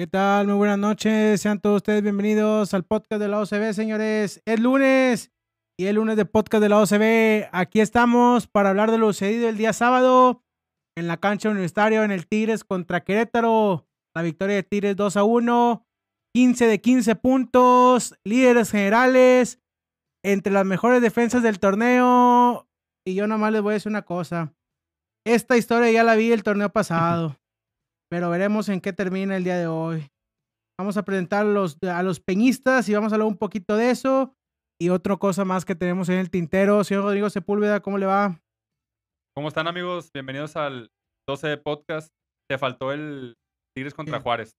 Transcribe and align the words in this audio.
¿Qué 0.00 0.06
tal? 0.06 0.46
Muy 0.46 0.56
buenas 0.56 0.78
noches. 0.78 1.42
Sean 1.42 1.60
todos 1.60 1.76
ustedes 1.76 2.02
bienvenidos 2.02 2.72
al 2.72 2.84
podcast 2.84 3.20
de 3.20 3.28
la 3.28 3.38
OCB, 3.38 3.74
señores. 3.74 4.40
Es 4.46 4.58
lunes 4.58 5.30
y 5.78 5.88
el 5.88 5.96
lunes 5.96 6.16
de 6.16 6.24
podcast 6.24 6.62
de 6.62 6.70
la 6.70 6.78
OCB. 6.78 7.50
Aquí 7.52 7.80
estamos 7.82 8.46
para 8.46 8.70
hablar 8.70 8.90
de 8.90 8.96
lo 8.96 9.12
sucedido 9.12 9.46
el 9.50 9.58
día 9.58 9.74
sábado 9.74 10.42
en 10.96 11.06
la 11.06 11.18
cancha 11.18 11.50
universitaria 11.50 12.02
en 12.02 12.12
el 12.12 12.26
Tigres 12.26 12.64
contra 12.64 13.04
Querétaro. 13.04 13.86
La 14.14 14.22
victoria 14.22 14.56
de 14.56 14.62
Tigres 14.62 14.96
2 14.96 15.18
a 15.18 15.24
1. 15.24 15.86
15 16.34 16.66
de 16.66 16.80
15 16.80 17.16
puntos. 17.16 18.18
Líderes 18.24 18.70
generales. 18.70 19.60
Entre 20.24 20.50
las 20.50 20.64
mejores 20.64 21.02
defensas 21.02 21.42
del 21.42 21.60
torneo. 21.60 22.70
Y 23.06 23.16
yo 23.16 23.26
nomás 23.26 23.52
les 23.52 23.60
voy 23.60 23.72
a 23.72 23.74
decir 23.74 23.90
una 23.90 24.06
cosa. 24.06 24.54
Esta 25.26 25.58
historia 25.58 25.92
ya 25.92 26.04
la 26.04 26.14
vi 26.14 26.32
el 26.32 26.42
torneo 26.42 26.70
pasado 26.70 27.36
pero 28.10 28.28
veremos 28.28 28.68
en 28.68 28.80
qué 28.80 28.92
termina 28.92 29.36
el 29.36 29.44
día 29.44 29.56
de 29.56 29.68
hoy. 29.68 30.08
Vamos 30.78 30.96
a 30.96 31.04
presentar 31.04 31.46
a 31.46 31.48
los, 31.48 31.78
a 31.82 32.02
los 32.02 32.20
peñistas 32.20 32.88
y 32.88 32.94
vamos 32.94 33.12
a 33.12 33.14
hablar 33.14 33.28
un 33.28 33.36
poquito 33.36 33.76
de 33.76 33.90
eso 33.90 34.34
y 34.80 34.88
otra 34.88 35.16
cosa 35.16 35.44
más 35.44 35.64
que 35.64 35.74
tenemos 35.74 36.08
en 36.08 36.18
el 36.18 36.30
tintero. 36.30 36.82
Señor 36.84 37.04
Rodrigo 37.04 37.30
Sepúlveda, 37.30 37.80
¿cómo 37.80 37.98
le 37.98 38.06
va? 38.06 38.40
¿Cómo 39.36 39.48
están 39.48 39.68
amigos? 39.68 40.10
Bienvenidos 40.12 40.56
al 40.56 40.90
12 41.28 41.58
podcast. 41.58 42.08
Te 42.50 42.58
faltó 42.58 42.92
el 42.92 43.36
Tigres 43.76 43.94
contra 43.94 44.20
Juárez 44.20 44.52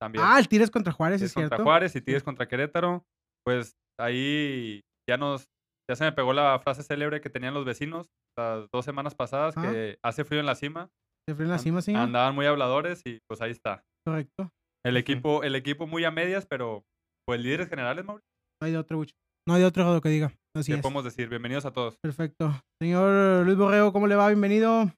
también. 0.00 0.24
Ah, 0.26 0.38
el 0.38 0.48
Tigres 0.48 0.70
contra 0.70 0.92
Juárez, 0.92 1.20
es 1.20 1.34
contra 1.34 1.48
cierto. 1.48 1.64
Juárez 1.64 1.94
y 1.96 2.00
Tigres 2.00 2.22
contra 2.22 2.48
Querétaro. 2.48 3.04
Pues 3.44 3.74
ahí 4.00 4.80
ya 5.08 5.18
nos, 5.18 5.44
ya 5.90 5.96
se 5.96 6.04
me 6.04 6.12
pegó 6.12 6.32
la 6.32 6.58
frase 6.60 6.82
célebre 6.82 7.20
que 7.20 7.28
tenían 7.28 7.54
los 7.54 7.64
vecinos 7.64 8.06
las 8.38 8.68
dos 8.70 8.84
semanas 8.84 9.14
pasadas, 9.14 9.54
que 9.54 9.98
hace 10.02 10.24
frío 10.24 10.40
en 10.40 10.46
la 10.46 10.54
cima. 10.54 10.90
Andaban 11.28 12.36
muy 12.36 12.46
habladores 12.46 13.02
y 13.04 13.18
pues 13.28 13.40
ahí 13.40 13.50
está. 13.50 13.82
Correcto. 14.06 14.52
El 14.84 14.96
equipo, 14.96 15.42
el 15.42 15.56
equipo 15.56 15.88
muy 15.88 16.04
a 16.04 16.12
medias, 16.12 16.46
pero 16.46 16.84
pues 17.26 17.40
líderes 17.40 17.68
generales, 17.68 18.04
Mauricio. 18.04 18.28
No 18.62 18.66
hay 18.66 18.72
de 18.72 18.78
otro, 18.78 19.02
No 19.48 19.54
hay 19.54 19.60
de 19.60 19.66
otro 19.66 20.00
que 20.00 20.08
diga. 20.08 20.32
Así 20.56 20.72
¿Qué 20.72 20.78
podemos 20.78 21.02
decir? 21.02 21.28
Bienvenidos 21.28 21.66
a 21.66 21.72
todos. 21.72 21.98
Perfecto. 21.98 22.52
Señor 22.80 23.44
Luis 23.44 23.58
Borrego, 23.58 23.92
¿cómo 23.92 24.06
le 24.06 24.14
va? 24.14 24.28
Bienvenido. 24.28 24.92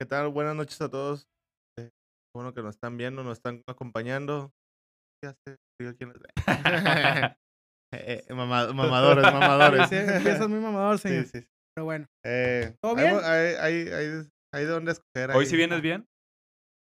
¿Qué 0.00 0.06
tal? 0.06 0.30
Buenas 0.30 0.56
noches 0.56 0.80
a 0.80 0.90
todos. 0.90 1.28
Eh, 1.78 1.90
bueno 2.34 2.52
que 2.52 2.62
nos 2.62 2.74
están 2.74 2.96
viendo, 2.96 3.22
nos 3.22 3.38
están 3.38 3.62
acompañando. 3.68 4.50
¿Qué 5.22 5.28
hace 5.28 5.56
aquí 5.88 6.04
eh, 7.94 8.24
mamadores, 8.30 9.22
mamadores. 9.32 9.88
Sí, 9.88 9.94
empiezas 9.94 10.48
muy 10.48 10.58
mamador, 10.58 10.98
señor. 10.98 11.26
Sí, 11.26 11.40
sí. 11.40 11.46
Pero 11.76 11.84
bueno. 11.84 12.06
Eh, 12.26 12.74
¿Todo 12.82 12.96
bien? 12.96 13.16
Hay, 13.22 13.54
hay, 13.54 13.88
hay, 13.88 14.28
hay 14.54 14.64
de 14.64 14.70
dónde 14.70 14.92
escoger. 14.92 15.30
¿Hoy 15.34 15.46
sí 15.46 15.56
vienes 15.56 15.80
bien? 15.80 16.06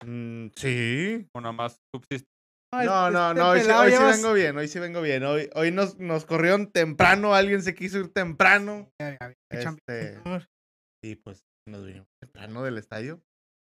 Mm, 0.06 0.48
sí. 0.56 1.28
O 1.34 1.42
nada 1.42 1.54
más 1.54 1.80
subsiste. 1.94 2.28
No, 2.74 3.10
no, 3.10 3.34
no, 3.34 3.52
hoy, 3.52 3.62
sí, 3.62 3.68
vengo 3.68 4.34
bien, 4.34 4.58
hoy 4.58 4.68
sí 4.68 4.80
vengo 4.80 5.02
bien. 5.02 5.24
Hoy, 5.24 5.50
hoy 5.56 5.72
nos, 5.72 5.98
nos 5.98 6.26
corrieron 6.26 6.72
temprano, 6.72 7.34
alguien 7.34 7.62
se 7.62 7.74
quiso 7.74 8.00
ir 8.00 8.12
temprano. 8.12 8.90
Este, 9.50 10.20
y 11.02 11.16
pues 11.16 11.46
nos 11.68 11.86
vinimos 11.86 12.08
temprano 12.22 12.64
del 12.64 12.78
estadio. 12.78 13.22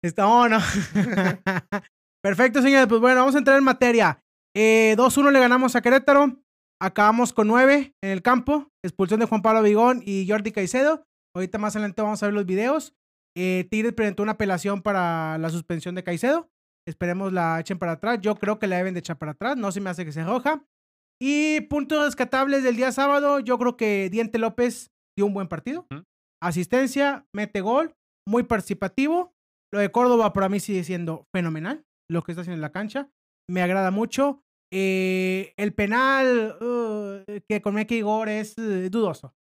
Está, 0.03 0.27
oh, 0.27 0.49
no. 0.49 0.59
Perfecto, 2.25 2.63
señores. 2.63 2.87
Pues 2.87 3.01
bueno, 3.01 3.21
vamos 3.21 3.35
a 3.35 3.39
entrar 3.39 3.59
en 3.59 3.65
materia. 3.65 4.23
Eh, 4.57 4.95
2-1 4.97 5.33
le 5.33 5.41
ganamos 5.41 5.77
a 5.77 5.83
Querétaro. 5.83 6.43
Acabamos 6.81 7.33
con 7.33 7.49
9 7.49 7.93
en 8.03 8.11
el 8.11 8.23
campo. 8.23 8.71
Expulsión 8.83 9.21
de 9.21 9.27
Juan 9.27 9.43
Pablo 9.43 9.63
Vigón 9.63 10.03
y 10.05 10.27
Jordi 10.29 10.53
Caicedo. 10.53 11.05
Ahorita 11.37 11.59
más 11.59 11.77
adelante 11.77 12.03
vamos 12.03 12.23
a 12.23 12.27
ver 12.27 12.35
los 12.35 12.47
videos. 12.47 12.95
Eh, 13.37 13.67
Tigres 13.71 13.93
presentó 13.93 14.23
una 14.23 14.33
apelación 14.33 14.83
para 14.83 15.39
la 15.39 15.51
suspensión 15.51 15.95
de 15.95 16.05
Caicedo. 16.05 16.51
Esperemos 16.87 17.33
la 17.33 17.59
echen 17.61 17.79
para 17.79 17.93
atrás. 17.93 18.21
Yo 18.21 18.35
creo 18.37 18.59
que 18.59 18.67
la 18.67 18.77
deben 18.77 18.95
de 18.95 19.01
echar 19.01 19.19
para 19.19 19.33
atrás. 19.33 19.57
No 19.57 19.73
se 19.73 19.81
me 19.81 19.91
hace 19.91 20.05
que 20.05 20.13
se 20.13 20.25
roja. 20.25 20.65
Y 21.21 21.63
puntos 21.63 22.05
rescatables 22.05 22.63
del 22.63 22.77
día 22.77 22.93
sábado. 22.93 23.41
Yo 23.41 23.59
creo 23.59 23.77
que 23.77 24.11
Diente 24.11 24.39
López 24.39 24.91
dio 25.17 25.27
un 25.27 25.35
buen 25.35 25.49
partido. 25.49 25.87
Asistencia, 26.43 27.27
mete 27.35 27.61
gol, 27.61 27.95
muy 28.29 28.43
participativo. 28.43 29.35
Lo 29.73 29.81
de 29.81 29.91
Córdoba 29.91 30.33
para 30.33 30.49
mí 30.49 30.61
sigue 30.61 30.85
siendo 30.85 31.27
fenomenal. 31.35 31.85
Lo 32.11 32.23
que 32.23 32.33
está 32.33 32.43
haciendo 32.43 32.57
en 32.57 32.63
la 32.63 32.73
cancha. 32.73 33.09
Me 33.51 33.63
agrada 33.63 33.91
mucho. 33.91 34.43
Eh, 34.73 35.55
el 35.57 35.73
penal 35.73 36.57
uh, 36.61 37.41
que 37.49 37.63
con 37.63 37.75
Meki 37.75 37.97
Igor 37.97 38.29
es 38.29 38.59
eh, 38.59 38.91
dudoso. 38.91 39.35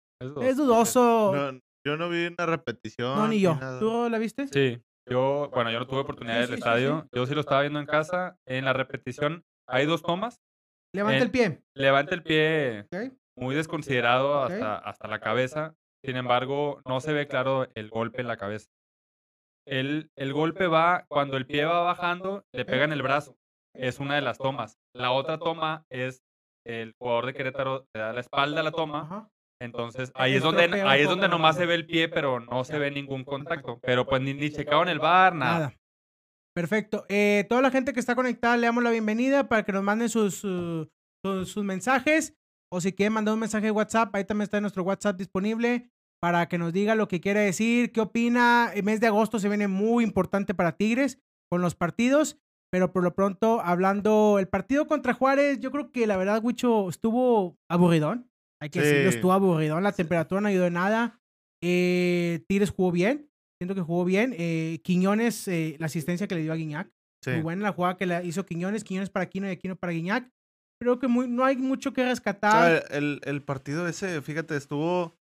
Es 0.42 0.56
dudoso. 0.56 1.60
Yo 1.84 1.96
no 1.96 2.08
vi 2.08 2.26
una 2.26 2.46
repetición. 2.46 3.16
No, 3.16 3.28
ni 3.28 3.40
yo. 3.40 3.58
¿Tú 3.80 4.08
la 4.08 4.18
viste? 4.18 4.46
Sí. 4.48 4.82
Yo, 5.08 5.50
bueno, 5.52 5.70
yo 5.70 5.80
no 5.80 5.86
tuve 5.86 6.00
oportunidad 6.00 6.40
del 6.40 6.54
estadio. 6.54 7.08
Yo 7.12 7.26
sí 7.26 7.34
lo 7.34 7.40
estaba 7.40 7.62
viendo 7.62 7.80
en 7.80 7.86
casa. 7.86 8.36
En 8.46 8.64
la 8.64 8.72
repetición 8.72 9.44
hay 9.68 9.86
dos 9.86 10.02
tomas. 10.02 10.40
Levanta 10.94 11.24
el, 11.24 11.30
pie. 11.30 11.62
Levanta 11.74 12.14
el 12.14 12.22
pie 12.22 12.86
muy 13.36 13.54
desconsiderado 13.54 14.42
hasta, 14.42 14.76
hasta 14.76 15.08
la 15.08 15.20
cabeza. 15.20 15.74
Sin 16.04 16.16
embargo, 16.16 16.80
no 16.86 17.00
se 17.00 17.12
ve 17.12 17.26
claro 17.26 17.68
el 17.74 17.88
golpe 17.88 18.20
en 18.20 18.28
la 18.28 18.36
cabeza. 18.36 18.70
El, 19.66 20.10
el 20.16 20.32
golpe 20.32 20.66
va, 20.66 21.04
cuando 21.08 21.36
el 21.36 21.46
pie 21.46 21.64
va 21.64 21.80
bajando, 21.80 22.44
le 22.52 22.64
pega 22.64 22.84
en 22.84 22.92
el 22.92 23.02
brazo. 23.02 23.36
Es 23.74 24.00
una 24.00 24.16
de 24.16 24.22
las 24.22 24.38
tomas. 24.38 24.76
La 24.94 25.12
otra 25.12 25.38
toma 25.38 25.84
es 25.90 26.22
el 26.66 26.94
jugador 26.98 27.26
de 27.26 27.34
Querétaro 27.34 27.86
le 27.94 28.00
da 28.00 28.12
la 28.12 28.20
espalda 28.20 28.60
a 28.60 28.64
la 28.64 28.70
toma 28.70 29.28
entonces, 29.62 30.10
ahí 30.16 30.34
es 30.34 30.42
donde, 30.42 30.64
ahí 30.82 31.02
es 31.02 31.08
donde 31.08 31.28
nomás 31.28 31.56
se 31.56 31.66
ve 31.66 31.76
el 31.76 31.86
pie, 31.86 32.08
pero 32.08 32.40
no 32.40 32.64
se 32.64 32.78
ve 32.80 32.90
ningún 32.90 33.22
contacto. 33.22 33.78
Pero 33.80 34.04
pues 34.04 34.20
ni, 34.20 34.34
ni 34.34 34.50
checado 34.50 34.82
en 34.82 34.88
el 34.88 34.98
bar, 34.98 35.36
nada. 35.36 35.72
Perfecto. 36.52 37.06
Eh, 37.08 37.46
toda 37.48 37.62
la 37.62 37.70
gente 37.70 37.92
que 37.92 38.00
está 38.00 38.16
conectada, 38.16 38.56
le 38.56 38.66
damos 38.66 38.82
la 38.82 38.90
bienvenida 38.90 39.48
para 39.48 39.62
que 39.62 39.70
nos 39.70 39.84
manden 39.84 40.08
sus, 40.08 40.40
sus, 40.40 41.56
mensajes. 41.58 42.34
O 42.72 42.80
si 42.80 42.92
quieren 42.92 43.12
mandar 43.12 43.34
un 43.34 43.40
mensaje 43.40 43.66
de 43.66 43.70
WhatsApp, 43.70 44.12
ahí 44.16 44.24
también 44.24 44.44
está 44.44 44.60
nuestro 44.60 44.82
WhatsApp 44.82 45.16
disponible 45.16 45.90
para 46.20 46.48
que 46.48 46.58
nos 46.58 46.72
diga 46.72 46.96
lo 46.96 47.06
que 47.06 47.20
quiere 47.20 47.40
decir, 47.40 47.92
qué 47.92 48.00
opina. 48.00 48.72
El 48.74 48.82
mes 48.82 49.00
de 49.00 49.06
agosto 49.06 49.38
se 49.38 49.48
viene 49.48 49.68
muy 49.68 50.02
importante 50.02 50.54
para 50.54 50.76
Tigres 50.76 51.20
con 51.48 51.62
los 51.62 51.76
partidos. 51.76 52.36
Pero 52.72 52.92
por 52.92 53.04
lo 53.04 53.14
pronto, 53.14 53.60
hablando, 53.60 54.38
el 54.40 54.48
partido 54.48 54.88
contra 54.88 55.14
Juárez, 55.14 55.60
yo 55.60 55.70
creo 55.70 55.92
que 55.92 56.06
la 56.08 56.16
verdad, 56.16 56.42
Wicho, 56.42 56.88
estuvo 56.88 57.58
aburridón. 57.68 58.31
Hay 58.62 58.70
que 58.70 58.80
decirlo, 58.80 59.10
estuvo 59.10 59.32
aburrido. 59.32 59.80
La 59.80 59.90
temperatura 59.90 60.40
no 60.40 60.46
ayudó 60.46 60.66
en 60.66 60.74
nada. 60.74 61.20
Eh, 61.60 62.44
Tigres 62.46 62.70
jugó 62.70 62.92
bien. 62.92 63.28
Siento 63.60 63.74
que 63.74 63.80
jugó 63.80 64.04
bien. 64.04 64.36
Eh, 64.38 64.80
Quiñones, 64.84 65.48
eh, 65.48 65.74
la 65.80 65.86
asistencia 65.86 66.28
que 66.28 66.36
le 66.36 66.42
dio 66.42 66.52
a 66.52 66.56
Guiñac. 66.56 66.88
Muy 67.26 67.40
buena 67.40 67.62
la 67.64 67.72
jugada 67.72 67.96
que 67.96 68.06
le 68.06 68.24
hizo 68.24 68.46
Quiñones. 68.46 68.84
Quiñones 68.84 69.10
para 69.10 69.24
Aquino 69.24 69.48
y 69.48 69.50
Aquino 69.50 69.74
para 69.74 69.92
Guiñac. 69.92 70.30
Creo 70.80 71.00
que 71.00 71.08
muy, 71.08 71.26
no 71.26 71.44
hay 71.44 71.56
mucho 71.56 71.92
que 71.92 72.04
rescatar. 72.04 72.84
el, 72.90 73.20
el, 73.24 73.42
partido 73.42 73.88
ese, 73.88 74.22
fíjate, 74.22 74.56
estuvo. 74.56 75.18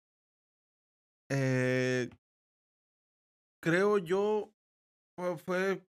Eh, 1.30 2.10
creo 3.62 3.98
yo. 3.98 4.52
Fue. 5.44 5.86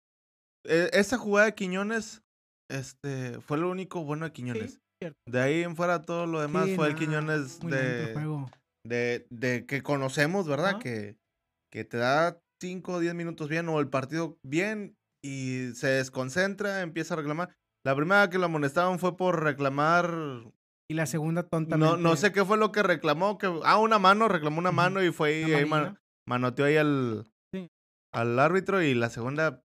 Esa 0.64 1.16
jugada 1.16 1.46
de 1.46 1.54
Quiñones. 1.54 2.24
Este. 2.68 3.40
Fue 3.40 3.56
lo 3.56 3.70
único 3.70 4.02
bueno 4.02 4.24
de 4.24 4.32
Quiñones. 4.32 4.80
De 5.26 5.40
ahí 5.40 5.62
en 5.62 5.76
fuera 5.76 6.02
todo 6.02 6.26
lo 6.26 6.40
demás 6.40 6.68
fue 6.74 6.88
el 6.88 6.94
Quiñones 6.94 7.60
de, 7.60 8.14
de, 8.86 9.26
de, 9.30 9.66
que 9.66 9.82
conocemos, 9.82 10.48
¿verdad? 10.48 10.78
Que, 10.78 11.16
que 11.70 11.84
te 11.84 11.98
da 11.98 12.40
5 12.62 12.92
o 12.92 13.00
10 13.00 13.14
minutos 13.14 13.48
bien 13.48 13.68
o 13.68 13.78
el 13.80 13.88
partido 13.88 14.38
bien 14.42 14.96
y 15.22 15.72
se 15.74 15.88
desconcentra, 15.88 16.80
empieza 16.80 17.14
a 17.14 17.18
reclamar. 17.18 17.54
La 17.84 17.94
primera 17.94 18.30
que 18.30 18.38
lo 18.38 18.46
amonestaban 18.46 18.98
fue 18.98 19.16
por 19.16 19.42
reclamar. 19.42 20.12
Y 20.90 20.94
la 20.94 21.06
segunda 21.06 21.42
tonta. 21.42 21.76
No, 21.76 21.96
no 21.96 22.16
sé 22.16 22.32
qué 22.32 22.44
fue 22.44 22.56
lo 22.56 22.72
que 22.72 22.82
reclamó. 22.82 23.38
Que, 23.38 23.52
ah, 23.64 23.78
una 23.78 23.98
mano, 23.98 24.28
reclamó 24.28 24.58
una 24.58 24.72
mano 24.72 25.02
y 25.02 25.12
fue 25.12 25.44
ahí, 25.44 25.70
manoteó 26.26 26.64
ahí 26.64 26.76
al, 26.76 27.26
al 28.12 28.38
árbitro. 28.38 28.82
Y 28.82 28.94
la 28.94 29.10
segunda. 29.10 29.62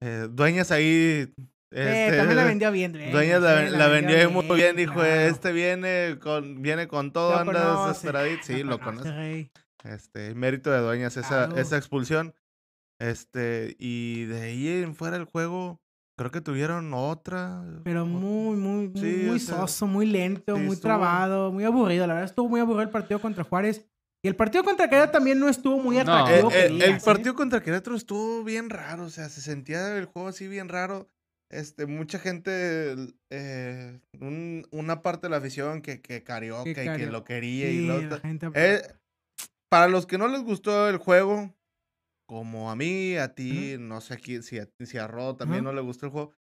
eh, 0.00 0.28
dueñas 0.30 0.70
ahí 0.70 1.32
este, 1.70 2.16
también 2.16 2.36
la 2.36 2.44
vendió 2.44 2.72
bien. 2.72 2.92
Dueñas 3.12 3.42
la, 3.42 3.88
vendió, 3.88 4.30
muy 4.30 4.46
bien, 4.56 4.76
dijo, 4.76 5.02
este 5.02 5.52
viene 5.52 6.18
con, 6.20 6.62
viene 6.62 6.86
con 6.86 7.12
todo, 7.12 7.36
anda 7.36 7.88
desesperadito. 7.88 8.42
Sí, 8.46 8.62
lo 8.62 8.78
conoce. 8.78 9.50
Este, 9.84 10.34
mérito 10.34 10.70
de 10.70 10.80
Dueñas, 10.80 11.16
esa, 11.16 11.48
esa 11.56 11.76
expulsión. 11.76 12.34
Este, 12.98 13.76
y 13.78 14.24
de 14.24 14.42
ahí 14.42 14.68
en 14.82 14.94
fuera 14.94 15.18
del 15.18 15.26
juego, 15.26 15.80
creo 16.16 16.30
que 16.30 16.40
tuvieron 16.40 16.92
otra. 16.94 17.62
Pero 17.84 18.06
muy, 18.06 18.56
muy, 18.56 18.88
muy, 18.88 19.38
soso, 19.38 19.86
muy 19.86 20.06
lento, 20.06 20.56
muy 20.56 20.76
trabado, 20.76 21.52
muy 21.52 21.64
aburrido. 21.64 22.06
La 22.06 22.14
verdad 22.14 22.30
estuvo 22.30 22.48
muy 22.48 22.60
aburrido 22.60 22.82
el 22.82 22.90
partido 22.90 23.20
contra 23.20 23.44
Juárez. 23.44 23.84
Y 24.22 24.28
el 24.28 24.34
partido 24.34 24.64
contra 24.64 24.88
Querétaro 24.88 25.12
también 25.12 25.38
no 25.38 25.48
estuvo 25.48 25.78
muy 25.78 25.98
atractivo. 25.98 26.50
el, 26.50 26.82
el, 26.82 27.00
partido 27.00 27.34
contra 27.34 27.62
Querétaro 27.62 27.94
estuvo 27.94 28.42
bien 28.42 28.70
raro, 28.70 29.04
o 29.04 29.10
sea, 29.10 29.28
se 29.28 29.40
sentía 29.40 29.96
el 29.96 30.06
juego 30.06 30.28
así 30.28 30.48
bien 30.48 30.68
raro 30.68 31.08
este, 31.50 31.86
mucha 31.86 32.18
gente, 32.18 32.94
eh, 33.30 34.00
una 34.72 35.02
parte 35.02 35.26
de 35.26 35.30
la 35.30 35.36
afición 35.36 35.80
que, 35.80 36.00
que 36.00 36.22
carioca 36.24 36.68
y 36.68 36.74
que 36.74 37.06
lo 37.06 37.24
quería 37.24 37.70
y 37.70 37.86
lo 37.86 38.00
eh, 38.54 38.82
Para 39.70 39.88
los 39.88 40.06
que 40.06 40.18
no 40.18 40.28
les 40.28 40.42
gustó 40.42 40.88
el 40.88 40.96
juego, 40.98 41.54
como 42.28 42.70
a 42.70 42.76
mí, 42.76 43.16
a 43.16 43.34
ti, 43.34 43.76
no 43.78 44.00
sé 44.00 44.18
si 44.42 44.58
a, 44.58 44.68
si 44.84 44.98
a 44.98 45.06
Rod 45.06 45.36
también 45.36 45.64
no 45.64 45.72
le 45.72 45.80
gustó 45.80 46.06
el 46.06 46.12
juego. 46.12 46.32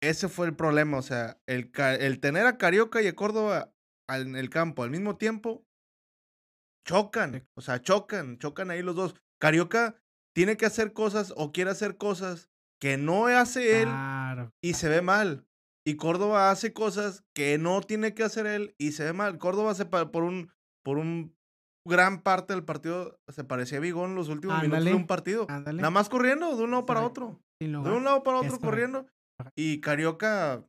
Ese 0.00 0.28
fue 0.28 0.46
el 0.46 0.54
problema, 0.54 0.98
o 0.98 1.02
sea, 1.02 1.40
el, 1.46 1.72
el 1.98 2.20
tener 2.20 2.46
a 2.46 2.58
Carioca 2.58 3.02
y 3.02 3.08
a 3.08 3.16
Córdoba 3.16 3.72
en 4.08 4.36
el 4.36 4.50
campo 4.50 4.84
al 4.84 4.90
mismo 4.90 5.16
tiempo, 5.16 5.66
chocan, 6.86 7.48
o 7.56 7.60
sea, 7.60 7.82
chocan, 7.82 8.38
chocan 8.38 8.70
ahí 8.70 8.82
los 8.82 8.94
dos. 8.94 9.14
Carioca 9.40 9.96
tiene 10.34 10.56
que 10.56 10.66
hacer 10.66 10.92
cosas 10.92 11.32
o 11.36 11.50
quiere 11.50 11.70
hacer 11.70 11.96
cosas 11.96 12.48
que 12.80 12.96
no 12.96 13.26
hace 13.26 13.82
él 13.82 13.88
y 14.62 14.74
se 14.74 14.88
ve 14.88 15.02
mal. 15.02 15.46
Y 15.86 15.96
Córdoba 15.96 16.50
hace 16.50 16.72
cosas 16.72 17.24
que 17.32 17.58
no 17.58 17.80
tiene 17.80 18.12
que 18.14 18.24
hacer 18.24 18.46
él 18.46 18.74
y 18.78 18.92
se 18.92 19.04
ve 19.04 19.12
mal. 19.12 19.38
Córdoba 19.38 19.74
se 19.74 19.86
por 19.86 20.24
un 20.24 20.50
por 20.84 20.98
un 20.98 21.36
gran 21.86 22.22
parte 22.22 22.52
del 22.52 22.64
partido 22.64 23.20
se 23.28 23.44
parecía 23.44 23.78
a 23.78 23.80
Bigón 23.80 24.14
los 24.14 24.28
últimos 24.28 24.60
minutos 24.60 24.84
de 24.84 24.94
un 24.94 25.06
partido. 25.06 25.46
Nada 25.48 25.90
más 25.90 26.08
corriendo 26.08 26.56
de 26.56 26.64
un 26.64 26.72
lado 26.72 26.86
para 26.86 27.02
otro. 27.02 27.40
De 27.60 27.68
un 27.68 28.04
lado 28.04 28.22
para 28.22 28.38
otro 28.38 28.58
corriendo. 28.58 29.06
Y 29.54 29.80
Carioca 29.80 30.64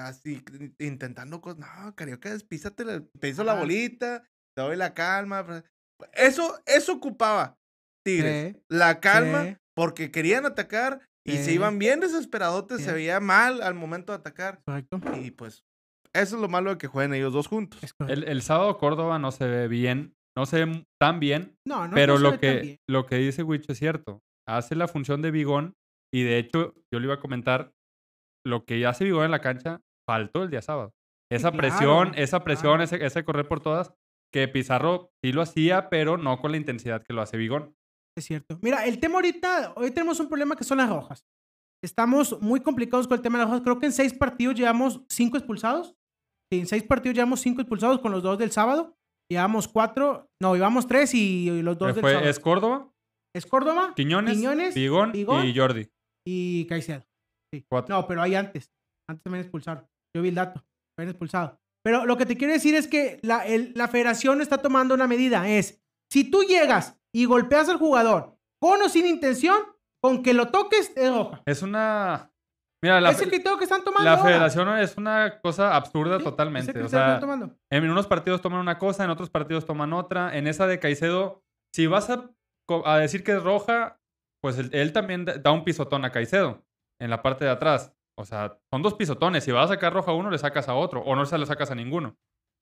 así 0.00 0.44
intentando 0.78 1.40
cosas. 1.40 1.60
No, 1.60 1.94
Carioca, 1.94 2.30
despísate, 2.30 2.84
te 3.00 3.28
hizo 3.28 3.44
la 3.44 3.54
bolita, 3.54 4.24
te 4.56 4.62
doy 4.62 4.76
la 4.76 4.94
calma. 4.94 5.64
Eso, 6.12 6.60
eso 6.66 6.94
ocupaba 6.94 7.58
Tigres. 8.04 8.56
la 8.68 9.00
calma, 9.00 9.58
porque 9.78 10.10
querían 10.10 10.44
atacar 10.44 11.02
y 11.24 11.36
se 11.36 11.52
iban 11.52 11.78
bien 11.78 12.00
desesperadotes, 12.00 12.82
se 12.82 12.92
veía 12.92 13.20
mal 13.20 13.62
al 13.62 13.74
momento 13.74 14.10
de 14.10 14.18
atacar. 14.18 14.60
Correcto. 14.66 15.00
Y 15.22 15.30
pues, 15.30 15.62
eso 16.12 16.34
es 16.34 16.42
lo 16.42 16.48
malo 16.48 16.70
de 16.70 16.78
que 16.78 16.88
jueguen 16.88 17.14
ellos 17.14 17.32
dos 17.32 17.46
juntos. 17.46 17.80
El, 18.08 18.24
el, 18.24 18.42
sábado 18.42 18.76
Córdoba 18.76 19.20
no 19.20 19.30
se 19.30 19.46
ve 19.46 19.68
bien, 19.68 20.16
no 20.36 20.46
se 20.46 20.64
ve 20.64 20.84
tan 21.00 21.20
bien, 21.20 21.54
no, 21.64 21.86
no, 21.86 21.94
pero 21.94 22.18
lo, 22.18 22.40
que, 22.40 22.78
lo 22.90 23.06
que 23.06 23.18
dice 23.18 23.44
Wich 23.44 23.70
es 23.70 23.78
cierto. 23.78 24.20
Hace 24.48 24.74
la 24.74 24.88
función 24.88 25.22
de 25.22 25.30
Bigón 25.30 25.74
y 26.12 26.24
de 26.24 26.38
hecho, 26.38 26.74
yo 26.92 26.98
le 26.98 27.04
iba 27.04 27.14
a 27.14 27.20
comentar, 27.20 27.70
lo 28.44 28.64
que 28.64 28.80
ya 28.80 28.94
se 28.94 29.04
Bigón 29.04 29.26
en 29.26 29.30
la 29.30 29.40
cancha 29.40 29.80
faltó 30.08 30.42
el 30.42 30.50
día 30.50 30.60
sábado. 30.60 30.90
Esa 31.30 31.52
presión, 31.52 32.14
esa 32.16 32.42
presión, 32.42 32.80
ese, 32.80 33.06
ese 33.06 33.24
correr 33.24 33.46
por 33.46 33.60
todas, 33.60 33.94
que 34.34 34.48
Pizarro 34.48 35.10
sí 35.22 35.30
lo 35.30 35.42
hacía, 35.42 35.88
pero 35.88 36.16
no 36.16 36.40
con 36.40 36.50
la 36.50 36.56
intensidad 36.56 37.04
que 37.04 37.12
lo 37.12 37.22
hace 37.22 37.36
Bigón. 37.36 37.76
Es 38.18 38.24
cierto. 38.24 38.58
Mira, 38.62 38.84
el 38.84 38.98
tema 38.98 39.14
ahorita, 39.14 39.74
hoy 39.76 39.92
tenemos 39.92 40.18
un 40.18 40.26
problema 40.28 40.56
que 40.56 40.64
son 40.64 40.78
las 40.78 40.90
rojas. 40.90 41.24
Estamos 41.84 42.36
muy 42.42 42.58
complicados 42.58 43.06
con 43.06 43.16
el 43.16 43.22
tema 43.22 43.38
de 43.38 43.44
las 43.44 43.50
rojas. 43.50 43.62
Creo 43.62 43.78
que 43.78 43.86
en 43.86 43.92
seis 43.92 44.12
partidos 44.12 44.56
llevamos 44.56 45.02
cinco 45.08 45.36
expulsados. 45.36 45.94
en 46.52 46.66
seis 46.66 46.82
partidos 46.82 47.14
llevamos 47.14 47.40
cinco 47.40 47.60
expulsados 47.60 48.00
con 48.00 48.10
los 48.10 48.24
dos 48.24 48.36
del 48.36 48.50
sábado. 48.50 48.96
Llevamos 49.30 49.68
cuatro, 49.68 50.28
no, 50.42 50.54
llevamos 50.54 50.88
tres 50.88 51.14
y, 51.14 51.62
los 51.62 51.78
dos 51.78 51.94
del 51.94 52.04
sábado. 52.04 52.28
¿Es 52.28 52.40
Córdoba? 52.40 52.92
Es 53.36 53.46
Córdoba, 53.46 53.92
Quiñones, 53.94 54.36
Quiñones 54.36 54.74
Bigón, 54.74 55.12
y 55.14 55.54
Jordi. 55.56 55.88
Y 56.26 56.66
Caicedo. 56.66 57.06
Sí. 57.54 57.64
No, 57.88 58.06
pero 58.08 58.20
hay 58.20 58.34
antes. 58.34 58.72
Antes 59.08 59.22
también 59.22 59.42
expulsaron. 59.42 59.86
Yo 60.16 60.22
vi 60.22 60.30
el 60.30 60.34
dato. 60.34 60.64
Habían 60.98 61.10
expulsado. 61.10 61.60
Pero 61.84 62.04
lo 62.04 62.16
que 62.16 62.26
te 62.26 62.36
quiero 62.36 62.52
decir 62.52 62.74
es 62.74 62.88
que 62.88 63.20
la, 63.22 63.44
la 63.74 63.86
federación 63.86 64.40
está 64.40 64.58
tomando 64.58 64.94
una 64.94 65.06
medida. 65.06 65.48
Es, 65.48 65.80
si 66.10 66.30
tú 66.30 66.42
llegas 66.42 66.96
y 67.12 67.24
golpeas 67.24 67.68
al 67.68 67.78
jugador 67.78 68.36
con 68.60 68.82
o 68.82 68.88
sin 68.88 69.06
intención, 69.06 69.56
con 70.00 70.22
que 70.22 70.34
lo 70.34 70.48
toques 70.48 70.92
es 70.96 71.12
roja. 71.12 71.42
Es 71.46 71.62
una... 71.62 72.32
Mira, 72.80 73.00
la, 73.00 73.10
es 73.10 73.20
el 73.20 73.28
criterio 73.28 73.58
que 73.58 73.64
están 73.64 73.82
tomando. 73.82 74.08
La 74.08 74.18
federación 74.18 74.78
es 74.78 74.96
una 74.96 75.40
cosa 75.40 75.74
absurda 75.74 76.20
totalmente. 76.20 76.80
o 76.80 76.88
sea, 76.88 77.20
en 77.70 77.90
unos 77.90 78.06
partidos 78.06 78.40
toman 78.40 78.60
una 78.60 78.78
cosa, 78.78 79.02
en 79.02 79.10
otros 79.10 79.30
partidos 79.30 79.66
toman 79.66 79.92
otra. 79.92 80.36
En 80.36 80.46
esa 80.46 80.68
de 80.68 80.78
Caicedo, 80.78 81.42
si 81.74 81.88
vas 81.88 82.08
a, 82.08 82.30
a 82.84 82.98
decir 82.98 83.24
que 83.24 83.32
es 83.32 83.42
roja, 83.42 84.00
pues 84.40 84.58
él, 84.58 84.92
también 84.92 85.24
da 85.24 85.50
un 85.50 85.64
pisotón 85.64 86.04
a 86.04 86.12
Caicedo 86.12 86.64
en 87.00 87.10
la 87.10 87.20
parte 87.20 87.44
de 87.44 87.50
atrás. 87.50 87.92
O 88.16 88.24
sea, 88.24 88.58
son 88.72 88.82
dos 88.82 88.94
pisotones. 88.94 89.42
Si 89.42 89.50
vas 89.50 89.70
a 89.70 89.74
sacar 89.74 89.92
roja 89.92 90.12
a 90.12 90.14
uno, 90.14 90.30
le 90.30 90.38
sacas 90.38 90.68
a 90.68 90.74
otro. 90.74 91.02
O 91.02 91.16
no 91.16 91.26
se 91.26 91.36
le 91.36 91.46
sacas 91.46 91.72
a 91.72 91.74
ninguno. 91.74 92.16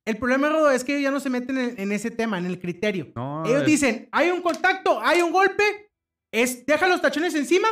El 0.07 0.19
problema, 0.19 0.49
Rodo, 0.49 0.71
es 0.71 0.85
que 0.85 0.93
ellos 0.93 1.03
ya 1.03 1.11
no 1.11 1.19
se 1.19 1.31
meten 1.31 1.59
en, 1.59 1.93
ese 1.93 2.13
tema, 2.13 2.39
en 2.39 2.47
el 2.47 2.61
criterio. 2.61 3.13
ellos 3.45 3.67
dicen, 3.67 4.09
hay 4.13 4.31
un 4.31 4.41
contacto, 4.41 5.01
hay 5.01 5.21
un 5.21 5.33
golpe, 5.33 5.91
es, 6.33 6.65
deja 6.65 6.87
los 6.87 7.01
tachones 7.01 7.35
encima. 7.35 7.69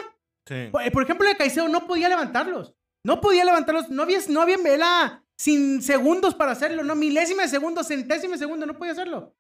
Por, 0.73 1.03
ejemplo, 1.03 1.29
el 1.29 1.37
Caicedo 1.37 1.69
no 1.69 1.87
podía 1.87 2.09
levantarlos. 2.09 2.75
No 3.07 3.21
podía 3.21 3.45
levantarlos. 3.45 3.89
No 3.89 4.03
había, 4.03 4.19
no 4.29 4.43
había 4.43 4.59
vela 4.59 5.25
sin 5.39 5.81
segundos 5.81 6.35
para 6.35 6.53
hacerlo, 6.53 6.83
no 6.83 6.95
milésima 6.95 7.43
de 7.43 7.49
segundo, 7.49 7.85
centésima 7.85 8.35
de 8.35 8.39
segundo, 8.39 8.67
no 8.67 8.77
podía 8.77 8.93
hacerlo. 8.93 9.37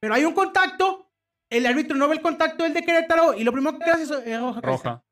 Pero 0.00 0.14
hay 0.14 0.24
un 0.24 0.34
contacto, 0.34 1.10
el 1.50 1.66
árbitro 1.66 1.96
no 1.96 2.08
ve 2.08 2.14
el 2.16 2.22
contacto 2.22 2.64
del 2.64 2.74
de 2.74 2.82
Querétaro 2.82 3.34
y 3.34 3.44
lo 3.44 3.52
primero 3.52 3.78
que 3.78 3.90
hace 3.90 4.02
es 4.02 4.40
roja. 4.40 4.60
Roja. 4.60 5.04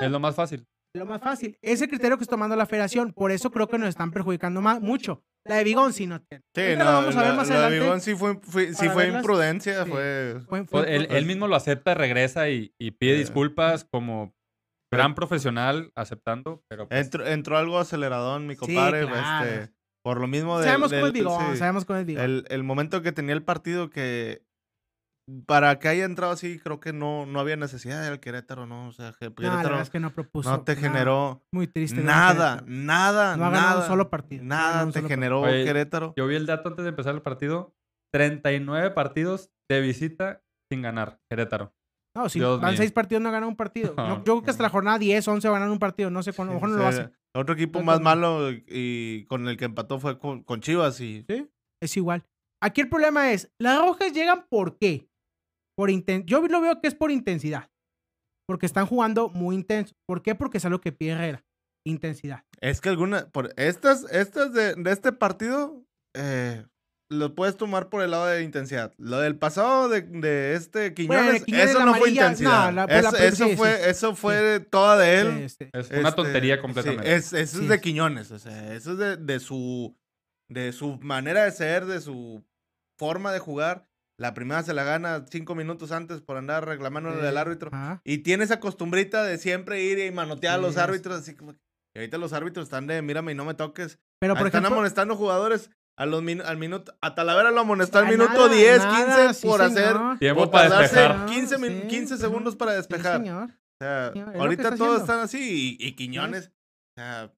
Es 0.00 0.10
lo 0.10 0.20
más 0.20 0.34
fácil. 0.34 0.66
Lo 0.96 1.06
más 1.06 1.20
fácil. 1.20 1.58
Es 1.62 1.82
el 1.82 1.88
criterio 1.88 2.16
que 2.16 2.24
está 2.24 2.34
tomando 2.34 2.56
la 2.56 2.66
federación. 2.66 3.12
Por 3.12 3.30
eso 3.30 3.50
creo 3.50 3.68
que 3.68 3.78
nos 3.78 3.88
están 3.88 4.10
perjudicando 4.10 4.60
más, 4.60 4.80
mucho. 4.80 5.22
La 5.44 5.56
de 5.56 5.64
Bigón 5.64 5.92
sí 5.92 6.06
no 6.06 6.20
tiene. 6.20 6.44
Sí, 6.54 6.76
no, 6.76 6.84
vamos 6.84 7.16
a 7.16 7.22
ver 7.22 7.34
más 7.34 7.48
la 7.48 7.70
de 7.70 7.78
Bigón 7.78 8.00
sí 8.00 8.14
fue, 8.14 8.38
sí 8.74 8.88
fue 8.88 9.08
imprudencia. 9.08 9.86
Fue... 9.86 10.40
Pues, 10.48 10.86
él, 10.88 11.26
mismo 11.26 11.46
lo 11.46 11.56
acepta, 11.56 11.94
regresa 11.94 12.48
y, 12.48 12.72
pide 12.98 13.16
disculpas 13.16 13.84
como 13.84 14.34
gran 14.92 15.14
profesional 15.14 15.92
aceptando. 15.94 16.64
Pero 16.68 16.88
pues 16.88 17.10
entró, 17.26 17.58
algo 17.58 17.78
aceleradón, 17.78 18.46
mi 18.46 18.56
compadre. 18.56 19.02
este, 19.02 19.72
por 20.02 20.20
lo 20.20 20.26
mismo 20.26 20.58
de. 20.58 20.66
Sabemos 20.66 20.92
con 20.92 21.04
el 21.04 21.12
Bigón, 21.12 21.56
sabemos 21.56 21.84
con 21.84 21.96
el 21.96 22.04
Bigón. 22.04 22.24
El, 22.24 22.44
el 22.48 22.62
momento 22.64 23.02
que 23.02 23.12
tenía 23.12 23.34
el 23.34 23.42
partido 23.42 23.90
que 23.90 24.42
para 25.46 25.78
que 25.78 25.88
haya 25.88 26.04
entrado 26.04 26.32
así, 26.32 26.58
creo 26.60 26.78
que 26.78 26.92
no, 26.92 27.26
no 27.26 27.40
había 27.40 27.56
necesidad 27.56 28.02
del 28.02 28.20
Querétaro, 28.20 28.66
¿no? 28.66 28.88
O 28.88 28.92
sea, 28.92 29.12
que 29.12 29.32
Querétaro 29.34 29.76
no, 29.76 29.82
es 29.82 29.90
que 29.90 29.98
no 29.98 30.12
propuso. 30.12 30.50
No 30.50 30.62
te 30.62 30.76
generó. 30.76 31.44
Muy 31.52 31.66
triste. 31.66 32.00
Nada, 32.00 32.62
nada, 32.66 33.36
no 33.36 33.46
ha 33.46 33.50
nada. 33.50 33.80
un 33.80 33.86
solo 33.86 34.08
partido. 34.08 34.44
Nada 34.44 34.88
te 34.90 35.02
generó 35.02 35.42
Querétaro. 35.42 36.14
Yo 36.16 36.26
vi 36.26 36.36
el 36.36 36.46
dato 36.46 36.68
antes 36.68 36.84
de 36.84 36.90
empezar 36.90 37.14
el 37.14 37.22
partido: 37.22 37.74
39 38.12 38.92
partidos 38.92 39.50
de 39.68 39.80
visita 39.80 40.42
sin 40.70 40.82
ganar 40.82 41.20
Querétaro. 41.28 41.74
No, 42.14 42.28
si 42.28 42.40
van 42.40 42.76
seis 42.76 42.92
partidos 42.92 43.22
no 43.22 43.30
ganan 43.30 43.48
un 43.48 43.56
partido. 43.56 43.94
yo 43.96 44.22
creo 44.22 44.42
que 44.42 44.50
hasta 44.50 44.62
la 44.62 44.70
jornada 44.70 44.98
10, 44.98 45.26
11 45.26 45.48
van 45.48 45.56
a 45.56 45.58
ganar 45.60 45.72
un 45.72 45.78
partido. 45.78 46.08
No 46.08 46.22
sé, 46.22 46.30
a 46.30 46.44
lo 46.44 46.52
mejor 46.54 46.70
no 46.70 46.76
lo 46.76 46.86
hacen. 46.86 47.12
Otro 47.34 47.54
equipo 47.54 47.82
más 47.82 48.00
malo 48.00 48.50
y 48.50 49.26
con 49.26 49.46
el 49.48 49.58
que 49.58 49.66
empató 49.66 49.98
fue 49.98 50.18
con, 50.18 50.42
con 50.42 50.60
Chivas. 50.60 50.98
Y... 51.00 51.24
Sí, 51.28 51.50
es 51.82 51.96
igual. 51.96 52.24
Aquí 52.62 52.80
el 52.80 52.88
problema 52.88 53.32
es, 53.32 53.52
las 53.58 53.78
rojas 53.78 54.12
llegan 54.14 54.46
por 54.48 54.78
qué? 54.78 55.10
Por 55.76 55.90
yo 56.24 56.40
lo 56.48 56.60
veo 56.60 56.80
que 56.80 56.88
es 56.88 56.94
por 56.94 57.10
intensidad. 57.10 57.70
Porque 58.48 58.66
están 58.66 58.86
jugando 58.86 59.28
muy 59.28 59.54
intenso. 59.54 59.94
¿Por 60.06 60.22
qué? 60.22 60.34
Porque 60.34 60.58
es 60.58 60.64
algo 60.64 60.80
que 60.80 60.92
pide 60.92 61.12
Herrera. 61.12 61.44
Intensidad. 61.84 62.44
Es 62.60 62.80
que 62.80 62.88
algunas, 62.88 63.26
por 63.26 63.52
estas, 63.56 64.10
estas 64.10 64.52
de, 64.52 64.74
este 64.86 65.12
partido, 65.12 65.84
eh, 66.14 66.64
lo 67.10 67.34
puedes 67.34 67.56
tomar 67.56 67.88
por 67.88 68.02
el 68.02 68.10
lado 68.10 68.26
de 68.26 68.42
intensidad. 68.42 68.94
Lo 68.98 69.20
del 69.20 69.36
pasado 69.36 69.88
de, 69.88 70.54
este 70.54 70.94
Quiñones, 70.94 71.44
eso 71.46 71.84
no 71.84 71.94
fue 71.94 72.10
intensidad. 72.10 72.90
eso, 73.20 73.48
fue, 73.50 73.88
eso 73.88 74.16
fue 74.16 74.60
toda 74.60 74.96
de 74.98 75.20
él. 75.20 75.28
Es 75.44 75.58
una 75.90 76.08
este, 76.08 76.12
tontería 76.12 76.60
completamente. 76.60 77.14
eso 77.14 77.36
es 77.36 77.68
de 77.68 77.80
Quiñones. 77.80 78.30
O 78.30 78.38
sea, 78.38 78.74
eso 78.74 78.92
es 78.92 78.98
de, 78.98 79.16
de, 79.16 79.38
su, 79.38 79.96
de 80.48 80.72
su 80.72 80.98
manera 80.98 81.44
de 81.44 81.52
ser, 81.52 81.86
de 81.86 82.00
su 82.00 82.44
forma 82.98 83.32
de 83.32 83.38
jugar. 83.38 83.85
La 84.18 84.32
primera 84.32 84.62
se 84.62 84.72
la 84.72 84.84
gana 84.84 85.26
cinco 85.30 85.54
minutos 85.54 85.92
antes 85.92 86.22
por 86.22 86.38
andar 86.38 86.66
reclamando 86.66 87.12
del 87.12 87.36
árbitro. 87.36 87.70
Y 88.04 88.18
tiene 88.18 88.44
esa 88.44 88.60
costumbrita 88.60 89.24
de 89.24 89.38
siempre 89.38 89.82
ir 89.82 89.98
y 89.98 90.10
manotear 90.10 90.54
a 90.54 90.62
los 90.62 90.78
árbitros. 90.78 91.18
Así 91.20 91.34
como. 91.34 91.52
Y 91.52 91.98
ahorita 91.98 92.18
los 92.18 92.32
árbitros 92.32 92.64
están 92.64 92.86
de 92.86 93.02
mírame 93.02 93.32
y 93.32 93.34
no 93.34 93.44
me 93.44 93.54
toques. 93.54 93.98
Pero 94.18 94.34
por 94.34 94.46
están 94.46 94.64
amonestando 94.64 95.16
jugadores 95.16 95.70
a 95.98 96.06
los 96.06 96.22
al 96.44 96.56
minuto. 96.56 96.94
A 97.00 97.14
Talavera 97.14 97.50
lo 97.50 97.60
amonestó 97.60 97.98
al 97.98 98.08
minuto 98.08 98.48
10, 98.48 98.86
15 99.32 99.46
por 99.46 99.62
hacer. 99.62 99.96
Tiempo 100.18 100.50
para 100.50 100.80
despejar. 100.80 101.26
15, 101.26 101.86
15 101.88 102.16
segundos 102.16 102.56
para 102.56 102.72
despejar. 102.72 103.20
o 103.20 103.48
sea, 103.80 104.12
ahorita 104.38 104.76
todos 104.76 105.02
están 105.02 105.20
así. 105.20 105.76
Y, 105.78 105.92
Quiñones. 105.92 106.48
O 106.48 107.00
sea, 107.00 107.32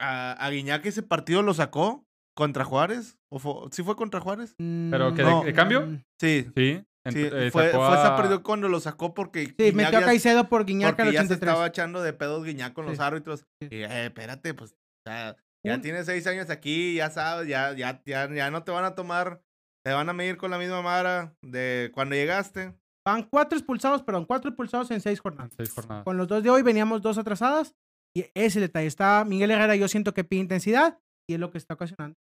a, 0.00 0.32
a 0.32 0.50
Guiñac 0.50 0.84
ese 0.86 1.02
partido 1.02 1.42
lo 1.42 1.54
sacó 1.54 2.06
¿Contra 2.34 2.64
Juárez? 2.64 3.16
¿O 3.30 3.38
fue, 3.38 3.54
¿Sí 3.70 3.82
fue 3.82 3.94
contra 3.94 4.20
Juárez? 4.20 4.54
¿Pero 4.58 5.14
que 5.14 5.22
de, 5.22 5.52
cambio? 5.52 5.86
Mm. 5.86 6.04
Sí. 6.20 6.50
Sí. 6.56 6.84
Eh, 7.06 7.50
fue, 7.52 7.70
fue 7.70 7.86
esa 7.86 8.16
perdió 8.16 8.42
cuando 8.42 8.68
lo 8.68 8.80
sacó 8.80 9.12
porque. 9.12 9.54
Sí, 9.58 9.72
metió 9.72 9.98
a 9.98 10.02
Caicedo 10.02 10.48
por 10.48 10.64
Guiñac 10.64 10.98
al 10.98 11.08
83. 11.08 11.12
ya 11.12 11.28
se 11.28 11.34
estaba 11.34 11.66
echando 11.66 12.02
de 12.02 12.12
pedos 12.14 12.44
Guiñac 12.44 12.72
con 12.72 12.86
los 12.86 12.98
árbitros. 12.98 13.44
Y, 13.60 13.82
eh, 13.82 14.06
espérate, 14.06 14.54
pues. 14.54 14.74
ya 15.06 15.80
tienes 15.82 16.06
seis 16.06 16.26
años 16.26 16.48
aquí, 16.48 16.94
ya 16.94 17.10
sabes, 17.10 17.46
ya, 17.46 17.74
ya, 17.74 18.02
ya, 18.06 18.32
ya 18.32 18.50
no 18.50 18.64
te 18.64 18.72
van 18.72 18.84
a 18.84 18.94
tomar. 18.94 19.42
Te 19.84 19.92
van 19.92 20.08
a 20.08 20.14
medir 20.14 20.38
con 20.38 20.50
la 20.50 20.58
misma 20.58 20.80
mara 20.80 21.36
de 21.42 21.90
cuando 21.92 22.14
llegaste. 22.14 22.74
Van 23.06 23.22
cuatro 23.22 23.58
expulsados, 23.58 24.02
perdón, 24.02 24.24
cuatro 24.24 24.48
expulsados 24.48 24.90
en 24.90 25.02
seis 25.02 25.20
jornadas. 25.20 25.52
Seis 25.58 25.72
jornadas. 25.72 26.04
Con 26.04 26.16
los 26.16 26.26
dos 26.26 26.42
de 26.42 26.48
hoy 26.48 26.62
veníamos 26.62 27.02
dos 27.02 27.18
atrasadas. 27.18 27.74
Y 28.16 28.26
ese 28.32 28.60
detalle 28.60 28.86
está. 28.86 29.26
Miguel 29.26 29.50
Herrera, 29.50 29.76
yo 29.76 29.88
siento 29.88 30.14
que 30.14 30.24
pide 30.24 30.40
intensidad 30.40 30.98
y 31.28 31.34
es 31.34 31.40
lo 31.40 31.50
que 31.50 31.58
está 31.58 31.74
ocasionando. 31.74 32.14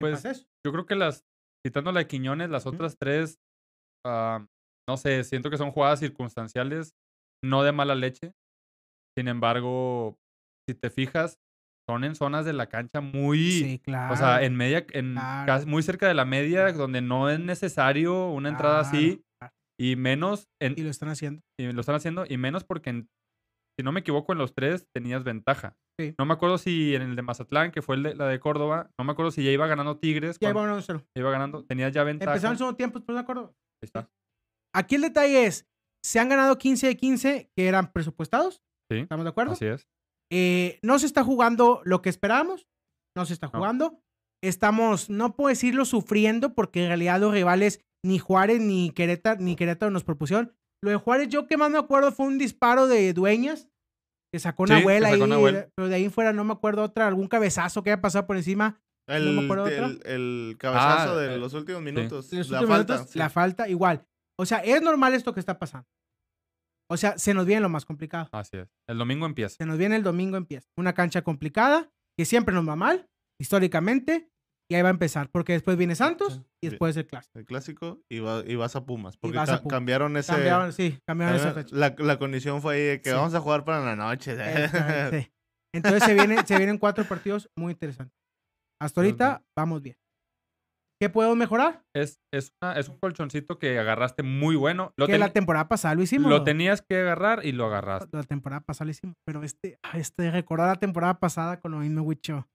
Pues 0.00 0.22
yo 0.64 0.72
creo 0.72 0.86
que 0.86 0.94
las, 0.96 1.24
citando 1.66 1.92
la 1.92 2.00
de 2.00 2.06
Quiñones, 2.06 2.50
las 2.50 2.66
otras 2.66 2.96
tres, 2.98 3.38
ah, 4.06 4.44
no 4.88 4.96
sé, 4.96 5.24
siento 5.24 5.50
que 5.50 5.56
son 5.56 5.70
jugadas 5.70 6.00
circunstanciales, 6.00 6.92
no 7.44 7.62
de 7.62 7.72
mala 7.72 7.94
leche. 7.94 8.32
Sin 9.16 9.28
embargo, 9.28 10.16
si 10.68 10.74
te 10.74 10.90
fijas, 10.90 11.38
son 11.88 12.04
en 12.04 12.14
zonas 12.14 12.44
de 12.44 12.52
la 12.54 12.68
cancha 12.68 13.00
muy, 13.00 13.38
Sí, 13.52 13.78
claro. 13.78 14.14
o 14.14 14.16
sea, 14.16 14.42
en 14.42 14.56
media, 14.56 14.86
en 14.92 15.12
Claro. 15.12 15.46
casi- 15.46 15.66
muy 15.66 15.82
cerca 15.82 16.08
de 16.08 16.14
la 16.14 16.24
media, 16.24 16.72
donde 16.72 17.00
no 17.02 17.28
es 17.30 17.38
necesario 17.38 18.28
una 18.30 18.48
entrada 18.48 18.80
así 18.80 19.16
Claro, 19.16 19.22
claro. 19.38 19.54
y 19.78 19.96
menos, 19.96 20.48
en, 20.60 20.74
Y 20.76 20.82
lo 20.82 20.90
están 20.90 21.10
haciendo. 21.10 21.42
y 21.60 21.70
lo 21.72 21.80
están 21.80 21.94
haciendo, 21.94 22.24
y 22.28 22.36
menos 22.38 22.64
porque, 22.64 22.90
en- 22.90 23.08
si 23.78 23.84
no 23.84 23.92
me 23.92 24.00
equivoco, 24.00 24.32
en 24.32 24.38
los 24.38 24.54
tres 24.54 24.86
tenías 24.94 25.24
ventaja. 25.24 25.76
Sí. 26.00 26.14
No 26.18 26.26
me 26.26 26.34
acuerdo 26.34 26.58
si 26.58 26.94
en 26.94 27.02
el 27.02 27.16
de 27.16 27.22
Mazatlán, 27.22 27.70
que 27.72 27.82
fue 27.82 27.96
el 27.96 28.02
de, 28.02 28.14
la 28.14 28.26
de 28.28 28.40
Córdoba, 28.40 28.90
no 28.98 29.04
me 29.04 29.12
acuerdo 29.12 29.30
si 29.30 29.44
ya 29.44 29.50
iba 29.50 29.66
ganando 29.66 29.98
Tigres. 29.98 30.38
Ya 30.40 30.50
iba 30.50 30.62
1-0. 30.62 31.04
iba 31.16 31.30
ganando, 31.30 31.64
tenías 31.64 31.92
ya 31.92 32.04
ventaja. 32.04 32.32
Empezaron 32.32 32.52
el 32.52 32.58
segundo 32.58 32.76
tiempo, 32.76 32.98
después 32.98 33.14
me 33.14 33.20
acuerdo. 33.20 33.48
Ahí 33.48 33.86
está. 33.86 34.08
Aquí 34.74 34.96
el 34.96 35.02
detalle 35.02 35.46
es, 35.46 35.66
se 36.04 36.18
han 36.18 36.28
ganado 36.28 36.58
15 36.58 36.86
de 36.88 36.96
15 36.96 37.50
que 37.56 37.66
eran 37.68 37.92
presupuestados. 37.92 38.62
Sí, 38.90 38.98
¿Estamos 38.98 39.24
de 39.24 39.30
acuerdo? 39.30 39.52
así 39.52 39.66
es. 39.66 39.86
Eh, 40.32 40.78
no 40.82 40.98
se 40.98 41.06
está 41.06 41.22
jugando 41.22 41.80
lo 41.84 42.02
que 42.02 42.10
esperábamos. 42.10 42.66
No 43.16 43.24
se 43.24 43.34
está 43.34 43.46
No. 43.46 43.52
jugando. 43.58 44.00
Estamos, 44.42 45.08
no 45.08 45.34
puedo 45.36 45.48
decirlo 45.48 45.84
sufriendo, 45.84 46.54
porque 46.54 46.82
en 46.82 46.88
realidad 46.88 47.20
los 47.20 47.32
rivales, 47.32 47.80
ni 48.04 48.18
Juárez 48.18 48.60
ni 48.60 48.90
Querétaro, 48.90 49.40
ni 49.40 49.56
Querétaro 49.56 49.90
nos 49.90 50.04
propusieron. 50.04 50.52
Lo 50.84 50.90
de 50.90 50.96
Juárez, 50.96 51.28
yo 51.28 51.46
que 51.46 51.56
más 51.56 51.70
me 51.70 51.78
acuerdo 51.78 52.12
fue 52.12 52.26
un 52.26 52.38
disparo 52.38 52.86
de 52.86 53.12
dueñas 53.12 53.68
que 54.32 54.38
sacó 54.38 54.64
una 54.64 54.76
Sí, 54.76 54.80
abuela 54.82 55.08
sacó 55.08 55.14
ahí. 55.16 55.22
una 55.22 55.36
abuela. 55.36 55.68
Pero 55.74 55.88
de 55.88 55.94
ahí 55.94 56.08
fuera 56.10 56.32
no 56.32 56.44
me 56.44 56.52
acuerdo 56.52 56.82
otra, 56.82 57.06
algún 57.06 57.28
cabezazo 57.28 57.82
que 57.82 57.90
haya 57.90 58.00
pasado 58.00 58.26
por 58.26 58.36
encima. 58.36 58.80
El, 59.08 59.32
me 59.34 59.44
acuerdo 59.44 59.64
de 59.66 59.78
el, 59.78 60.00
el 60.04 60.56
cabezazo 60.58 61.12
Ah, 61.12 61.16
de 61.20 61.34
eh, 61.34 61.38
los 61.38 61.52
últimos 61.54 61.82
minutos. 61.82 62.32
En 62.32 62.38
los 62.38 62.50
la 62.50 62.58
últimos 62.60 62.76
falta. 62.76 62.92
minutos, 62.94 63.12
sí. 63.12 63.18
La 63.18 63.30
falta, 63.30 63.68
igual. 63.68 64.06
O 64.38 64.46
sea, 64.46 64.58
es 64.58 64.82
normal 64.82 65.14
esto 65.14 65.32
que 65.34 65.40
está 65.40 65.58
pasando. 65.58 65.86
O 66.90 66.96
sea, 66.96 67.16
se 67.18 67.32
nos 67.34 67.46
viene 67.46 67.60
lo 67.62 67.68
más 67.68 67.84
complicado. 67.84 68.28
Así 68.32 68.56
es. 68.58 68.68
El 68.88 68.98
domingo 68.98 69.24
empieza. 69.26 69.56
Se 69.56 69.66
nos 69.66 69.78
viene 69.78 69.96
el 69.96 70.02
domingo, 70.02 70.36
empieza. 70.36 70.68
Una 70.76 70.92
cancha 70.92 71.22
complicada, 71.22 71.90
que 72.18 72.24
siempre 72.24 72.54
nos 72.54 72.68
va 72.68 72.76
mal, 72.76 73.08
históricamente, 73.40 74.30
y 74.70 74.74
ahí 74.76 74.82
va 74.82 74.88
a 74.88 74.92
empezar, 74.92 75.28
porque 75.30 75.52
después 75.52 75.76
viene 75.76 75.94
Santos 75.94 76.42
y 76.62 76.68
después 76.70 76.96
el 76.96 77.06
clásico. 77.06 77.38
El 77.38 77.44
clásico 77.44 78.00
y, 78.10 78.20
va- 78.20 78.42
y 78.46 78.54
vas 78.56 78.74
a 78.76 78.84
Pumas. 78.84 79.16
Porque 79.16 79.36
vas 79.36 79.48
a 79.50 79.56
ca- 79.56 79.62
Pumas. 79.62 79.74
cambiaron 79.76 80.16
ese. 80.16 80.32
Cambiaron, 80.32 80.72
sí, 80.72 80.98
cambiaron 81.06 81.36
esa 81.36 81.52
fecha. 81.52 81.76
la, 81.76 81.94
la 81.98 82.18
condición 82.18 82.62
fue 82.62 82.74
ahí 82.76 82.82
de 82.82 83.00
que 83.02 83.10
Sí. 83.10 83.16
vamos 83.16 83.34
a 83.34 83.40
jugar 83.40 83.64
para 83.64 83.80
la 83.84 83.96
noche. 83.96 84.34
Sí. 85.24 85.30
Entonces 85.74 86.04
se 86.04 86.14
vienen, 86.14 86.46
se 86.46 86.56
vienen 86.56 86.78
cuatro 86.78 87.04
partidos 87.04 87.48
muy 87.58 87.72
interesantes. 87.72 88.16
Hasta 88.80 89.00
ahorita 89.00 89.42
vamos 89.56 89.82
bien. 89.82 89.96
¿Qué 91.02 91.10
puedo 91.10 91.34
mejorar? 91.34 91.82
Es, 91.94 92.20
es, 92.32 92.52
una- 92.62 92.78
es 92.78 92.88
un 92.88 92.98
colchoncito 92.98 93.58
que 93.58 93.78
agarraste 93.78 94.22
muy 94.22 94.54
bueno. 94.56 94.92
Lo, 94.96 95.06
que 95.06 95.12
ten- 95.14 95.20
la 95.20 95.32
temporada 95.32 95.68
pasada 95.68 95.94
lo 95.96 96.02
hicimos. 96.02 96.30
lo 96.30 96.44
tenías 96.44 96.80
que 96.82 96.96
agarrar 97.00 97.44
y 97.44 97.52
lo 97.52 97.66
agarraste. 97.66 98.16
La 98.16 98.22
temporada 98.22 98.60
pasada 98.62 98.86
lo 98.86 98.90
hicimos. 98.92 99.16
Pero 99.26 99.42
este, 99.42 99.78
este, 99.94 100.30
recordar 100.30 100.68
la 100.68 100.76
temporada 100.80 101.18
pasada 101.18 101.60
con 101.60 101.72
lo 101.72 101.78
mismo, 101.78 102.02
Wicho. 102.02 102.48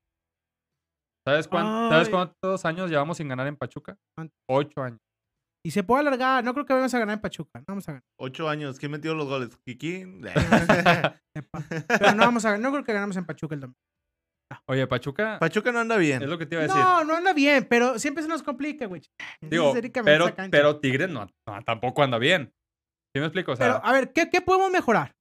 ¿Sabes, 1.29 1.48
cuán- 1.48 1.89
¿Sabes 1.89 2.07
Ay. 2.07 2.12
cuántos 2.13 2.65
años 2.65 2.89
llevamos 2.89 3.17
sin 3.17 3.27
ganar 3.27 3.48
en 3.48 3.55
Pachuca? 3.55 3.98
Ocho 4.50 4.81
años. 4.81 5.00
Y 5.65 5.71
se 5.71 5.83
puede 5.83 6.01
alargar. 6.01 6.43
No 6.43 6.53
creo 6.53 6.65
que 6.65 6.74
vayamos 6.74 6.93
a 6.93 7.00
ganar 7.00 7.15
en 7.15 7.21
Pachuca. 7.21 7.59
No 7.59 7.65
vamos 7.67 7.88
a 7.89 7.91
ganar. 7.93 8.03
Ocho 8.19 8.48
años. 8.50 8.79
¿Quién 8.79 8.91
metió 8.91 9.13
los 9.13 9.27
goles? 9.27 9.57
¿Kiki? 9.65 10.05
Pero 11.88 12.12
no 12.15 12.24
vamos 12.25 12.45
a 12.45 12.51
ganar. 12.51 12.59
No 12.63 12.71
creo 12.71 12.83
que 12.83 12.93
ganamos 12.93 13.17
en 13.17 13.25
Pachuca 13.25 13.55
el 13.55 13.62
domingo. 13.62 13.77
Oye, 14.67 14.88
Pachuca 14.88 15.38
Pachuca 15.39 15.71
no 15.71 15.79
anda 15.79 15.95
bien. 15.98 16.24
es 16.24 16.29
lo 16.29 16.38
que 16.39 16.45
te 16.48 16.55
iba 16.55 16.63
a 16.63 16.67
decir. 16.67 16.81
No, 16.81 17.03
no 17.03 17.15
anda 17.15 17.33
bien, 17.33 17.67
pero 17.69 18.00
siempre 18.00 18.24
se 18.24 18.29
nos 18.29 18.41
complica, 18.41 18.88
güey. 18.88 19.01
Digo, 19.41 19.74
pero, 20.03 20.33
pero 20.50 20.79
Tigres 20.79 21.07
no, 21.09 21.27
no, 21.48 21.63
tampoco 21.63 22.01
anda 22.01 22.17
bien. 22.17 22.51
¿Sí 23.15 23.19
me 23.19 23.25
explico? 23.25 23.51
O 23.51 23.55
sea, 23.55 23.65
Pero, 23.67 23.86
a 23.86 23.91
ver, 23.93 24.12
¿qué, 24.13 24.29
qué 24.29 24.41
podemos 24.41 24.71
mejorar? 24.71 25.15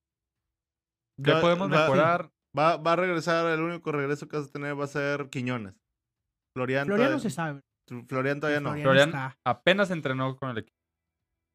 ¿qué 1.22 1.32
Va- 1.32 1.40
podemos 1.42 1.70
va- 1.70 1.80
mejorar? 1.80 2.30
Va, 2.58 2.76
va 2.78 2.92
a 2.92 2.96
regresar, 2.96 3.46
el 3.46 3.60
único 3.60 3.92
regreso 3.92 4.28
que 4.28 4.38
vas 4.38 4.46
a 4.48 4.52
tener 4.52 4.78
va 4.78 4.84
a 4.84 4.88
ser 4.88 5.28
Quiñones. 5.28 5.74
Florian, 6.56 6.86
Florian 6.86 7.10
no 7.12 7.18
se 7.18 7.30
sabe. 7.30 7.60
Florian 8.08 8.40
todavía 8.40 8.60
no. 8.60 8.70
Florian 8.70 8.84
Florian 8.84 9.08
está. 9.08 9.36
apenas 9.46 9.90
entrenó 9.90 10.36
con 10.36 10.50
el 10.50 10.58
equipo 10.58 10.76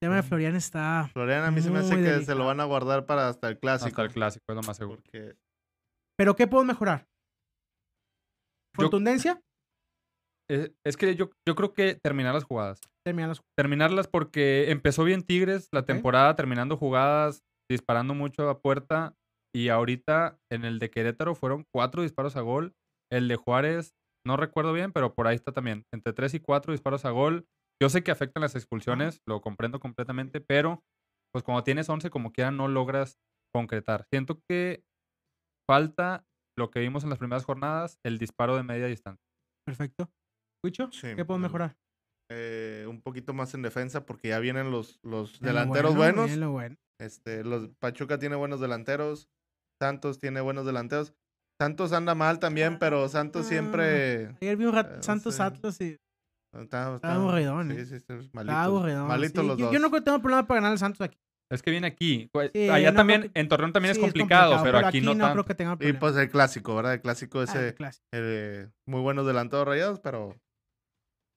El 0.02 0.08
tema 0.08 0.16
de 0.16 0.24
Florian 0.24 0.56
está. 0.56 1.10
Florian 1.14 1.44
a 1.44 1.52
mí 1.52 1.62
se 1.62 1.70
me 1.70 1.80
hace 1.80 1.96
que 1.96 2.22
se 2.26 2.36
lo 2.36 2.46
van 2.46 2.60
a 2.60 2.64
guardar 2.66 3.06
para 3.06 3.28
hasta 3.30 3.48
el 3.50 3.60
clásico. 3.60 3.88
hasta 3.90 4.02
el 4.04 4.12
clásico, 4.12 4.44
es 4.50 4.56
lo 4.56 4.62
más 4.64 4.78
seguro. 4.78 5.02
Porque 5.02 5.36
¿Pero 6.18 6.36
qué 6.36 6.48
puedo 6.48 6.64
mejorar? 6.64 7.06
Yo- 8.78 8.84
¿Contundencia? 8.84 9.40
Es, 10.50 10.72
es 10.86 10.98
que 10.98 11.16
yo, 11.16 11.30
yo 11.48 11.56
creo 11.56 11.74
que 11.74 11.96
terminar 12.04 12.34
las 12.34 12.44
jugadas. 12.44 12.82
Terminan 13.06 13.30
los 13.30 13.42
Terminarlas 13.58 14.08
porque 14.08 14.72
empezó 14.72 15.04
bien 15.04 15.24
Tigres 15.24 15.68
la 15.72 15.86
temporada, 15.86 16.36
terminando 16.36 16.78
jugadas, 16.78 17.42
disparando 17.70 18.14
mucho 18.14 18.50
a 18.50 18.60
puerta. 18.60 19.14
Y 19.56 19.70
ahorita 19.70 20.40
en 20.52 20.66
el 20.66 20.80
de 20.80 20.90
Querétaro 20.90 21.36
fueron 21.36 21.64
cuatro 21.74 22.02
disparos 22.02 22.36
a 22.36 22.42
gol. 22.42 22.74
El 23.12 23.28
de 23.28 23.36
Juárez, 23.36 23.94
no 24.26 24.38
recuerdo 24.38 24.74
bien, 24.74 24.92
pero 24.92 25.14
por 25.14 25.28
ahí 25.28 25.36
está 25.36 25.52
también. 25.52 25.86
Entre 25.94 26.14
tres 26.14 26.34
y 26.34 26.40
cuatro 26.40 26.72
disparos 26.72 27.06
a 27.06 27.12
gol. 27.12 27.48
Yo 27.82 27.90
sé 27.90 28.04
que 28.04 28.12
afectan 28.12 28.42
las 28.42 28.56
expulsiones, 28.56 29.22
lo 29.28 29.42
comprendo 29.42 29.80
completamente, 29.80 30.40
pero 30.42 30.84
pues 31.34 31.44
cuando 31.44 31.64
tienes 31.64 31.90
11 31.90 32.10
como 32.10 32.32
quiera 32.32 32.52
no 32.52 32.68
logras 32.68 33.18
concretar. 33.54 34.06
Siento 34.12 34.40
que 34.48 34.84
falta 35.70 36.26
lo 36.58 36.70
que 36.70 36.80
vimos 36.80 37.04
en 37.04 37.10
las 37.10 37.20
primeras 37.20 37.46
jornadas, 37.46 38.00
el 38.06 38.18
disparo 38.20 38.56
de 38.56 38.64
media 38.64 38.86
distancia. 38.86 39.24
Perfecto. 39.66 40.12
¿Huicho? 40.64 40.90
Sí, 40.92 41.16
¿Qué 41.16 41.26
puedo 41.26 41.40
mejorar? 41.40 41.76
eh, 42.32 42.86
un 42.88 43.02
poquito 43.02 43.34
más 43.34 43.54
en 43.54 43.62
defensa 43.62 44.06
porque 44.06 44.30
ya 44.30 44.40
vienen 44.40 44.72
los, 44.72 45.00
los 45.04 45.40
delanteros 45.40 45.96
bueno, 45.96 46.14
buenos. 46.22 46.26
bien 46.28 46.40
lo 46.40 46.52
bueno. 46.52 46.78
Este, 47.00 47.44
los 47.44 47.70
Pachuca 47.80 48.18
tiene 48.18 48.36
buenos 48.36 48.60
delanteros. 48.60 49.30
Santos 49.82 50.20
tiene 50.20 50.42
buenos 50.42 50.66
delanteros. 50.66 51.14
Santos 51.64 51.94
anda 51.94 52.14
mal 52.14 52.40
también, 52.40 52.78
pero 52.78 53.08
Santos 53.08 53.48
siempre 53.48 54.36
Ayer 54.42 54.58
vi 54.58 54.66
un 54.66 54.74
rat- 54.74 54.98
Eh, 54.98 55.02
Santos. 55.04 55.40
Atlas 55.40 55.80
y 55.80 55.98
está, 56.54 56.96
Está 56.96 57.14
aburridón, 57.16 57.72
Sí, 57.72 57.78
¿eh? 57.78 57.86
sí, 57.86 57.96
está 57.96 58.16
está 58.16 58.30
malitos. 58.34 58.58
aburrido. 58.58 59.06
Malitos 59.08 59.42
sí. 59.42 59.48
los 59.48 59.58
yo, 59.58 59.66
dos. 59.66 59.74
yo 59.74 59.80
no 59.80 59.90
creo 59.90 60.02
que 60.02 60.06
tengo 60.06 60.20
problema 60.20 60.46
para 60.46 60.58
ganar 60.60 60.72
al 60.74 60.78
Santos 60.80 61.02
aquí. 61.02 61.18
Es 61.52 61.62
que 61.62 61.72
viene 61.72 61.88
aquí. 61.88 62.30
pues, 62.34 62.52
Sí, 62.54 62.68
Allá 62.70 62.92
no 62.92 62.98
también, 62.98 63.22
que- 63.32 63.40
en 63.40 63.48
Torreón 63.48 63.72
también 63.74 63.94
Sí, 63.96 64.02
es, 64.02 64.06
complicado, 64.06 64.62
pero, 64.64 64.80
aquí, 64.80 65.00
no 65.02 65.14
no 65.14 65.20
tanto. 65.26 65.34
creo 65.34 65.46
que 65.46 65.56
tenga 65.56 65.78
Y 65.80 65.94
pues 65.94 66.16
el 66.18 66.30
clásico, 66.30 66.76
¿verdad? 66.76 66.94
El 66.96 67.02
clásico 67.02 67.40
Ah, 67.40 67.44
ese, 67.46 67.68
el 67.70 67.76
clásico. 67.76 68.04
eh, 68.14 68.70
muy 68.88 69.02
buenos 69.02 69.26
delanteros 69.26 69.66
rayados, 69.68 70.00
pero 70.00 70.36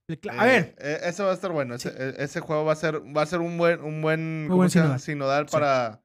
El 0.09 0.18
a 0.38 0.45
ver, 0.45 0.75
eh, 0.78 1.00
eso 1.04 1.25
va 1.25 1.30
a 1.33 1.35
estar 1.35 1.52
bueno. 1.52 1.75
Ese, 1.75 1.90
Sí. 1.90 1.97
e- 1.99 2.23
ese 2.25 2.40
juego 2.40 2.64
va 2.64 2.73
a 2.73 2.76
ser, 2.76 3.00
va 3.16 3.23
a 3.23 3.26
ser 3.26 3.40
un 3.40 3.59
buen, 3.59 3.80
un 3.83 4.00
buen, 4.02 4.49
sinodal. 4.71 5.00
sinodal 5.00 5.49
Sí. 5.49 5.52
para, 5.52 6.00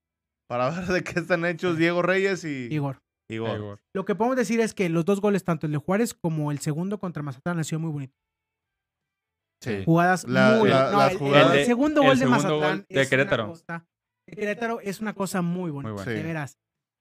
para 0.49 0.69
ver 0.85 0.87
de 0.87 1.03
qué 1.03 1.19
están 1.19 1.45
hechos 1.45 1.77
Diego 1.77 2.01
Reyes 2.01 2.43
y 2.43 2.67
Igor. 2.73 2.97
Igor. 3.31 3.57
Igor. 3.57 3.79
Lo 3.95 4.05
que 4.05 4.15
podemos 4.15 4.35
decir 4.37 4.59
es 4.59 4.73
que 4.73 4.89
los 4.89 5.05
dos 5.05 5.21
goles, 5.21 5.43
tanto 5.43 5.65
el 5.65 5.71
de 5.71 5.77
Juárez 5.77 6.13
como 6.13 6.51
el 6.51 6.59
segundo 6.59 6.99
contra 6.99 7.23
Mazatlán, 7.23 7.57
han 7.57 7.63
sido 7.65 7.79
muy 7.79 7.91
bonitos. 7.91 8.15
Sí. 9.63 9.83
Jugadas 9.85 10.27
La- 10.27 10.57
muy 10.57 10.69
la- 10.69 10.91
no, 10.91 10.97
las 10.97 11.11
el- 11.11 11.17
jugadas- 11.19 11.53
el, 11.53 11.59
El- 11.59 11.65
segundo 11.65 12.01
el 12.01 12.07
gol 12.07 12.19
de 12.19 12.25
Mazatlán 12.25 12.77
gol 12.77 12.85
de 12.89 13.01
es 13.01 13.09
Querétaro. 13.09 13.43
Una 13.43 13.51
cosa, 13.53 13.85
de 14.27 14.35
Querétaro 14.35 14.79
es 14.81 14.99
una 15.01 15.13
cosa 15.13 15.41
muy 15.41 15.69
bonita, 15.71 15.89
Muy 15.93 15.95
bueno. 15.97 16.11
de 16.11 16.17
Sí. 16.17 16.23
veras. 16.23 16.57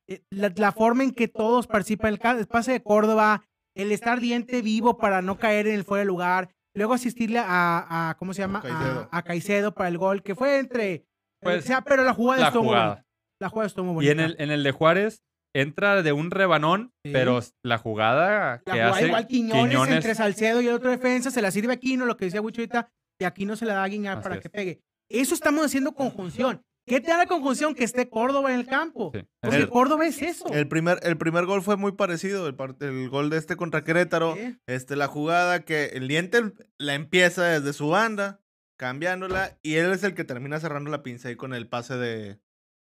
Eh, 0.09 0.23
La, 0.31 0.53
la 0.55 0.73
forma 0.73 1.05
en 1.05 1.13
que 1.13 1.29
todos 1.29 1.67
participan, 1.67 2.13
el, 2.13 2.47
pase 2.49 2.73
de 2.73 2.83
Córdoba, 2.83 3.45
el 3.77 3.93
estar 3.93 4.21
diente 4.21 4.61
vivo 4.61 4.99
para 4.99 5.23
no 5.23 5.39
caer 5.39 5.69
en 5.69 5.75
el 5.77 5.85
fuera 5.85 6.01
de 6.01 6.07
lugar, 6.07 6.51
luego 6.75 6.93
asistirle 6.95 7.39
a, 7.39 8.11
a 8.11 8.17
¿cómo 8.19 8.35
se 8.35 8.43
llama? 8.43 8.61
Caicedo. 8.61 9.09
A, 9.11 9.19
a 9.19 9.23
Caicedo 9.23 9.73
para 9.75 9.89
el 9.89 9.97
gol, 9.99 10.23
que 10.23 10.35
fue 10.35 10.59
entre... 10.59 11.07
Pues, 11.43 11.65
o 11.65 11.67
sea, 11.67 11.81
pero 11.83 12.05
la 12.05 12.13
jugada 12.13 12.41
La 12.43 12.47
estuvo 12.49 12.63
muy 12.65 12.71
jugada. 12.73 12.89
bonita. 12.89 13.07
La 13.41 13.49
jugada 13.49 13.67
estuvo 13.69 13.85
muy 13.95 14.05
Y 14.05 14.09
bonita. 14.09 14.25
en 14.25 14.31
el, 14.31 14.37
en 14.39 14.51
el 14.51 14.63
de 14.63 14.73
Juárez 14.73 15.23
entra 15.55 16.03
de 16.03 16.13
un 16.13 16.31
rebanón, 16.31 16.93
Sí. 17.05 17.13
pero 17.13 17.41
la 17.65 17.79
jugada 17.79 18.53
La 18.53 18.59
que 18.65 18.71
jugada 18.73 18.91
hace 18.93 19.07
igual 19.07 19.27
Quiñones, 19.27 19.69
Quiñones, 19.69 19.95
entre 19.97 20.15
Salcedo 20.15 20.61
y 20.61 20.69
el 20.69 20.75
otro 20.75 20.91
defensa, 20.91 21.31
se 21.31 21.43
la 21.43 21.51
sirve 21.51 21.73
a 21.73 21.77
Aquino, 21.77 22.07
lo 22.07 22.17
que 22.17 22.27
decía 22.27 22.41
Wicho 22.41 22.61
ahorita, 22.61 22.89
y 23.21 23.25
Aquino 23.25 23.57
se 23.57 23.67
la 23.67 23.75
da 23.75 23.85
a 23.85 23.89
Guiñar 23.89 24.19
Así 24.19 24.23
para 24.23 24.35
es. 24.37 24.41
que 24.43 24.51
pegue. 24.51 24.81
Eso 25.11 25.35
estamos 25.35 25.65
haciendo 25.65 25.93
conjunción. 25.93 26.63
¿Qué 26.87 27.01
te 27.01 27.09
da 27.11 27.19
la 27.19 27.27
conjunción? 27.27 27.75
Que 27.75 27.85
esté 27.85 28.09
Córdoba 28.09 28.53
en 28.53 28.61
el 28.61 28.67
campo. 28.67 29.13
Sí. 29.15 29.21
Porque 29.43 29.57
El- 29.59 29.69
Córdoba 29.69 30.07
es 30.07 30.23
eso. 30.23 30.47
El 30.53 30.67
primer, 30.67 30.99
el 31.03 31.17
primer 31.19 31.45
gol 31.47 31.63
fue 31.63 31.77
muy 31.77 31.93
parecido, 31.93 32.49
el, 32.49 33.09
gol 33.11 33.31
de 33.31 33.37
este 33.37 33.57
contra 33.57 33.85
Querétaro. 33.85 34.37
Este, 34.67 34.97
la 34.97 35.07
jugada 35.07 35.65
que 35.65 35.87
el 35.95 36.09
diente 36.09 36.53
la 36.79 36.95
empieza 36.95 37.45
desde 37.45 37.73
su 37.75 37.89
banda, 37.91 38.41
cambiándola, 38.79 39.59
y 39.63 39.75
él 39.75 39.93
es 39.93 40.03
el 40.05 40.15
que 40.15 40.25
termina 40.25 40.59
cerrando 40.59 40.91
la 40.91 41.03
pinza 41.03 41.29
ahí 41.29 41.37
con 41.37 41.53
el 41.55 41.69
pase 41.69 41.97
de, 41.97 42.41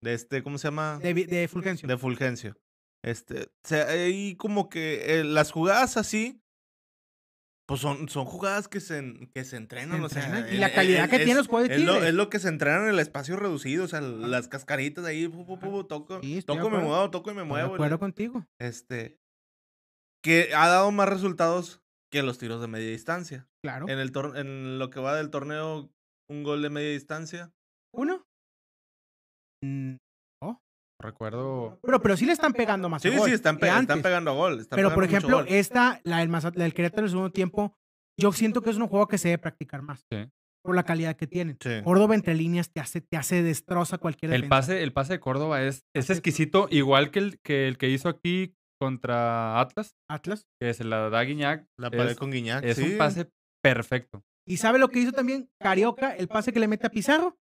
de 0.04 0.14
este, 0.14 0.42
¿cómo 0.42 0.58
se 0.58 0.68
llama? 0.68 0.98
De, 1.00 1.12
de 1.14 1.48
Fulgencio. 1.48 1.88
de 1.88 1.98
Fulgencio. 1.98 2.56
Este, 3.04 3.42
o 3.42 3.68
sea, 3.68 3.86
ahí 3.88 4.36
como 4.36 4.68
que 4.68 5.18
eh, 5.20 5.24
las 5.24 5.50
jugadas 5.50 5.96
así, 5.96 6.40
pues 7.66 7.80
son, 7.80 8.08
son 8.08 8.24
jugadas 8.26 8.68
que 8.68 8.80
se, 8.80 9.28
que 9.34 9.44
se 9.44 9.56
entrenan. 9.56 9.98
Se 9.98 10.04
o 10.04 10.08
sea, 10.08 10.24
entrenan, 10.26 10.54
y 10.54 10.58
la 10.58 10.72
calidad 10.72 11.04
el- 11.04 11.10
que 11.10 11.16
es- 11.16 11.22
tienen 11.24 11.38
los 11.38 11.48
jugadores 11.48 11.76
de 11.76 11.82
es 11.82 12.14
lo, 12.14 12.22
es 12.24 12.28
que 12.28 12.38
se 12.38 12.48
entrenan 12.48 12.84
en 12.84 12.90
el 12.90 12.98
espacio 13.00 13.36
reducido, 13.36 13.84
o 13.84 13.88
sea, 13.88 14.00
las 14.00 14.48
cascaritas 14.48 15.04
ahí, 15.04 15.28
pu, 15.28 15.44
pu, 15.46 15.58
pu, 15.58 15.84
toco, 15.84 16.20
Sí, 16.22 16.42
toco 16.42 16.68
y 16.68 16.70
me 16.70 16.78
muevo, 16.78 17.10
toco 17.10 17.30
y 17.30 17.34
me 17.34 17.44
muevo. 17.44 17.68
de 17.70 17.74
acuerdo 17.74 17.98
contigo. 17.98 18.46
Este, 18.60 19.18
que 20.22 20.54
ha 20.54 20.68
dado 20.68 20.90
más 20.92 21.08
resultados 21.08 21.82
que 22.12 22.22
los 22.22 22.38
tiros 22.38 22.60
de 22.60 22.68
media 22.68 22.90
distancia. 22.90 23.48
Claro. 23.62 23.88
En, 23.88 23.98
el 23.98 24.12
tor- 24.12 24.36
en 24.38 24.78
lo 24.78 24.90
que 24.90 25.00
va 25.00 25.16
del 25.16 25.30
torneo, 25.30 25.90
un 26.30 26.42
gol 26.42 26.62
de 26.62 26.70
media 26.70 26.90
distancia 26.90 27.52
¿Uno? 27.94 28.23
Mm, 29.64 29.96
recuerdo. 31.00 31.78
Pero, 31.82 32.00
pero 32.00 32.16
sí 32.16 32.26
le 32.26 32.32
están 32.32 32.52
pegando 32.52 32.88
más 32.88 33.02
sí, 33.02 33.08
a 33.08 33.18
gol. 33.18 33.28
Sí, 33.28 33.34
están, 33.34 33.58
están 33.62 34.02
pegando 34.02 34.30
a 34.30 34.34
gol. 34.34 34.66
pero, 34.70 34.94
por 34.94 35.04
ejemplo, 35.04 35.44
esta, 35.46 36.00
la 36.04 36.18
del, 36.18 36.30
la 36.30 36.40
del 36.40 36.74
Querétaro 36.74 37.00
en 37.00 37.04
el 37.04 37.10
segundo 37.10 37.32
tiempo, 37.32 37.76
yo 38.18 38.32
siento 38.32 38.62
que 38.62 38.70
es 38.70 38.76
un 38.76 38.88
juego 38.88 39.08
que 39.08 39.18
se 39.18 39.28
debe 39.28 39.38
practicar 39.38 39.82
más. 39.82 40.04
Sí. 40.10 40.28
Por 40.62 40.74
la 40.74 40.84
calidad 40.84 41.16
que 41.16 41.26
tienen. 41.26 41.58
Córdoba 41.84 42.14
entre 42.14 42.34
líneas 42.34 42.72
te 42.72 42.80
hace, 42.80 43.02
te 43.02 43.18
hace 43.18 43.42
destroza 43.42 43.98
cualquier 43.98 44.32
el 44.32 44.48
pase 44.48 44.82
El 44.82 44.94
pase 44.94 45.14
de 45.14 45.20
Córdoba 45.20 45.62
es, 45.62 45.84
es 45.94 46.08
exquisito, 46.08 46.68
igual 46.70 47.10
que 47.10 47.18
el, 47.18 47.38
que 47.40 47.68
el 47.68 47.76
que 47.76 47.90
hizo 47.90 48.08
aquí 48.08 48.56
contra 48.80 49.60
Atlas. 49.60 49.94
Atlas. 50.08 50.46
Que 50.58 50.72
se 50.72 50.84
la 50.84 51.10
da 51.10 51.22
Guiñac. 51.22 51.66
La 51.78 51.90
pared 51.90 52.16
con 52.16 52.30
Guiñac. 52.30 52.64
Es 52.64 52.78
un 52.78 52.96
pase 52.96 53.30
perfecto. 53.62 54.22
¿Y 54.46 54.56
sabe 54.58 54.78
lo 54.78 54.88
que 54.88 55.00
hizo 55.00 55.12
también 55.12 55.50
Carioca? 55.60 56.14
El 56.16 56.28
pase 56.28 56.52
que 56.52 56.60
le 56.60 56.68
mete 56.68 56.86
a 56.86 56.90
Pizarro. 56.90 57.36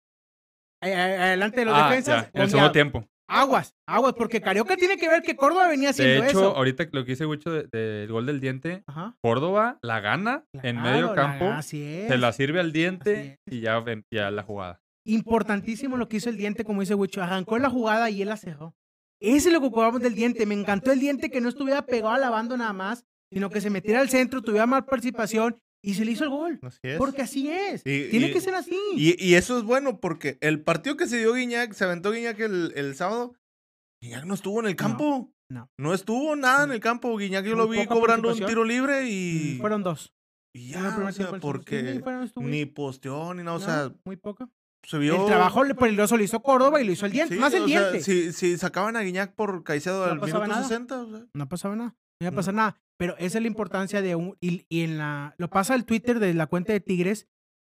Adelante 0.83 1.61
de 1.61 1.67
los 1.67 1.75
ah, 1.77 1.89
defensas. 1.89 2.31
en 2.33 2.43
el 2.43 2.51
segundo 2.51 2.73
tiempo. 2.73 3.07
Aguas, 3.29 3.75
aguas, 3.87 4.13
porque 4.13 4.43
Carioca 4.43 4.77
tiene 4.77 4.99
que 4.99 5.09
ver 5.09 5.23
que 5.23 5.37
Córdoba 5.37 5.69
venía 5.69 5.91
haciendo 5.91 6.25
eso. 6.25 6.39
De 6.39 6.47
hecho, 6.47 6.57
ahorita 6.57 6.89
lo 6.93 7.05
que 7.05 7.13
hice 7.13 7.27
mucho 7.27 7.51
del 7.51 8.09
gol 8.11 8.27
del 8.27 8.41
diente, 8.41 8.85
Córdoba 9.23 9.79
la 9.81 10.01
gana 10.01 10.45
en 10.63 10.83
medio 10.83 11.15
campo, 11.15 11.51
se 11.63 12.19
la 12.19 12.33
sirve 12.33 12.61
al 12.61 12.73
diente 12.73 13.39
y 13.49 13.61
ya, 13.61 13.83
ya 14.13 14.31
la 14.31 14.43
jugada. 14.43 14.81
Importantísimo 15.07 15.97
lo 15.97 16.09
que 16.09 16.19
hizo 16.19 16.29
el 16.29 16.37
diente, 16.37 16.65
como 16.65 16.83
dice 16.83 16.95
Wicho, 16.95 17.23
arrancó 17.23 17.59
la 17.59 17.71
jugada 17.71 18.11
y 18.11 18.21
él 18.21 18.29
la 18.29 18.37
cerró. 18.37 18.75
Ese 19.21 19.49
es 19.49 19.53
lo 19.55 19.61
que 19.61 19.69
ocupamos 19.69 20.03
del 20.03 20.15
diente. 20.15 20.45
Me 20.47 20.55
encantó 20.55 20.93
el 20.93 21.01
diente 21.01 21.31
que 21.31 21.41
no 21.41 21.49
estuviera 21.49 21.87
pegado 21.87 22.15
a 22.15 22.19
la 22.19 22.29
banda 22.29 22.57
nada 22.57 22.73
más, 22.73 23.07
sino 23.33 23.49
que 23.51 23.61
se 23.61 23.71
metiera 23.71 24.01
al 24.01 24.11
centro, 24.11 24.43
tuviera 24.43 24.67
más 24.67 24.83
participación 24.83 25.57
y 25.85 25.95
se 25.95 26.05
le 26.05 26.13
hizo 26.13 26.25
el 26.25 26.31
gol. 26.31 26.61
Así 26.63 26.79
es. 26.83 26.99
Porque 26.99 27.23
así 27.23 27.51
es. 27.51 27.83
Tiene 27.83 28.33
que 28.33 28.41
ser 28.41 28.55
así. 28.55 28.79
Y, 28.95 29.35
eso 29.35 29.59
es 29.59 29.65
bueno 29.65 29.99
porque 30.01 30.39
el 30.41 30.63
partido 30.63 30.97
que 30.97 31.07
se 31.07 31.19
dio 31.19 31.35
Guiñac, 31.35 31.73
se 31.73 31.85
aventó 31.85 32.13
Guiñac 32.13 32.39
el, 32.41 32.73
el 32.77 32.95
sábado, 32.95 33.35
Guiñac 34.01 34.25
no 34.25 34.35
estuvo 34.35 34.61
en 34.61 34.67
el 34.67 34.77
campo. 34.77 35.33
No. 35.51 35.71
No, 35.79 35.93
estuvo 35.93 36.35
nada 36.37 36.65
en 36.65 36.73
el 36.73 36.81
campo. 36.81 37.17
Guiñac 37.17 37.45
yo 37.45 37.57
lo 37.57 37.69
vi 37.69 37.85
cobrando 37.87 38.33
un 38.33 38.47
tiro 38.47 38.65
libre 38.65 39.09
y. 39.09 39.57
Mm, 39.57 39.61
fueron 39.61 39.83
dos. 39.83 40.15
Y 40.55 40.69
ya, 40.69 40.99
o 40.99 41.13
sea, 41.13 41.33
porque 41.41 42.01
ni 42.37 42.67
posteó 42.67 43.35
ni 43.35 43.43
nada, 43.43 43.57
o 43.57 43.61
sea. 43.61 43.93
Muy 44.05 44.17
poco. 44.17 44.51
Se 44.85 44.99
vio... 44.99 45.21
El 45.21 45.27
trabajo 45.27 45.63
peligroso 45.79 46.17
lo 46.17 46.25
hizo 46.25 46.43
Córdoba 46.43 46.81
y 46.81 46.85
lo 46.85 46.93
hizo 46.93 47.07
el 47.07 47.13
diente. 47.13 47.37
más 47.37 47.55
el 47.55 47.67
diente. 47.67 48.01
si, 48.01 48.33
si, 48.33 48.59
sacaban 48.59 48.97
a 48.97 49.03
Guiñac 49.03 49.35
por 49.35 49.63
Caicedo 49.63 50.05
al 50.05 50.21
minuto 50.21 50.55
60. 50.55 51.29
No 51.33 51.49
pasaba 51.49 51.77
nada. 51.77 51.97
No 52.23 52.29
iba 52.29 52.35
a 52.35 52.37
pasar 52.37 52.55
nada. 52.55 52.77
Pero 52.99 53.17
esa 53.19 53.39
es 53.39 53.43
la 53.43 53.49
importancia 53.49 54.01
de 54.01 54.15
un. 54.15 54.37
Y, 54.41 54.65
en 54.71 54.99
la. 54.99 55.35
Lo 55.39 55.51
pasa 55.51 55.75
el 55.75 55.85
Twitter 55.85 56.21
de 56.21 56.35
la 56.35 56.47
cuenta 56.47 56.73
de 56.73 56.81
Tigres. 56.81 57.27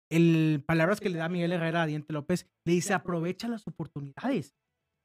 El 0.09 0.63
palabras 0.65 1.01
que 1.01 1.09
le 1.09 1.17
da 1.17 1.27
Miguel 1.27 1.51
Herrera 1.51 1.83
a 1.83 1.85
Diente 1.85 2.13
López. 2.13 2.47
Le 2.65 2.73
dice: 2.73 2.93
aprovecha 2.93 3.49
las 3.49 3.67
oportunidades. 3.67 4.55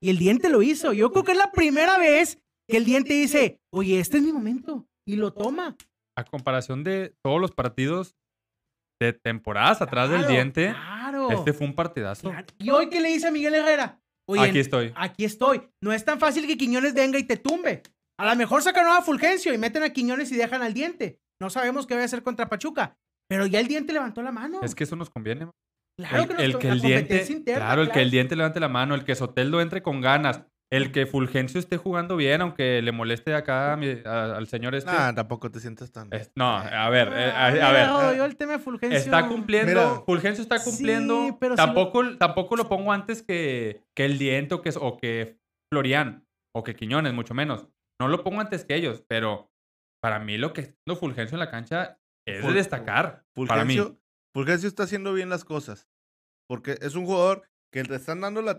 Y 0.01 0.11
el 0.11 0.19
Diente 0.19 0.49
lo 0.49 0.63
hizo. 0.63 0.93
Yo 0.93 1.11
creo 1.11 1.25
que 1.25 1.33
es 1.33 1.39
la 1.39 1.51
primera 1.51 1.99
vez 1.99 2.39
que 2.69 2.77
el 2.77 2.85
Diente 2.85 3.15
dice: 3.15 3.61
Oye, 3.75 3.99
este 3.99 4.19
es 4.19 4.23
mi 4.23 4.33
momento. 4.33 4.87
Y 5.05 5.17
lo 5.17 5.33
toma. 5.33 5.77
A 6.17 6.25
comparación 6.25 6.85
de 6.85 7.17
todos 7.25 7.41
los 7.41 7.51
partidos 7.51 8.15
de 9.01 9.13
temporadas 9.13 9.83
atrás 9.83 10.11
del 10.11 10.29
Diente. 10.29 10.71
Claro. 10.71 11.31
Este 11.33 11.53
fue 11.53 11.67
un 11.67 11.75
partidazo. 11.75 12.33
¿Y 12.59 12.71
hoy 12.71 12.89
qué 12.89 13.01
le 13.01 13.09
dice 13.09 13.27
a 13.27 13.31
Miguel 13.33 13.55
Herrera? 13.55 14.01
Oye, 14.29 14.43
aquí 14.43 14.61
estoy. 14.61 14.93
Aquí 14.95 15.25
estoy. 15.25 15.63
No 15.83 15.93
es 15.93 16.05
tan 16.05 16.21
fácil 16.21 16.47
que 16.47 16.57
Quiñones 16.57 16.95
venga 16.95 17.19
y 17.19 17.25
te 17.25 17.37
tumbe. 17.37 17.83
A 18.21 18.27
lo 18.27 18.37
mejor 18.37 18.61
sacan 18.63 18.87
a 18.87 19.01
Fulgencio 19.01 19.55
y 19.55 19.57
meten 19.57 19.83
a 19.83 19.95
Quiñones 19.95 20.31
y 20.31 20.37
dejan 20.37 20.61
al 20.61 20.75
diente. 20.75 21.23
No 21.41 21.49
sabemos 21.49 21.87
qué 21.87 21.95
va 21.95 22.03
a 22.03 22.05
hacer 22.05 22.23
contra 22.23 22.51
Pachuca. 22.51 22.99
Pero 23.31 23.47
ya 23.47 23.61
el 23.61 23.67
diente 23.67 23.95
levantó 23.95 24.21
la 24.21 24.31
mano. 24.31 24.61
Es 24.63 24.75
que 24.75 24.85
eso 24.85 24.95
nos 24.95 25.09
conviene. 25.09 25.49
Claro 25.97 26.29
que, 26.29 26.45
el, 26.45 26.59
que 26.59 26.69
el 26.69 26.83
diente, 26.83 27.45
claro, 27.45 27.81
el 27.81 27.91
que 27.91 28.03
el 28.03 28.11
diente 28.11 28.37
levante 28.37 28.61
la 28.61 28.69
mano, 28.69 28.95
el 28.95 29.05
que 29.05 29.15
Soteldo 29.15 29.63
entre 29.63 29.83
con 29.83 30.03
ganas, 30.03 30.43
el 30.71 30.93
que 30.93 31.07
Fulgencio 31.07 31.59
esté 31.59 31.79
jugando 31.79 32.17
bien, 32.17 32.43
aunque 32.43 32.83
le 32.83 32.93
moleste 32.93 33.35
acá 33.35 33.73
al 33.73 34.47
señor 34.49 34.75
este. 34.75 34.91
Ah, 34.91 35.15
tampoco 35.15 35.51
te 35.51 35.59
sientes 35.59 35.91
tan. 35.91 36.11
no, 36.35 36.57
a 36.57 36.91
ver, 36.91 37.09
eh, 37.15 37.33
a, 37.35 37.51
ver. 37.73 38.17
Yo 38.19 38.25
el 38.27 38.37
tema 38.37 38.53
de 38.53 38.59
Fulgencio. 38.59 38.99
Está 38.99 39.29
cumpliendo, 39.29 40.05
Fulgencio 40.05 40.43
está 40.43 40.63
cumpliendo. 40.63 41.39
pero 41.41 41.55
tampoco, 41.55 42.19
tampoco 42.19 42.57
lo 42.57 42.69
pongo 42.69 42.93
antes 42.93 43.23
que, 43.23 43.83
que 43.97 44.05
el 44.05 44.19
diente 44.19 44.55
o 44.55 44.61
que, 44.61 44.73
o 44.79 44.99
que 44.99 45.39
Florian 45.73 46.27
o 46.55 46.65
que 46.65 46.75
Quiñones, 46.75 47.15
mucho 47.15 47.33
menos. 47.33 47.67
No 48.01 48.09
lo 48.09 48.25
pongo 48.25 48.41
antes 48.41 48.65
que 48.65 48.75
ellos, 48.75 49.05
pero 49.07 49.53
para 50.03 50.19
mí 50.19 50.39
lo 50.39 50.53
que 50.53 50.63
está 50.63 50.75
haciendo 50.75 50.99
Fulgencio 50.99 51.37
en 51.37 51.41
la 51.41 51.51
cancha 51.51 52.01
es 52.27 52.43
de 52.43 52.53
destacar. 52.53 53.27
Fulgencio, 53.35 53.47
para 53.47 53.65
mí. 53.65 53.99
Fulgencio 54.33 54.69
está 54.69 54.85
haciendo 54.85 55.13
bien 55.13 55.29
las 55.29 55.45
cosas. 55.45 55.87
Porque 56.49 56.79
es 56.81 56.95
un 56.95 57.05
jugador 57.05 57.43
que 57.71 57.85
te 57.85 57.95
están 57.95 58.23
dando 58.23 58.43
la, 58.43 58.59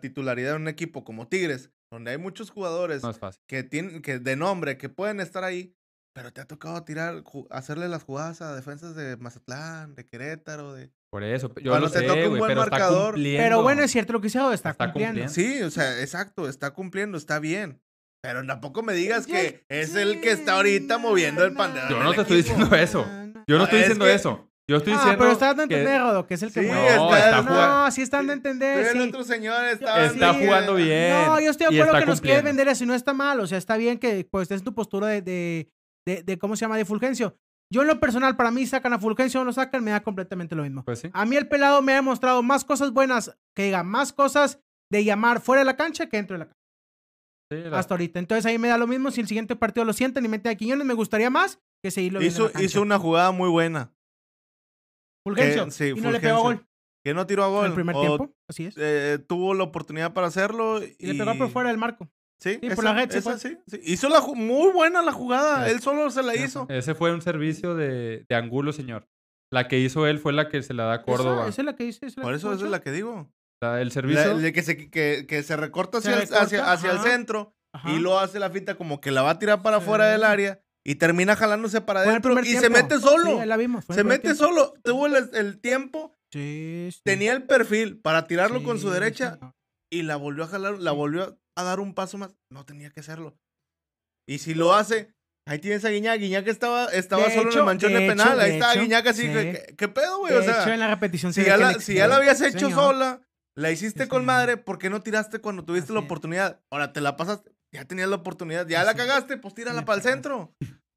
titularidad 0.00 0.54
en 0.54 0.62
un 0.62 0.68
equipo 0.68 1.04
como 1.04 1.28
Tigres, 1.28 1.72
donde 1.90 2.12
hay 2.12 2.18
muchos 2.18 2.50
jugadores 2.50 3.02
que 3.46 3.64
tienen 3.64 4.00
que 4.00 4.20
de 4.20 4.36
nombre 4.36 4.78
que 4.78 4.88
pueden 4.88 5.20
estar 5.20 5.44
ahí, 5.44 5.74
pero 6.14 6.32
te 6.32 6.40
ha 6.40 6.46
tocado 6.46 6.82
tirar, 6.84 7.22
hacerle 7.50 7.88
las 7.88 8.04
jugadas 8.04 8.40
a 8.40 8.54
defensas 8.54 8.94
de 8.94 9.16
Mazatlán, 9.18 9.94
de 9.94 10.06
Querétaro, 10.06 10.72
de 10.72 10.90
por 11.10 11.24
eso, 11.24 11.54
yo 11.62 11.78
lo 11.78 11.88
sé, 11.88 12.10
un 12.28 12.38
buen 12.38 12.50
pero 12.50 12.60
marcador, 12.60 13.14
Pero 13.14 13.62
bueno, 13.62 13.82
es 13.82 13.90
cierto 13.90 14.12
lo 14.12 14.20
que 14.20 14.26
hizo, 14.26 14.52
está, 14.52 14.70
está 14.70 14.92
cumpliendo. 14.92 15.28
Sí, 15.28 15.62
o 15.62 15.70
sea, 15.70 16.00
exacto, 16.00 16.48
está 16.48 16.72
cumpliendo, 16.72 17.16
está 17.16 17.38
bien. 17.38 17.80
Pero 18.20 18.44
tampoco 18.46 18.82
me 18.82 18.94
digas 18.94 19.26
que 19.26 19.64
es 19.68 19.94
el 19.94 20.20
que 20.20 20.32
está 20.32 20.54
ahorita 20.54 20.98
moviendo 20.98 21.44
el 21.44 21.52
pandero. 21.54 21.88
Yo 21.88 22.02
no 22.02 22.12
te 22.12 22.22
estoy 22.22 22.38
diciendo 22.38 22.74
eso. 22.74 23.06
Yo 23.46 23.58
no 23.58 23.64
estoy 23.64 23.78
diciendo 23.80 24.06
eso. 24.06 24.48
Yo 24.68 24.76
estoy 24.76 24.92
ah, 24.92 24.96
diciendo. 24.96 25.18
pero 25.18 25.32
está 25.32 25.46
dando 25.46 25.62
a 25.62 25.64
entender, 25.64 26.00
Rodo, 26.02 26.26
que 26.26 26.34
es 26.34 26.42
el 26.42 26.52
que 26.52 26.60
sí, 26.60 26.66
mueve. 26.66 26.96
No, 26.96 27.16
está, 27.16 27.42
jugando. 27.42 27.84
No, 27.84 27.90
sí 27.90 28.02
está 28.02 28.16
dando 28.18 28.32
a 28.32 28.36
entender. 28.36 28.86
Sí. 28.92 28.98
el 28.98 29.08
otro 29.08 29.24
señor 29.24 29.64
está, 29.64 30.04
está 30.04 30.34
jugando 30.34 30.74
bien. 30.74 31.10
No, 31.10 31.40
yo 31.40 31.50
estoy 31.50 31.74
de 31.74 31.80
acuerdo 31.80 32.00
que 32.00 32.06
nos 32.06 32.20
quiere 32.20 32.42
vender 32.42 32.68
eso 32.68 32.84
y 32.84 32.86
no 32.86 32.92
está 32.92 33.14
mal. 33.14 33.40
O 33.40 33.46
sea, 33.46 33.56
está 33.56 33.78
bien 33.78 33.98
que 33.98 34.28
pues, 34.30 34.42
estés 34.42 34.58
en 34.58 34.64
tu 34.64 34.74
postura 34.74 35.06
de, 35.06 35.22
de, 35.22 35.72
de, 36.06 36.22
de, 36.22 36.38
¿cómo 36.38 36.54
se 36.54 36.66
llama? 36.66 36.76
De 36.76 36.84
Fulgencio. 36.84 37.34
Yo 37.72 37.80
en 37.80 37.88
lo 37.88 37.98
personal, 37.98 38.36
para 38.36 38.50
mí 38.50 38.66
sacan 38.66 38.92
a 38.92 38.98
Fulgencio 38.98 39.40
o 39.40 39.44
no 39.44 39.54
sacan, 39.54 39.82
me 39.82 39.90
da 39.90 40.02
completamente 40.02 40.54
lo 40.54 40.64
mismo. 40.64 40.84
Pues 40.84 41.00
sí. 41.00 41.10
A 41.14 41.24
mí 41.24 41.36
el 41.36 41.48
pelado 41.48 41.80
me 41.80 41.92
ha 41.92 41.96
demostrado 41.96 42.42
más 42.42 42.64
cosas 42.64 42.92
buenas, 42.92 43.34
que 43.54 43.64
diga 43.64 43.82
más 43.82 44.12
cosas 44.12 44.60
de 44.90 45.04
llamar 45.04 45.40
fuera 45.40 45.60
de 45.60 45.66
la 45.66 45.76
cancha 45.76 46.08
que 46.08 46.18
dentro 46.18 46.34
de 46.34 46.40
la 46.40 46.44
cancha. 46.46 46.57
Hasta 47.72 47.94
ahorita. 47.94 48.18
Entonces 48.18 48.44
ahí 48.46 48.58
me 48.58 48.68
da 48.68 48.78
lo 48.78 48.86
mismo. 48.86 49.10
Si 49.10 49.20
el 49.20 49.28
siguiente 49.28 49.56
partido 49.56 49.84
lo 49.84 49.92
sienten 49.92 50.24
y 50.24 50.28
meten 50.28 50.52
a 50.52 50.54
Quiñones, 50.54 50.86
me 50.86 50.94
gustaría 50.94 51.30
más 51.30 51.60
que 51.82 51.90
seguirlo 51.90 52.22
hizo, 52.22 52.50
hizo 52.60 52.82
una 52.82 52.98
jugada 52.98 53.30
muy 53.30 53.48
buena. 53.48 53.92
Fulgencio. 55.24 55.70
sí, 55.70 55.92
y 55.96 56.00
no 56.00 56.10
le 56.10 56.20
pegó 56.20 56.42
gol. 56.42 56.66
Que 57.04 57.14
no 57.14 57.26
tiró 57.26 57.44
a 57.44 57.48
gol. 57.48 57.64
En 57.66 57.70
el 57.70 57.74
primer 57.74 57.96
tiempo, 57.96 58.34
así 58.48 58.66
es. 58.66 58.74
Eh, 58.76 59.18
tuvo 59.26 59.54
la 59.54 59.64
oportunidad 59.64 60.12
para 60.12 60.26
hacerlo. 60.26 60.82
Y, 60.82 61.12
le 61.12 61.14
pegó 61.14 61.38
por 61.38 61.50
fuera 61.50 61.70
del 61.70 61.78
marco. 61.78 62.08
Sí, 62.40 62.58
por 62.74 62.84
la 62.84 62.94
red, 62.94 63.10
sí, 63.10 63.58
Hizo 63.82 64.08
la 64.08 64.20
muy 64.20 64.72
buena 64.72 65.02
la 65.02 65.12
jugada. 65.12 65.68
Él 65.68 65.80
solo 65.80 66.10
se 66.10 66.22
la 66.22 66.36
hizo. 66.36 66.66
Ese 66.68 66.94
fue 66.94 67.12
un 67.12 67.20
servicio 67.20 67.74
de, 67.74 68.24
de 68.28 68.34
Angulo, 68.36 68.72
señor. 68.72 69.08
La 69.50 69.66
que 69.66 69.78
hizo 69.80 70.06
él 70.06 70.18
fue 70.18 70.32
la 70.32 70.48
que 70.48 70.62
se 70.62 70.74
la 70.74 70.84
da 70.84 70.94
a 70.94 71.02
Córdoba. 71.02 71.48
Esa, 71.48 71.62
es 71.62 71.66
la 71.66 71.74
que 71.74 71.84
hice. 71.84 72.06
Por 72.20 72.34
eso 72.34 72.52
esa 72.52 72.64
es 72.64 72.70
la 72.70 72.80
que 72.80 72.92
digo. 72.92 73.32
El 73.60 73.90
servicio. 73.92 74.38
que, 74.52 74.62
se, 74.62 74.90
que, 74.90 75.26
que 75.26 75.42
se 75.42 75.56
recorta 75.56 75.98
hacia, 75.98 76.22
el, 76.22 76.34
hacia, 76.34 76.72
hacia 76.72 76.92
el 76.92 77.00
centro 77.00 77.54
y 77.84 77.98
lo 77.98 78.18
hace 78.18 78.38
la 78.38 78.50
finta 78.50 78.76
como 78.76 79.00
que 79.00 79.10
la 79.10 79.22
va 79.22 79.30
a 79.30 79.38
tirar 79.38 79.62
para 79.62 79.78
afuera 79.78 80.06
del 80.06 80.24
área 80.24 80.60
y 80.84 80.94
termina 80.94 81.36
jalándose 81.36 81.80
para 81.80 82.00
adentro 82.00 82.38
y 82.40 82.56
se 82.56 82.70
mete 82.70 82.98
solo. 82.98 83.40
se 83.90 84.04
mete 84.04 84.34
solo. 84.34 84.74
Tuvo 84.82 85.06
el, 85.06 85.60
tiempo. 85.60 86.16
Tenía 87.04 87.32
el 87.32 87.42
perfil 87.44 88.00
para 88.00 88.26
tirarlo 88.26 88.62
con 88.62 88.78
su 88.78 88.90
derecha 88.90 89.38
y 89.90 90.02
la 90.02 90.16
volvió 90.16 90.44
a 90.44 90.48
jalar, 90.48 90.78
la 90.78 90.92
volvió 90.92 91.38
a 91.56 91.62
dar 91.62 91.80
un 91.80 91.94
paso 91.94 92.18
más. 92.18 92.34
No 92.50 92.64
tenía 92.64 92.90
que 92.90 93.00
hacerlo. 93.00 93.36
Y 94.26 94.38
si 94.38 94.54
lo 94.54 94.74
hace, 94.74 95.14
ahí 95.46 95.58
tienes 95.58 95.84
a 95.84 95.90
Guiñac. 95.90 96.20
Guiñac 96.20 96.46
estaba, 96.46 96.86
estaba 96.86 97.30
solo 97.30 97.50
en 97.50 97.58
el 97.58 97.64
manchón 97.64 97.92
de, 97.92 98.06
penal. 98.06 98.40
ahí 98.40 98.52
está 98.52 98.74
Guiñac 98.74 99.06
así. 99.06 99.26
¿qué, 99.76 99.88
pedo, 99.88 100.20
güey? 100.20 100.34
O 100.34 100.42
sea, 100.42 100.72
en 100.72 100.80
la 100.80 100.88
repetición 100.88 101.32
si, 101.32 101.44
ya 101.44 101.56
la, 101.56 101.74
si 101.74 101.94
ya 101.94 102.08
la 102.08 102.16
habías 102.16 102.40
hecho 102.40 102.70
sola, 102.70 103.20
la 103.58 103.70
hiciste 103.70 104.08
con 104.08 104.24
madre, 104.24 104.56
¿por 104.56 104.78
qué 104.78 104.88
no 104.88 105.02
tiraste 105.02 105.40
cuando 105.40 105.64
tuviste 105.64 105.92
la 105.92 106.00
oportunidad? 106.00 106.60
Ahora 106.70 106.92
te 106.92 107.00
la 107.00 107.16
pasaste 107.16 107.58
ya 107.72 107.84
tenías 107.84 108.08
la 108.08 108.16
oportunidad, 108.16 108.66
ya 108.66 108.84
la 108.84 108.94
cagaste, 108.94 109.36
pues 109.36 109.54
tírala 109.54 109.84
para 109.84 109.96
el 109.96 110.02
centro. 110.02 110.54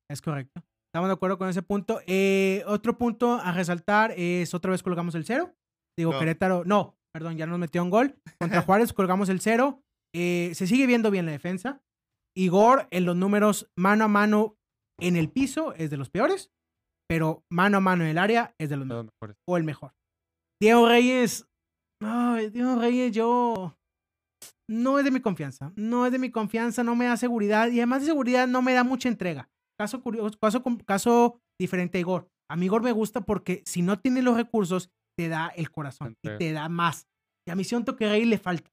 Es 0.10 0.22
correcto. 0.22 0.64
Estamos 0.90 1.10
de 1.10 1.14
acuerdo 1.14 1.38
con 1.38 1.50
ese 1.50 1.62
punto. 1.62 2.02
Eh, 2.06 2.64
otro 2.68 2.98
punto 2.98 3.36
a 3.36 3.52
resaltar 3.54 4.14
es 4.18 4.54
otra 4.54 4.72
vez 4.72 4.84
colgamos 4.84 5.16
el 5.16 5.26
cero. 5.26 5.56
Digo, 5.98 6.18
Querétaro, 6.18 6.64
no, 6.66 6.98
perdón, 7.14 7.38
ya 7.38 7.46
nos 7.46 7.60
metió 7.60 7.84
un 7.84 7.90
gol. 7.90 8.16
Contra 8.40 8.62
Juárez 8.66 8.94
colgamos 8.94 9.30
el 9.30 9.40
cero. 9.40 9.82
Eh, 10.14 10.52
se 10.54 10.68
sigue 10.68 10.88
viendo 10.88 11.12
bien 11.12 11.26
la 11.26 11.32
defensa. 11.32 11.82
Igor 12.36 12.88
en 12.92 13.06
los 13.06 13.16
números 13.16 13.70
mano 13.78 14.06
a 14.06 14.08
mano 14.08 14.58
en 15.00 15.16
el 15.16 15.30
piso 15.30 15.74
es 15.74 15.90
de 15.90 15.98
los 15.98 16.10
peores, 16.10 16.52
pero 17.08 17.44
mano 17.50 17.78
a 17.78 17.82
mano 17.82 18.04
en 18.04 18.12
el 18.12 18.18
área 18.18 18.56
es 18.60 18.70
de 18.70 18.78
los 18.78 18.88
mejores. 18.88 19.38
O 19.48 19.58
el 19.58 19.64
mejor. 19.64 19.94
Diego 20.62 20.88
Reyes, 20.88 21.48
ay, 22.02 22.50
Diego 22.50 22.76
Reyes, 22.76 23.12
yo 23.12 23.76
no 24.70 24.98
es 24.98 25.06
de 25.06 25.12
mi 25.12 25.20
confianza. 25.20 25.72
No 25.76 26.06
es 26.06 26.12
de 26.12 26.20
mi 26.20 26.32
confianza, 26.32 26.84
no 26.84 26.96
me 26.96 27.06
da 27.06 27.18
seguridad 27.18 27.70
y 27.70 27.80
además 27.80 28.02
de 28.02 28.08
seguridad 28.08 28.48
no 28.48 28.62
me 28.62 28.74
da 28.74 28.84
mucha 28.84 29.10
entrega. 29.10 29.50
Caso 29.80 30.02
curioso, 30.02 30.38
caso, 30.40 30.64
caso 30.86 31.40
diferente 31.60 31.98
a 31.98 32.02
Igor. 32.02 32.28
A 32.50 32.56
mí 32.56 32.66
Igor 32.66 32.82
me 32.82 32.92
gusta 32.92 33.22
porque 33.22 33.64
si 33.66 33.82
no 33.82 34.00
tiene 34.00 34.22
los 34.22 34.38
recursos, 34.38 34.90
te 35.18 35.28
da 35.28 35.48
el 35.56 35.72
corazón 35.72 36.16
y 36.24 36.30
te 36.38 36.52
da 36.52 36.70
más. 36.70 37.08
que 37.46 37.52
a 37.52 37.56
mí 37.56 37.64
siento 37.64 37.96
que 37.96 38.10
Rey 38.10 38.26
le 38.26 38.38
falta. 38.38 38.72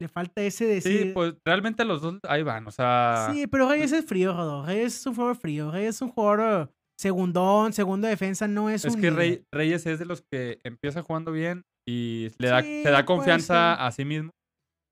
Le 0.00 0.08
falta 0.08 0.42
ese 0.42 0.64
decir. 0.64 1.08
Sí, 1.08 1.10
pues 1.12 1.34
realmente 1.44 1.84
los 1.84 2.02
dos 2.02 2.18
ahí 2.28 2.44
van, 2.44 2.66
o 2.66 2.70
sea. 2.70 3.30
Sí, 3.32 3.48
pero 3.48 3.68
Reyes 3.68 3.90
es 3.92 4.04
frío, 4.04 4.32
Rodo. 4.32 4.64
Reyes 4.64 4.96
es 4.96 5.06
un 5.06 5.14
jugador 5.14 5.36
frío. 5.36 5.70
Reyes 5.72 5.96
es 5.96 6.02
un 6.02 6.10
jugador 6.10 6.72
segundón, 6.96 7.72
segundo 7.72 8.06
defensa, 8.06 8.46
no 8.46 8.70
es, 8.70 8.84
es 8.84 8.94
un. 8.94 9.04
Es 9.04 9.14
que 9.14 9.44
Reyes 9.52 9.86
es 9.86 9.98
de 9.98 10.04
los 10.04 10.22
que 10.22 10.60
empieza 10.62 11.02
jugando 11.02 11.32
bien 11.32 11.64
y 11.88 12.28
le 12.38 12.48
da, 12.48 12.60
te 12.60 12.90
da 12.90 13.06
confianza 13.06 13.72
a 13.74 13.90
sí 13.92 14.04
mismo. 14.04 14.30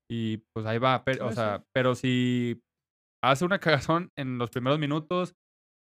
Y 0.09 0.37
pues 0.51 0.65
ahí 0.65 0.79
va. 0.79 1.03
Pero, 1.03 1.27
o 1.27 1.31
sea, 1.31 1.63
pero 1.71 1.93
si 1.93 2.59
hace 3.23 3.45
una 3.45 3.59
cagazón 3.59 4.09
en 4.17 4.39
los 4.39 4.49
primeros 4.49 4.79
minutos, 4.79 5.35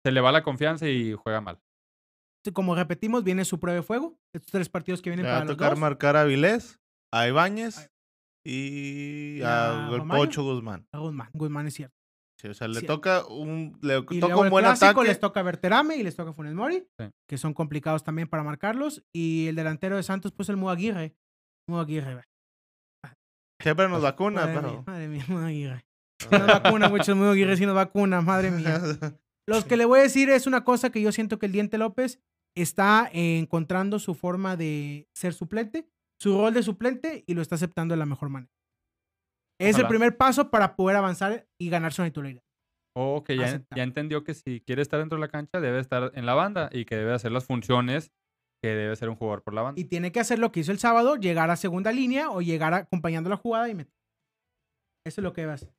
se 0.06 0.14
le 0.14 0.22
va 0.22 0.32
la 0.32 0.44
confianza 0.44 0.88
y 0.88 1.14
juega 1.14 1.42
mal. 1.42 1.60
Como 2.54 2.74
repetimos, 2.76 3.26
viene 3.26 3.44
su 3.44 3.60
prueba 3.60 3.76
de 3.76 3.84
fuego. 3.84 4.18
Estos 4.34 4.52
tres 4.52 4.70
partidos 4.70 5.02
que 5.02 5.10
vienen 5.10 5.26
para 5.26 5.40
va 5.40 5.44
a 5.44 5.48
tocar 5.48 5.78
marcar 5.78 6.16
a 6.16 6.24
Vilés, 6.24 6.80
a 7.14 7.28
Ibáñez 7.28 7.90
y 8.46 9.42
a, 9.44 9.90
Pocho 10.10 10.44
Guzmán. 10.44 10.88
A 10.94 11.00
Guzmán, 11.00 11.30
Guzmán 11.34 11.68
es 11.68 11.74
cierto. 11.74 11.96
Sí, 12.44 12.50
o 12.50 12.54
sea, 12.54 12.68
le 12.68 12.82
toca 12.82 13.26
un, 13.26 13.78
le 13.82 14.04
y 14.10 14.20
toca 14.20 14.36
un 14.36 14.50
buen 14.50 14.66
ataque. 14.66 15.02
Les 15.06 15.18
toca 15.18 15.42
Berterame 15.42 15.96
y 15.96 16.04
les 16.04 16.14
toca 16.14 16.34
Funes 16.34 16.54
Mori, 16.54 16.86
que 17.26 17.38
son 17.38 17.54
complicados 17.54 18.04
también 18.04 18.28
para 18.28 18.44
marcarlos. 18.44 19.02
Y 19.14 19.48
el 19.48 19.56
delantero 19.56 19.96
de 19.96 20.04
Santos, 20.04 20.34
pues 20.34 20.50
el 20.50 20.58
Mudo 20.58 20.72
Aguirre. 20.72 21.16
Mudo 21.70 21.80
Aguirre. 21.80 22.26
Siempre 23.62 23.88
nos 23.88 24.02
vacuna, 24.02 24.42
madre 24.42 24.56
pero. 24.56 24.72
Mía, 24.74 25.26
madre 25.30 25.54
mía. 25.54 25.86
Nos 26.32 26.48
vacuna 26.48 26.90
mucho 26.90 27.14
el 27.14 27.18
Mudo 27.18 27.32
Aguirre, 27.32 27.56
si 27.56 27.66
nos 27.66 27.76
vacuna, 27.76 28.20
madre 28.20 28.52
mía. 28.52 28.82
Los 29.48 29.64
que 29.64 29.78
le 29.78 29.86
voy 29.86 30.02
a 30.02 30.04
decir 30.04 30.30
es 30.30 30.46
una 30.46 30.66
cosa 30.66 30.90
que 30.90 31.02
yo 31.02 31.14
siento 31.14 31.40
que 31.40 31.46
el 31.46 31.54
Diente 31.54 31.78
López 31.78 32.20
está 32.58 33.10
encontrando 33.14 34.00
su 34.00 34.16
forma 34.16 34.58
de 34.58 35.08
ser 35.14 35.34
suplente, 35.34 35.88
su 36.20 36.38
rol 36.38 36.54
de 36.54 36.64
suplente 36.64 37.24
y 37.26 37.36
lo 37.36 37.42
está 37.42 37.56
aceptando 37.56 37.94
de 37.94 38.00
la 38.00 38.06
mejor 38.06 38.28
manera. 38.28 38.52
Es 39.70 39.78
el 39.78 39.88
primer 39.88 40.18
paso 40.18 40.50
para 40.50 40.76
poder 40.76 40.98
avanzar 40.98 41.48
y 41.60 41.70
ganar 41.70 41.94
su 41.94 42.04
titularidad. 42.04 42.44
O 42.96 43.24
que 43.24 43.36
ya, 43.36 43.64
ya, 43.76 43.84
entendió 43.84 44.24
que 44.24 44.36
si 44.36 44.62
quiere 44.62 44.84
estar 44.84 45.00
dentro 45.00 45.18
de 45.18 45.22
la 45.22 45.28
cancha 45.28 45.60
debe 45.60 45.80
estar 45.80 46.12
en 46.14 46.28
la 46.28 46.36
banda 46.36 46.70
y 46.72 46.86
que 46.86 46.96
debe 46.96 47.14
hacer 47.14 47.32
las 47.32 47.46
funciones 47.46 48.12
que 48.64 48.70
debe 48.70 48.96
ser 48.96 49.10
un 49.10 49.16
jugador 49.16 49.44
por 49.44 49.54
la 49.54 49.62
banda. 49.62 49.82
Y 49.82 49.86
tiene 49.86 50.12
que 50.12 50.20
hacer 50.20 50.40
lo 50.40 50.52
que 50.52 50.62
hizo 50.62 50.72
el 50.72 50.80
sábado, 50.80 51.18
llegar 51.18 51.50
a 51.50 51.56
segunda 51.56 51.92
línea 51.92 52.30
o 52.30 52.42
llegar 52.42 52.74
acompañando 52.74 53.30
la 53.30 53.38
jugada 53.38 53.68
y 53.68 53.76
meter. 53.76 53.94
Eso 55.06 55.20
es 55.20 55.24
lo 55.24 55.34
que 55.34 55.42
debe 55.42 55.54
hacer. 55.54 55.74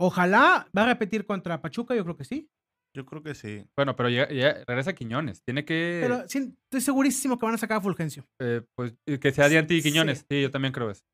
Ojalá 0.00 0.66
va 0.76 0.82
a 0.82 0.86
repetir 0.86 1.26
contra 1.26 1.60
Pachuca, 1.60 1.94
yo 1.94 2.02
creo 2.02 2.16
que 2.16 2.24
sí. 2.24 2.50
Yo 2.96 3.06
creo 3.06 3.22
que 3.22 3.34
sí. 3.34 3.64
Bueno, 3.76 3.94
pero 3.94 4.08
ya, 4.08 4.26
regresa 4.66 4.94
Quiñones. 4.94 5.42
Tiene 5.44 5.64
que. 5.64 6.00
Pero 6.02 6.22
estoy 6.24 6.80
segurísimo 6.80 7.38
que 7.38 7.46
van 7.46 7.54
a 7.54 7.58
sacar 7.58 7.78
a 7.78 7.80
Fulgencio. 7.80 8.26
Eh, 8.40 8.62
pues 8.74 8.94
que 9.20 9.30
sea 9.30 9.48
Dianti 9.48 9.76
y 9.76 9.82
Quiñones. 9.82 10.26
Sí. 10.28 10.42
yo 10.42 10.50
también 10.50 10.72
creo 10.72 10.90
eso. 10.90 11.04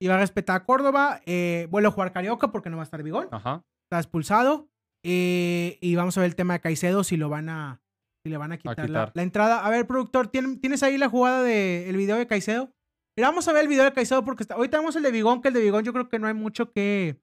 Y 0.00 0.08
va 0.08 0.14
a 0.14 0.18
respetar 0.18 0.56
a 0.56 0.64
Córdoba. 0.64 1.20
Eh, 1.26 1.68
vuelve 1.70 1.88
a 1.88 1.92
jugar 1.92 2.12
Carioca 2.12 2.50
porque 2.50 2.70
no 2.70 2.76
va 2.76 2.82
a 2.82 2.84
estar 2.84 3.02
Bigón. 3.02 3.28
Ajá. 3.30 3.62
Está 3.84 3.98
expulsado. 3.98 4.68
Eh, 5.04 5.78
y 5.80 5.94
vamos 5.94 6.16
a 6.16 6.20
ver 6.20 6.30
el 6.30 6.36
tema 6.36 6.54
de 6.54 6.60
Caicedo 6.60 7.04
si 7.04 7.16
lo 7.16 7.28
van 7.28 7.48
a. 7.48 7.82
Si 8.24 8.30
le 8.30 8.36
van 8.36 8.52
a 8.52 8.58
quitar, 8.58 8.90
La, 8.90 9.10
entrada. 9.22 9.64
A 9.64 9.70
ver, 9.70 9.86
productor, 9.86 10.28
¿tienes 10.28 10.82
ahí 10.82 10.98
la 10.98 11.08
jugada 11.08 11.42
del 11.42 11.96
video 11.96 12.16
de 12.16 12.26
Caicedo? 12.26 12.70
Mira, 13.16 13.28
vamos 13.28 13.48
a 13.48 13.52
ver 13.52 13.62
el 13.62 13.68
video 13.68 13.84
de 13.84 13.92
Caicedo 13.92 14.24
porque 14.24 14.42
está, 14.42 14.56
hoy 14.56 14.68
tenemos 14.68 14.94
el 14.96 15.02
de 15.02 15.10
Bigón, 15.10 15.40
que 15.40 15.48
el 15.48 15.54
de 15.54 15.62
Bigón 15.62 15.84
yo 15.84 15.94
creo 15.94 16.08
que 16.10 16.18
no 16.18 16.26
hay 16.26 16.34
mucho 16.34 16.70
que, 16.70 17.18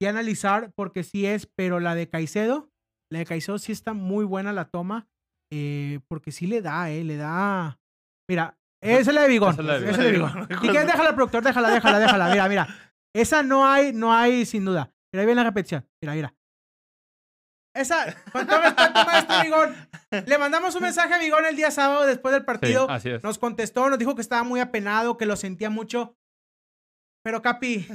que 0.00 0.08
analizar 0.08 0.72
porque 0.74 1.04
sí 1.04 1.24
es, 1.24 1.46
pero 1.46 1.78
la 1.78 1.94
de 1.94 2.08
Caicedo 2.08 2.74
la 3.14 3.20
de 3.20 3.26
Caicedo 3.26 3.58
sí 3.58 3.72
está 3.72 3.92
muy 3.92 4.24
buena 4.24 4.52
la 4.52 4.66
toma, 4.66 5.08
eh, 5.52 6.00
porque 6.08 6.32
sí 6.32 6.46
le 6.46 6.60
da, 6.62 6.90
eh, 6.90 7.04
le 7.04 7.16
da. 7.16 7.78
Mira, 8.28 8.58
esa 8.84 9.10
es 9.10 9.14
la 9.14 9.22
de 9.22 9.28
Bigón. 9.28 9.52
Esa 9.52 9.62
es 9.62 9.66
la 9.98 10.04
de 10.04 10.12
Bigón. 10.12 10.48
¿Y 10.62 10.68
qué? 10.68 10.84
Déjala, 10.84 11.14
productor, 11.14 11.42
déjala, 11.42 11.70
déjala, 11.70 11.98
déjala. 11.98 12.28
Mira, 12.28 12.48
mira. 12.48 12.68
Esa 13.14 13.42
no 13.42 13.66
hay, 13.66 13.92
no 13.92 14.12
hay 14.12 14.44
sin 14.44 14.64
duda. 14.64 14.92
Mira, 15.12 15.22
ahí 15.22 15.26
viene 15.26 15.40
la 15.42 15.48
repetición. 15.48 15.88
Mira, 16.02 16.14
mira. 16.14 16.34
Esa, 17.74 18.14
con 18.30 18.46
todo 18.46 18.60
respeto, 18.60 19.04
maestro 19.04 19.42
Bigón. 19.42 19.74
Le 20.26 20.38
mandamos 20.38 20.74
un 20.76 20.82
mensaje 20.82 21.14
a 21.14 21.18
Bigón 21.18 21.44
el 21.44 21.56
día 21.56 21.70
sábado 21.70 22.06
después 22.06 22.32
del 22.32 22.44
partido. 22.44 22.88
así 22.88 23.10
es. 23.10 23.22
Nos 23.22 23.38
contestó, 23.38 23.88
nos 23.88 23.98
dijo 23.98 24.14
que 24.14 24.20
estaba 24.20 24.44
muy 24.44 24.60
apenado, 24.60 25.16
que 25.16 25.26
lo 25.26 25.34
sentía 25.36 25.70
mucho. 25.70 26.16
Pero 27.24 27.40
Capi, 27.40 27.88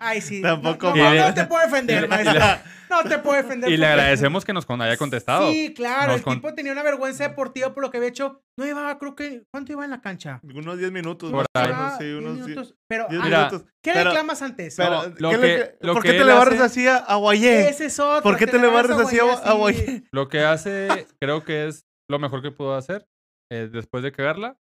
ay 0.00 0.22
sí. 0.22 0.40
Tampoco 0.42 0.96
no, 0.96 1.14
no, 1.14 1.34
te 1.34 1.44
puedo 1.44 1.62
defender, 1.62 2.08
maestro. 2.08 2.40
No 2.88 3.02
te 3.02 3.18
puedo 3.18 3.36
defender. 3.36 3.70
Y 3.70 3.76
le 3.76 3.86
agradecemos 3.86 4.42
que 4.42 4.54
nos 4.54 4.64
haya 4.68 4.96
contestado. 4.96 5.52
Sí, 5.52 5.74
claro. 5.74 6.14
el 6.14 6.24
tipo 6.24 6.54
tenía 6.54 6.72
una 6.72 6.82
vergüenza 6.82 7.28
deportiva 7.28 7.74
por 7.74 7.82
lo 7.82 7.90
que 7.90 7.98
había 7.98 8.08
hecho. 8.08 8.40
No 8.58 8.66
iba, 8.66 8.98
creo 8.98 9.14
que. 9.14 9.42
¿Cuánto 9.50 9.72
iba 9.72 9.84
en 9.84 9.90
la 9.90 10.00
cancha? 10.00 10.40
Unos 10.42 10.78
10 10.78 10.92
minutos. 10.92 11.30
Por 11.30 11.44
ahí. 11.54 11.72
sí, 11.98 12.12
unos 12.12 12.36
10 12.36 12.46
minutos. 12.48 12.74
Pero, 12.88 13.06
diez 13.10 13.22
ah, 13.22 13.28
minutos. 13.28 13.64
¿qué 13.82 13.92
reclamas 13.92 14.40
antes? 14.40 14.76
Pero, 14.76 15.12
lo 15.18 15.30
que, 15.30 15.76
¿Por 15.82 16.02
qué 16.02 16.12
te 16.12 16.24
le 16.24 16.32
barres 16.32 16.60
así 16.60 16.86
a 16.88 17.14
Guayé? 17.16 17.68
Ese 17.68 17.86
es 17.86 18.00
otro. 18.00 18.22
¿Por 18.22 18.38
qué 18.38 18.46
te, 18.46 18.58
le 18.58 18.68
barres 18.68 18.96
así 18.96 19.18
a 19.18 19.52
Guayé? 19.52 20.04
Lo 20.10 20.28
que 20.28 20.40
hace, 20.40 21.06
creo 21.20 21.44
que 21.44 21.66
es 21.66 21.86
lo 22.08 22.18
mejor 22.18 22.40
que 22.40 22.50
pudo 22.50 22.74
hacer. 22.74 23.06
Eh, 23.52 23.68
después 23.70 24.02
de 24.02 24.10
cagarla, 24.10 24.56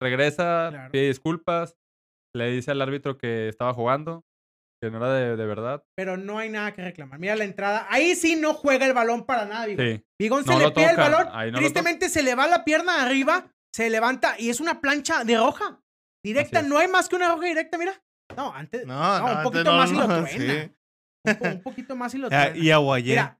regresa, 0.00 0.88
pide 0.92 1.08
disculpas, 1.08 1.76
le 2.36 2.50
dice 2.50 2.70
al 2.70 2.82
árbitro 2.82 3.18
que 3.18 3.48
estaba 3.48 3.74
jugando, 3.74 4.24
que 4.80 4.90
no 4.90 4.98
era 4.98 5.36
de, 5.36 5.46
verdad. 5.46 5.84
Pero 5.94 6.16
no 6.16 6.38
hay 6.38 6.48
nada 6.50 6.74
que 6.74 6.82
reclamar. 6.82 7.18
Mira 7.18 7.34
la 7.36 7.44
entrada. 7.44 7.86
Ahí 7.88 8.14
sí 8.14 8.36
no 8.36 8.54
juega 8.54 8.86
el 8.86 8.92
balón 8.92 9.24
para 9.24 9.46
nada, 9.46 9.66
Bigón. 9.66 10.04
Bigón 10.18 10.44
se 10.44 10.58
le 10.58 10.70
pide 10.70 10.90
el 10.90 10.96
balón. 10.96 11.28
tristemente 11.54 12.08
se 12.08 12.22
le 12.22 12.34
va 12.34 12.46
la 12.46 12.64
pierna 12.64 13.02
arriba, 13.02 13.46
se 13.74 13.90
levanta 13.90 14.36
y 14.38 14.50
es 14.50 14.60
una 14.60 14.80
plancha 14.80 15.24
de 15.24 15.36
roja. 15.36 15.80
Directa, 16.22 16.62
no 16.62 16.78
hay 16.78 16.88
más 16.88 17.08
que 17.08 17.16
una 17.16 17.28
roja 17.28 17.46
directa, 17.46 17.78
mira. 17.78 18.02
No, 18.36 18.52
antes. 18.52 18.84
No, 18.86 19.24
un 19.24 19.42
poquito 19.42 19.72
más 19.72 19.90
y 19.90 19.94
lo 19.94 20.06
truena. 20.06 20.70
Un, 21.40 21.62
poquito 21.62 21.96
más 21.96 22.14
y 22.14 22.18
lo 22.18 22.28
truena. 22.28 22.56
Y 22.56 22.70
Aguayé. 22.70 23.36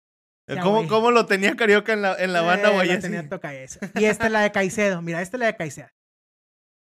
¿Cómo, 0.63 0.87
¿Cómo, 0.87 1.11
lo 1.11 1.27
tenía 1.27 1.57
Carioca 1.57 1.93
en 1.93 2.03
la, 2.03 2.15
en 2.15 2.33
la 2.33 2.43
banda 2.43 2.71
eh, 2.85 2.99
tenía 2.99 3.29
toca 3.29 3.53
esa. 3.53 3.81
Y 3.97 4.05
esta 4.05 4.27
es 4.27 4.33
la 4.33 4.43
de 4.43 4.53
Caicedo. 4.53 5.03
Mira, 5.03 5.21
esta 5.21 5.37
es 5.37 5.41
la 5.41 5.47
de 5.47 5.57
Caicedo. 5.57 5.89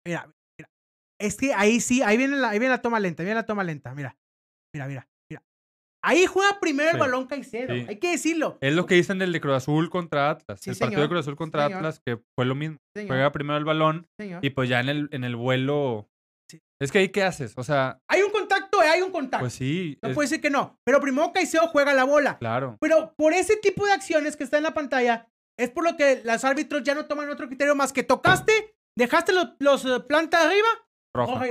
Mira, 0.05 0.29
es 1.19 1.37
que 1.37 1.53
ahí 1.53 1.79
sí, 1.79 2.01
ahí 2.01 2.17
viene 2.17 2.37
la, 2.37 2.49
ahí 2.49 2.59
viene 2.59 2.73
la 2.73 2.81
toma 2.81 2.99
lenta, 2.99 3.23
viene 3.23 3.35
la 3.35 3.45
toma 3.45 3.63
lenta. 3.63 3.93
Mira, 3.93 4.17
mira, 4.73 4.87
mira. 4.87 5.07
mira. 5.29 5.43
Ahí 6.03 6.25
juega 6.25 6.59
primero 6.59 6.91
el 6.91 6.97
balón 6.97 7.27
Caicedo, 7.27 7.73
hay 7.73 7.97
que 7.97 8.11
decirlo. 8.11 8.57
Es 8.61 8.73
lo 8.73 8.85
que 8.85 8.95
dicen 8.95 9.19
del 9.19 9.31
de 9.31 9.39
Cruz 9.39 9.55
Azul 9.55 9.89
contra 9.89 10.29
Atlas. 10.29 10.65
el 10.67 10.77
partido 10.77 11.01
de 11.01 11.07
Cruz 11.07 11.21
Azul 11.21 11.35
contra 11.35 11.65
Atlas, 11.65 12.01
que 12.05 12.19
fue 12.35 12.45
lo 12.45 12.55
mismo. 12.55 12.77
Juega 12.93 13.31
primero 13.31 13.57
el 13.57 13.65
balón 13.65 14.07
y 14.17 14.49
pues 14.49 14.69
ya 14.69 14.79
en 14.79 14.89
el, 14.89 15.09
en 15.11 15.23
el 15.23 15.35
vuelo. 15.35 16.09
Es 16.81 16.91
que 16.91 16.99
ahí, 16.99 17.09
¿qué 17.09 17.23
haces? 17.23 17.53
O 17.55 17.63
sea. 17.63 18.01
Hay 18.09 18.21
un 18.21 18.31
contacto, 18.31 18.83
eh, 18.83 18.87
hay 18.87 19.01
un 19.01 19.11
contacto. 19.11 19.43
Pues 19.43 19.53
sí. 19.53 19.97
No 20.01 20.13
puede 20.13 20.27
ser 20.27 20.41
que 20.41 20.49
no. 20.49 20.77
Pero 20.83 20.99
primero 20.99 21.31
Caicedo 21.31 21.67
juega 21.69 21.93
la 21.93 22.03
bola. 22.03 22.37
Claro. 22.37 22.77
Pero 22.81 23.13
por 23.15 23.31
ese 23.31 23.55
tipo 23.55 23.85
de 23.85 23.93
acciones 23.93 24.35
que 24.35 24.43
está 24.43 24.57
en 24.57 24.63
la 24.63 24.73
pantalla, 24.73 25.29
es 25.57 25.69
por 25.69 25.85
lo 25.85 25.95
que 25.95 26.21
los 26.25 26.43
árbitros 26.43 26.83
ya 26.83 26.93
no 26.93 27.05
toman 27.05 27.29
otro 27.29 27.47
criterio 27.47 27.75
más 27.75 27.93
que 27.93 28.03
tocaste, 28.03 28.75
dejaste 28.97 29.31
los, 29.31 29.51
los 29.59 29.85
eh, 29.85 30.01
plantas 30.01 30.45
arriba 30.45 30.67
Roja. 31.15 31.45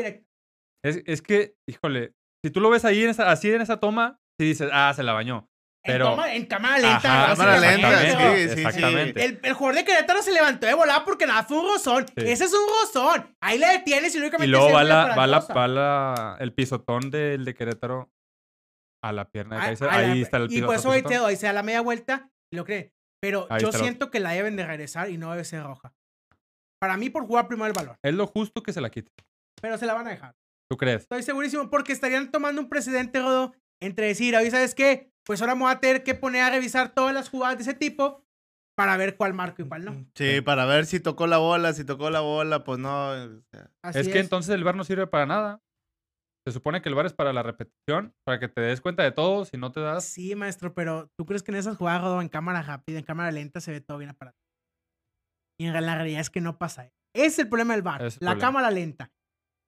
Es, 0.85 1.03
es, 1.07 1.23
que, 1.23 1.55
híjole, 1.69 2.15
si 2.45 2.51
tú 2.51 2.61
lo 2.61 2.71
ves 2.71 2.85
ahí 2.85 3.05
en 3.05 3.11
esa, 3.11 3.31
así 3.31 3.51
en 3.53 3.61
esa 3.61 3.79
toma, 3.79 4.19
si 4.39 4.47
dices, 4.47 4.69
ah, 4.73 4.93
se 4.95 5.03
la 5.03 5.13
bañó. 5.13 5.49
Pero... 5.85 6.25
En, 6.27 6.47
cámara 6.47 6.79
lenta. 6.79 7.01
cámara 7.01 7.59
lenta, 7.59 8.01
sí, 8.01 8.49
sí, 8.49 8.61
exactamente. 8.61 9.25
El, 9.25 9.41
el, 9.43 9.53
jugador 9.53 9.77
de 9.79 9.85
Querétaro 9.85 10.23
se 10.23 10.33
levantó 10.33 10.67
de 10.67 10.75
volar 10.75 11.05
porque 11.05 11.27
nada, 11.27 11.43
fue 11.43 11.59
un 11.59 11.69
rozón. 11.69 12.07
Ese 12.15 12.45
es 12.45 12.53
un 12.53 12.69
rozón. 12.81 13.35
Ahí 13.41 13.59
le 13.59 13.67
detienes 13.67 14.15
y 14.15 14.19
únicamente 14.19 14.47
Y 14.47 14.51
luego 14.51 14.73
va, 14.73 14.85
la, 14.85 15.15
va, 15.17 15.27
la, 15.27 15.41
va 15.41 15.69
la, 15.69 16.37
el 16.39 16.53
pisotón 16.53 17.11
del 17.11 17.45
de 17.45 17.55
Querétaro 17.55 18.13
a 19.03 19.13
la 19.13 19.29
pierna 19.29 19.57
de 19.57 19.63
Kaiser. 19.63 19.89
Ahí 19.91 20.23
está 20.23 20.37
el 20.37 20.49
pisotón. 20.49 20.75
Y 20.75 20.79
eso 20.79 20.91
ahí, 20.93 21.03
te, 21.03 21.17
ahí 21.17 21.37
se 21.37 21.47
da 21.47 21.53
la 21.53 21.65
media 21.65 21.81
vuelta 21.81 22.31
y 22.53 22.57
lo 22.57 22.65
cree. 22.65 22.93
Pero 23.21 23.49
yo 23.59 23.73
siento 23.73 24.11
que 24.11 24.21
la 24.21 24.31
deben 24.31 24.57
de 24.57 24.65
regresar 24.65 25.11
y 25.11 25.19
no 25.19 25.33
debe 25.33 25.45
ser 25.45 25.65
roja. 25.65 25.95
Para 26.81 26.97
mí, 26.97 27.11
por 27.11 27.27
jugar 27.27 27.49
primero 27.49 27.67
el 27.67 27.73
balón. 27.73 27.97
Es 28.05 28.15
lo 28.15 28.27
justo 28.27 28.63
que 28.63 28.73
se 28.73 28.81
la 28.81 28.91
quite 28.91 29.13
pero 29.63 29.79
se 29.79 29.87
la 29.87 29.95
van 29.95 30.09
a 30.09 30.11
dejar. 30.11 30.35
¿Tú 30.69 30.77
crees? 30.77 31.03
Estoy 31.03 31.23
segurísimo 31.23 31.71
porque 31.71 31.93
estarían 31.93 32.31
tomando 32.31 32.61
un 32.61 32.69
precedente, 32.69 33.21
Rodo, 33.21 33.55
entre 33.81 34.09
decir, 34.09 34.37
hoy 34.37 34.51
sabes 34.51 34.75
qué, 34.75 35.13
pues 35.25 35.41
ahora 35.41 35.55
me 35.55 35.63
voy 35.63 35.73
a 35.73 35.81
tener 35.81 36.03
que 36.03 36.15
poner 36.15 36.43
a 36.43 36.51
revisar 36.51 36.93
todas 36.93 37.15
las 37.15 37.29
jugadas 37.29 37.57
de 37.59 37.63
ese 37.63 37.75
tipo 37.75 38.27
para 38.77 38.97
ver 38.97 39.17
cuál 39.17 39.35
marco 39.35 39.63
y 39.63 39.69
cuál 39.69 39.85
no. 39.85 40.07
Sí, 40.17 40.41
para 40.41 40.65
ver 40.65 40.87
si 40.87 40.99
tocó 40.99 41.27
la 41.27 41.39
bola, 41.39 41.73
si 41.73 41.85
tocó 41.85 42.11
la 42.11 42.21
bola, 42.21 42.65
pues 42.65 42.79
no. 42.79 43.15
es 43.15 44.09
que 44.09 44.19
entonces 44.19 44.55
el 44.55 44.65
bar 44.65 44.75
no 44.75 44.85
sirve 44.85 45.07
para 45.07 45.27
nada. 45.27 45.63
Se 46.45 46.53
supone 46.53 46.83
que 46.83 46.89
el 46.89 46.97
bar 46.97 47.07
es 47.07 47.13
para 47.13 47.33
la 47.33 47.45
repetición, 47.45 48.17
para 48.25 48.41
que 48.41 48.49
te 48.49 48.63
des 48.63 48.81
cuenta 48.81 49.05
de 49.05 49.13
todo, 49.13 49.45
si 49.45 49.57
no 49.57 49.71
te 49.71 49.81
das. 49.81 50.05
Sí, 50.05 50.35
maestro, 50.35 50.75
pero 50.75 51.09
¿tú 51.17 51.25
crees 51.25 51.45
que 51.45 51.53
en 51.53 51.59
esas 51.59 51.77
jugadas, 51.77 52.03
Rodo, 52.03 52.21
en 52.21 52.29
cámara 52.29 52.63
rápida, 52.63 52.99
en 52.99 53.05
cámara 53.05 53.31
lenta, 53.31 53.61
se 53.61 53.71
ve 53.71 53.81
todo 53.81 53.99
bien 53.99 54.11
aparatado? 54.11 54.43
Y 55.61 55.67
en 55.67 55.73
la 55.75 55.95
realidad 55.95 56.21
es 56.21 56.31
que 56.31 56.41
no 56.41 56.59
pasa. 56.59 56.91
Es 57.15 57.39
el 57.39 57.49
problema 57.49 57.75
del 57.75 57.83
bar, 57.83 58.03
la 58.19 58.39
cámara 58.39 58.73
lenta. 58.73 59.13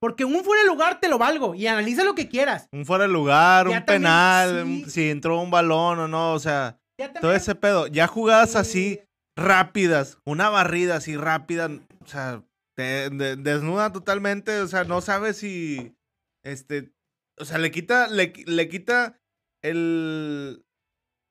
Porque 0.05 0.27
un 0.27 0.45
fuera 0.45 0.63
de 0.65 0.69
lugar 0.69 1.01
te 1.01 1.09
lo 1.09 1.17
valgo 1.17 1.55
y 1.55 1.67
analiza 1.67 2.05
lo 2.05 2.15
que 2.15 2.29
quieras. 2.29 2.69
Un 2.73 2.85
fuera 2.85 3.07
de 3.07 3.11
lugar, 3.11 3.69
un 3.69 3.87
penal, 3.87 4.85
si 4.87 5.09
entró 5.09 5.41
un 5.41 5.51
balón 5.51 5.99
o 5.99 6.09
no, 6.09 6.35
o 6.35 6.39
sea, 6.39 6.79
todo 7.23 7.33
ese 7.33 7.55
pedo. 7.55 7.87
Ya 7.87 8.07
jugadas 8.07 8.55
así 8.55 9.01
rápidas, 9.35 10.19
una 10.27 10.51
barrida 10.51 10.97
así 10.97 11.17
rápida, 11.17 11.71
o 12.03 12.07
sea, 12.07 12.45
te 12.77 13.09
desnuda 13.09 13.95
totalmente, 13.95 14.61
o 14.61 14.67
sea, 14.67 14.85
no 14.85 15.01
sabe 15.01 15.33
si, 15.33 15.97
este, 16.45 16.93
o 17.39 17.47
sea, 17.47 17.57
le 17.57 17.71
quita, 17.71 18.09
le, 18.09 18.35
le 18.45 18.69
quita 18.69 19.19
el, 19.63 20.67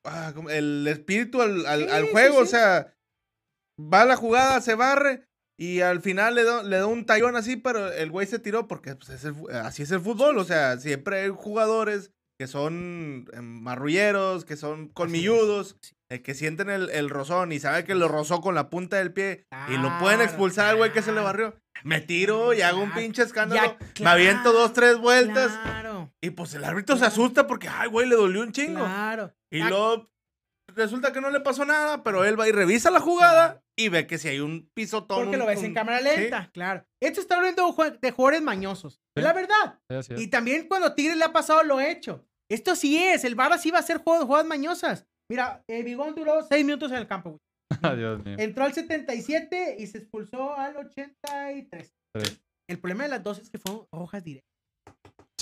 ah, 0.04 0.34
el 0.50 0.88
espíritu 0.88 1.44
al, 1.44 1.68
al, 1.68 2.10
juego, 2.10 2.40
o 2.40 2.48
sea, 2.48 2.98
va 3.80 4.04
la 4.04 4.16
jugada, 4.16 4.62
se 4.62 4.74
barre 4.74 5.28
y 5.58 5.82
al 5.82 6.02
final 6.02 6.36
le, 6.36 6.44
le 6.64 6.78
da 6.78 6.88
un 6.88 7.06
tallón 7.06 7.36
así, 7.36 7.58
pero 7.58 7.92
el 7.92 8.10
güey 8.10 8.28
se 8.28 8.40
tiró 8.40 8.68
porque 8.68 8.96
pues, 8.96 9.10
así 9.54 9.84
es 9.84 9.92
el 9.92 10.02
fútbol, 10.02 10.38
o 10.38 10.44
sea, 10.44 10.78
siempre 10.78 11.22
hay 11.22 11.30
jugadores 11.30 12.12
que 12.40 12.48
son 12.48 13.28
em, 13.34 13.62
marrulleros, 13.62 14.46
que 14.46 14.56
son 14.58 14.90
colmilludos, 14.90 15.78
eh, 16.10 16.22
que 16.22 16.34
sienten 16.34 16.70
el, 16.70 16.90
el, 16.90 17.10
rozón 17.10 17.52
y 17.52 17.60
sabe 17.60 17.84
que 17.84 17.96
lo 17.96 18.08
rozó 18.08 18.42
con 18.42 18.56
la 18.56 18.70
punta 18.70 18.98
del 18.98 19.14
pie 19.14 19.46
y 19.70 19.78
lo 19.78 19.98
pueden 20.00 20.22
expulsar 20.22 20.68
al 20.68 20.78
güey 20.78 20.92
que 20.92 21.02
se 21.02 21.12
le 21.12 21.22
barrió. 21.22 21.56
Me 21.84 22.02
tiro 22.02 22.54
y 22.54 22.62
hago 22.62 22.82
un 22.82 22.94
pinche 22.94 23.24
escándalo, 23.24 23.78
me 24.02 24.10
aviento 24.10 24.52
dos, 24.52 24.74
tres 24.74 24.98
vueltas. 24.98 25.52
Y 26.22 26.32
pues 26.32 26.54
el 26.54 26.64
árbitro 26.64 26.98
se 26.98 27.06
asusta 27.06 27.48
porque, 27.48 27.68
ay, 27.68 27.90
güey, 27.90 28.08
le 28.08 28.16
dolió 28.16 28.42
un 28.42 28.52
chingo. 28.52 28.88
Y 29.52 29.60
luego 29.60 30.10
resulta 30.68 31.14
que 31.14 31.22
no 31.22 31.30
le 31.30 31.40
pasó 31.40 31.66
nada, 31.66 32.04
pero 32.04 32.26
él 32.26 32.40
va 32.40 32.48
y 32.48 32.52
revisa 32.52 32.90
la 32.90 33.00
jugada 33.00 33.63
y 33.76 33.90
ve 33.90 34.08
que 34.08 34.18
si 34.18 34.28
hay 34.28 34.40
un 34.40 34.70
pisotón. 34.74 35.24
Porque 35.24 35.38
lo 35.38 35.46
ves 35.46 35.64
en 35.64 35.74
cámara 35.74 36.02
lenta, 36.02 36.50
claro. 36.54 36.86
Esto 37.02 37.22
está 37.22 37.36
hablando 37.36 37.76
de 38.02 38.12
jugadores 38.12 38.42
mañosos. 38.42 39.02
Es 39.16 39.24
la 39.24 39.34
verdad. 39.34 39.80
y 40.18 40.28
también 40.28 40.68
cuando 40.68 40.94
Tigres 40.94 41.18
le 41.18 41.26
ha 41.26 41.34
pasado 41.34 41.64
lo 41.64 41.80
hecho. 41.80 42.26
Esto 42.50 42.76
sí 42.76 42.98
es. 42.98 43.24
El 43.24 43.36
Barra 43.36 43.58
sí 43.58 43.72
va 43.72 43.80
a 43.80 43.84
ser 43.84 43.98
jugadas 43.98 44.46
mañosas. 44.46 45.08
Mira, 45.30 45.64
eh, 45.68 45.82
Bigón 45.84 46.14
duró 46.16 46.44
seis 46.44 46.66
minutos 46.66 46.92
en 46.92 46.98
el 46.98 47.08
campo. 47.08 47.40
Dios 47.98 48.24
mío. 48.24 48.36
Entró 48.38 48.66
al 48.66 48.74
77 48.74 49.78
y 49.80 49.88
se 49.88 50.00
expulsó 50.00 50.56
al 50.56 50.78
83. 50.78 51.94
El 52.70 52.80
problema 52.80 53.04
de 53.04 53.10
las 53.10 53.24
dos 53.24 53.40
es 53.40 53.50
que 53.50 53.58
fueron 53.58 53.88
rojas 53.92 54.24
directas. 54.24 54.53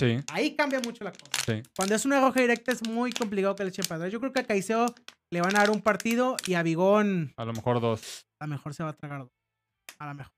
Sí. 0.02 0.18
Ahí 0.32 0.56
cambia 0.56 0.80
mucho 0.80 1.04
la 1.04 1.12
cosa. 1.12 1.26
Sí. 1.46 1.62
Cuando 1.76 1.94
es 1.94 2.06
una 2.06 2.20
roja 2.20 2.42
directa 2.42 2.72
es 2.72 2.88
muy 2.88 3.12
complicado 3.12 3.56
que 3.56 3.64
le 3.64 3.70
echen 3.70 3.86
para 3.88 4.08
Yo 4.08 4.20
creo 4.20 4.34
que 4.34 4.40
a 4.40 4.48
Caicedo 4.48 4.96
le 5.32 5.42
van 5.42 5.56
a 5.56 5.60
dar 5.60 5.70
un 5.70 5.82
partido 5.82 6.38
y 6.48 6.56
a 6.56 6.64
Bigón. 6.64 7.34
A 7.38 7.46
lo 7.46 7.54
mejor 7.54 7.80
dos. 7.82 8.26
A 8.42 8.48
lo 8.48 8.54
mejor 8.54 8.74
se 8.74 8.82
va 8.82 8.90
a 8.90 8.94
tragar 8.94 9.20
dos. 9.20 9.30
A 10.00 10.08
lo 10.08 10.16
mejor. 10.16 10.34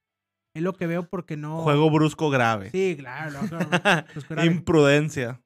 Es 0.53 0.61
lo 0.61 0.73
que 0.73 0.85
veo 0.85 1.07
porque 1.07 1.37
no. 1.37 1.61
Juego 1.61 1.89
brusco 1.89 2.29
grave. 2.29 2.71
Sí, 2.71 2.97
claro. 2.99 3.39
Imprudencia. 4.43 5.41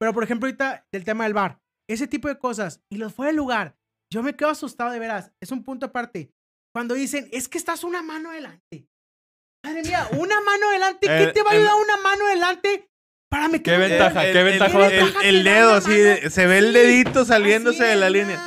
Pero 0.00 0.12
por 0.12 0.24
ejemplo, 0.24 0.48
ahorita 0.48 0.84
del 0.92 1.04
tema 1.04 1.22
del 1.24 1.34
bar. 1.34 1.60
Ese 1.88 2.08
tipo 2.08 2.26
de 2.26 2.38
cosas. 2.38 2.82
Y 2.92 2.96
los 2.96 3.14
fue 3.14 3.28
del 3.28 3.36
lugar. 3.36 3.76
Yo 4.12 4.24
me 4.24 4.34
quedo 4.34 4.50
asustado 4.50 4.90
de 4.90 4.98
veras. 4.98 5.32
Es 5.40 5.52
un 5.52 5.62
punto 5.62 5.86
aparte. 5.86 6.32
Cuando 6.74 6.94
dicen, 6.94 7.28
es 7.30 7.48
que 7.48 7.56
estás 7.56 7.84
una 7.84 8.02
mano 8.02 8.30
adelante. 8.30 8.88
Madre 9.64 9.82
mía, 9.82 10.08
una 10.18 10.40
mano 10.40 10.70
adelante. 10.70 11.06
¿Qué 11.06 11.32
te 11.32 11.42
va 11.42 11.50
a 11.50 11.54
ayudar 11.54 11.74
una 11.76 11.96
mano 11.98 12.26
adelante 12.26 12.88
para 13.28 13.48
meter 13.48 13.74
¿Qué 13.74 13.88
ventaja? 13.88 14.22
¿Qué 14.32 14.42
ventaja? 14.42 14.88
El, 15.22 15.44
dedo, 15.44 15.74
así, 15.74 15.92
se 16.30 16.46
ve 16.46 16.58
el 16.58 16.72
dedito 16.72 17.24
saliéndose 17.24 17.84
de 17.84 17.96
la 17.96 18.10
línea. 18.10 18.40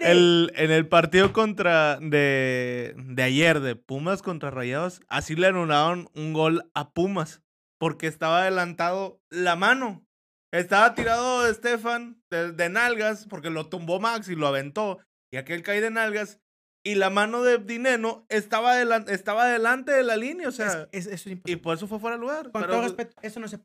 El, 0.00 0.52
en 0.56 0.70
el 0.70 0.86
partido 0.86 1.32
contra 1.32 1.98
de, 2.00 2.94
de 2.96 3.22
ayer, 3.22 3.60
de 3.60 3.76
Pumas 3.76 4.22
contra 4.22 4.50
Rayados, 4.50 5.00
así 5.08 5.34
le 5.36 5.46
anularon 5.46 6.08
un 6.14 6.32
gol 6.32 6.70
a 6.74 6.90
Pumas. 6.90 7.42
Porque 7.78 8.06
estaba 8.06 8.42
adelantado 8.42 9.20
la 9.30 9.56
mano. 9.56 10.06
Estaba 10.50 10.94
tirado 10.94 11.46
Estefan 11.46 12.22
de, 12.30 12.52
de, 12.52 12.68
nalgas, 12.70 13.26
porque 13.28 13.50
lo 13.50 13.68
tumbó 13.68 14.00
Max 14.00 14.28
y 14.28 14.34
lo 14.34 14.46
aventó. 14.46 14.98
Y 15.30 15.36
aquel 15.36 15.62
cae 15.62 15.80
de 15.80 15.90
nalgas. 15.90 16.40
Y 16.82 16.94
la 16.94 17.10
mano 17.10 17.42
de 17.42 17.58
Dineno 17.58 18.24
estaba, 18.28 18.80
estaba 18.80 19.46
delante 19.46 19.92
de 19.92 20.04
la 20.04 20.16
línea. 20.16 20.48
O 20.48 20.52
sea, 20.52 20.88
y 20.92 21.56
por 21.56 21.76
eso 21.76 21.86
fue 21.86 21.98
fuera 21.98 22.16
de 22.16 22.20
lugar. 22.22 22.50
Con 22.52 22.66
todo 22.66 22.82
respeto, 22.82 23.14
eso 23.22 23.40
no 23.40 23.48
se 23.48 23.58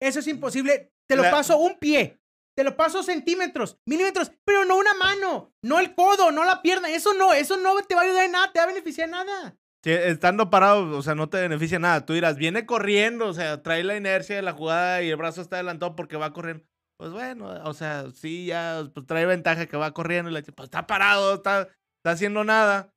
Eso 0.00 0.20
es 0.20 0.28
imposible. 0.28 0.92
Te 1.08 1.16
lo 1.16 1.22
paso 1.22 1.58
un 1.58 1.78
pie. 1.78 2.20
Te 2.56 2.64
lo 2.64 2.74
paso 2.74 3.02
centímetros, 3.02 3.78
milímetros, 3.86 4.32
pero 4.46 4.64
no 4.64 4.78
una 4.78 4.94
mano, 4.94 5.52
no 5.62 5.78
el 5.78 5.94
codo, 5.94 6.32
no 6.32 6.42
la 6.46 6.62
pierna. 6.62 6.88
Eso 6.88 7.12
no, 7.12 7.34
eso 7.34 7.58
no 7.58 7.76
te 7.82 7.94
va 7.94 8.00
a 8.00 8.04
ayudar 8.04 8.24
en 8.24 8.32
nada, 8.32 8.50
te 8.50 8.58
va 8.58 8.64
a 8.64 8.68
beneficiar 8.68 9.04
en 9.04 9.10
nada. 9.10 9.58
Sí, 9.84 9.90
estando 9.90 10.48
parado, 10.48 10.96
o 10.96 11.02
sea, 11.02 11.14
no 11.14 11.28
te 11.28 11.38
beneficia 11.38 11.78
nada. 11.78 12.06
Tú 12.06 12.14
dirás, 12.14 12.36
viene 12.36 12.64
corriendo, 12.64 13.26
o 13.26 13.34
sea, 13.34 13.62
trae 13.62 13.84
la 13.84 13.96
inercia 13.96 14.36
de 14.36 14.42
la 14.42 14.54
jugada 14.54 15.02
y 15.02 15.10
el 15.10 15.16
brazo 15.16 15.42
está 15.42 15.56
adelantado 15.56 15.94
porque 15.96 16.16
va 16.16 16.32
corriendo. 16.32 16.64
Pues 16.98 17.12
bueno, 17.12 17.46
o 17.64 17.74
sea, 17.74 18.10
sí, 18.10 18.46
ya 18.46 18.82
pues, 18.92 19.06
trae 19.06 19.26
ventaja 19.26 19.66
que 19.66 19.76
va 19.76 19.92
corriendo 19.92 20.30
y 20.30 20.34
le 20.34 20.42
pues 20.42 20.66
está 20.66 20.86
parado, 20.86 21.34
está, 21.34 21.68
está 21.98 22.12
haciendo 22.12 22.42
nada. 22.42 22.94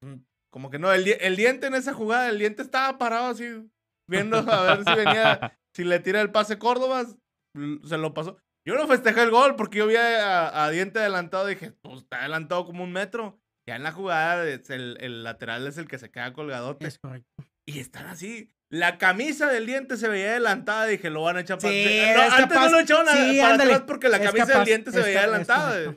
Mm, 0.00 0.20
como 0.50 0.70
que 0.70 0.78
no, 0.78 0.90
el, 0.92 1.06
el 1.06 1.36
diente 1.36 1.66
en 1.66 1.74
esa 1.74 1.92
jugada, 1.92 2.30
el 2.30 2.38
diente 2.38 2.62
estaba 2.62 2.96
parado 2.96 3.26
así, 3.26 3.70
viendo 4.08 4.38
a 4.38 4.76
ver 4.76 4.84
si 4.84 4.94
venía, 4.94 5.58
si 5.74 5.84
le 5.84 6.00
tira 6.00 6.20
el 6.20 6.30
pase 6.30 6.58
Córdoba, 6.58 7.04
se 7.04 7.98
lo 7.98 8.14
pasó. 8.14 8.38
Yo 8.66 8.76
no 8.76 8.86
festejé 8.86 9.22
el 9.22 9.30
gol 9.30 9.56
porque 9.56 9.78
yo 9.78 9.86
vi 9.86 9.96
a, 9.96 10.68
Diente 10.70 11.00
adelantado 11.00 11.50
y 11.50 11.54
dije, 11.54 11.72
pues 11.82 12.02
está 12.02 12.20
adelantado 12.20 12.64
como 12.64 12.84
un 12.84 12.92
metro. 12.92 13.38
Ya 13.68 13.76
en 13.76 13.82
la 13.82 13.92
jugada 13.92 14.44
el, 14.44 14.98
el, 15.00 15.24
lateral 15.24 15.66
es 15.66 15.78
el 15.78 15.88
que 15.88 15.98
se 15.98 16.10
queda 16.10 16.32
colgadote. 16.32 16.86
Es 16.86 16.98
correcto. 16.98 17.28
Y 17.66 17.78
están 17.78 18.06
así. 18.06 18.50
La 18.70 18.98
camisa 18.98 19.50
del 19.50 19.66
diente 19.66 19.96
se 19.96 20.08
veía 20.08 20.30
adelantada. 20.30 20.86
Dije, 20.86 21.10
lo 21.10 21.22
van 21.22 21.38
a 21.38 21.40
echar 21.40 21.58
para 21.58 21.72
no, 21.72 22.34
Antes 22.36 22.58
no 22.58 22.68
lo 22.70 22.80
echaron 22.80 23.06
sí, 23.06 23.38
para 23.40 23.54
atrás 23.54 23.82
porque 23.86 24.08
la 24.08 24.20
camisa 24.20 24.58
del 24.58 24.64
diente 24.64 24.92
se 24.92 25.00
veía 25.00 25.20
adelantada. 25.20 25.96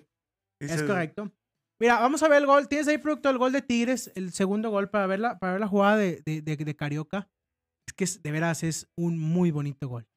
Es 0.60 0.84
correcto. 0.84 1.32
Mira, 1.80 2.00
vamos 2.00 2.24
a 2.24 2.28
ver 2.28 2.40
el 2.40 2.46
gol. 2.46 2.68
Tienes 2.68 2.88
ahí 2.88 2.98
producto 2.98 3.30
del 3.30 3.38
gol 3.38 3.52
de 3.52 3.62
Tigres, 3.62 4.12
el 4.16 4.32
segundo 4.32 4.70
gol 4.70 4.90
para 4.90 5.08
ver 5.08 5.20
la, 5.20 5.38
para 5.40 5.54
ver 5.54 5.62
la 5.62 5.68
jugada 5.68 5.98
de, 5.98 6.22
de, 6.26 6.42
de, 6.42 6.76
Carioca. 6.76 7.30
Es 7.88 7.94
que 7.94 8.06
de 8.22 8.32
veras 8.32 8.64
es 8.64 8.88
un 8.96 9.18
muy 9.18 9.50
bonito 9.50 9.88
gol 9.88 10.08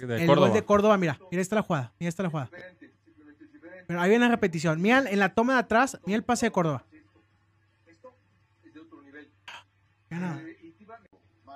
el 0.00 0.26
gol 0.26 0.52
de 0.52 0.64
Córdoba, 0.64 0.96
mira, 0.96 1.18
mira 1.30 1.42
esta 1.42 1.56
la 1.56 1.62
jugada, 1.62 1.92
mira 1.98 2.08
esta 2.08 2.22
la 2.22 2.30
jugada. 2.30 2.50
Pero 3.86 4.00
ahí 4.00 4.10
viene 4.10 4.24
la 4.24 4.30
repetición. 4.30 4.80
Mira 4.80 5.04
en 5.10 5.18
la 5.18 5.34
toma 5.34 5.54
de 5.54 5.60
atrás, 5.60 5.98
mira 6.06 6.16
el 6.16 6.24
pase 6.24 6.46
de 6.46 6.52
Córdoba. 6.52 6.84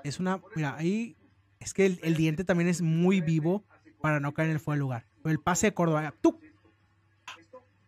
Es 0.05 0.20
una, 0.20 0.40
mira, 0.55 0.76
ahí 0.76 1.16
es 1.59 1.74
que 1.74 1.87
el, 1.87 2.14
diente 2.16 2.44
también 2.44 2.68
es 2.68 2.81
muy 2.81 3.20
vivo 3.20 3.64
para 4.00 4.20
no 4.20 4.33
caer 4.35 4.50
en 4.50 4.55
el 4.55 4.61
fuego 4.61 4.74
del 4.74 4.81
lugar. 4.81 5.07
Pero 5.22 5.33
el 5.33 5.40
pase 5.40 5.68
de 5.68 5.74
Córdoba, 5.74 6.14
tú. 6.20 6.38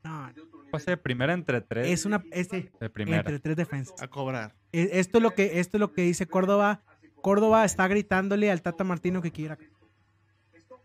No, 0.02 0.30
pase 0.70 0.92
de 0.92 0.96
primera 0.96 1.32
entre 1.32 1.60
tres. 1.60 1.88
Es 1.88 2.04
una 2.04 2.24
este, 2.32 2.72
de 2.80 2.90
primera. 2.90 3.18
entre 3.18 3.38
tres 3.38 3.56
defensas. 3.56 4.00
A 4.00 4.08
cobrar. 4.08 4.54
E, 4.72 4.90
esto 4.94 5.18
es 5.18 5.22
lo 5.22 5.32
que 5.32 5.60
esto 5.60 5.76
es 5.76 5.80
lo 5.80 5.92
que 5.92 6.02
dice 6.02 6.26
Córdoba. 6.26 6.82
Córdoba 7.22 7.64
está 7.64 7.88
gritándole 7.88 8.50
al 8.50 8.62
Tata 8.62 8.84
Martino 8.84 9.22
que 9.22 9.32
quiera 9.32 9.58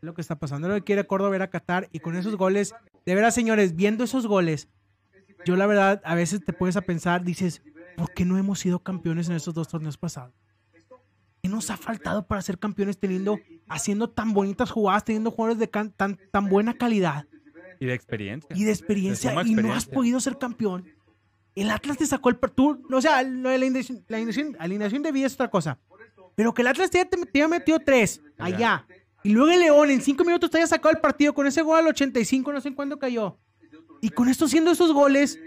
lo 0.02 0.14
que 0.14 0.22
está 0.22 0.38
pasando. 0.38 0.68
Lo 0.68 0.76
que 0.76 0.84
quiere 0.84 1.08
Córdoba 1.08 1.36
era 1.36 1.50
Qatar 1.50 1.88
y 1.92 2.00
con 2.00 2.16
esos 2.16 2.36
goles, 2.36 2.76
de 3.06 3.16
veras, 3.16 3.34
señores, 3.34 3.76
viendo 3.76 4.04
esos 4.04 4.28
goles, 4.28 4.68
yo 5.46 5.56
la 5.56 5.66
verdad, 5.66 6.02
a 6.04 6.16
veces 6.16 6.44
te 6.44 6.54
puedes 6.54 6.76
a 6.78 6.82
pensar, 6.82 7.24
dices, 7.24 7.62
¿por 7.98 8.14
qué 8.14 8.26
no 8.26 8.38
hemos 8.38 8.60
sido 8.60 8.80
campeones 8.80 9.30
en 9.30 9.36
estos 9.36 9.54
dos 9.54 9.68
torneos 9.68 9.98
pasados? 9.98 10.34
¿Qué 11.42 11.50
nos 11.50 11.70
ha 11.70 11.78
faltado 11.78 12.26
para 12.26 12.42
ser 12.42 12.58
campeones 12.58 12.98
teniendo, 12.98 13.40
haciendo 13.68 14.10
tan 14.10 14.34
bonitas 14.34 14.72
jugadas, 14.72 15.04
teniendo 15.04 15.32
jugadores 15.32 15.60
de 15.60 15.68
tan, 15.68 16.18
tan 16.32 16.50
buena 16.50 16.74
calidad? 16.74 17.26
Y 17.80 17.86
de 17.86 17.94
experiencia. 17.94 18.56
Y 18.56 18.64
de 18.64 18.72
experiencia, 18.72 19.44
y 19.44 19.56
no 19.56 19.74
has 19.74 19.86
podido 19.86 20.20
ser 20.22 20.38
campeón. 20.38 20.86
El 21.56 21.70
Atlas 21.70 21.98
te 21.98 22.06
sacó 22.06 22.30
el... 22.30 22.38
Tú, 22.38 22.82
o 22.90 23.02
sea, 23.02 23.22
la 23.24 23.54
alineación, 23.54 24.04
la 24.08 24.18
alineación, 24.60 25.04
de 25.04 25.12
vida 25.12 25.28
es 25.28 25.34
otra 25.34 25.50
cosa. 25.50 25.80
Pero 26.36 26.54
que 26.54 26.62
el 26.62 26.68
Atlas 26.68 26.90
te, 26.90 27.04
te, 27.06 27.18
te 27.26 27.48
metido 27.48 27.80
tres 27.80 28.22
allá. 28.38 28.86
Y 29.24 29.32
luego 29.32 29.52
el 29.52 29.60
León 29.60 29.90
en 29.90 30.02
cinco 30.02 30.26
minutos 30.26 30.50
te 30.50 30.58
haya 30.58 30.68
sacado 30.68 30.94
el 30.94 31.00
partido 31.02 31.34
con 31.34 31.48
ese 31.48 31.62
gol 31.62 31.80
al 31.80 31.88
85, 31.88 32.52
no 32.52 32.60
sé 32.60 32.68
en 32.70 32.76
cuándo 32.76 33.00
cayó. 33.00 33.38
Y 34.02 34.10
con 34.10 34.28
esto 34.28 34.48
siendo 34.48 34.72
esos 34.72 34.92
goles, 34.92 35.40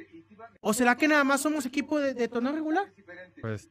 ¿o 0.60 0.72
será 0.72 0.96
que 0.96 1.06
nada 1.06 1.24
más 1.24 1.42
somos 1.42 1.66
equipo 1.66 2.00
de, 2.00 2.14
de 2.14 2.28
torneo 2.28 2.52
regular? 2.52 2.90
Pues 3.42 3.68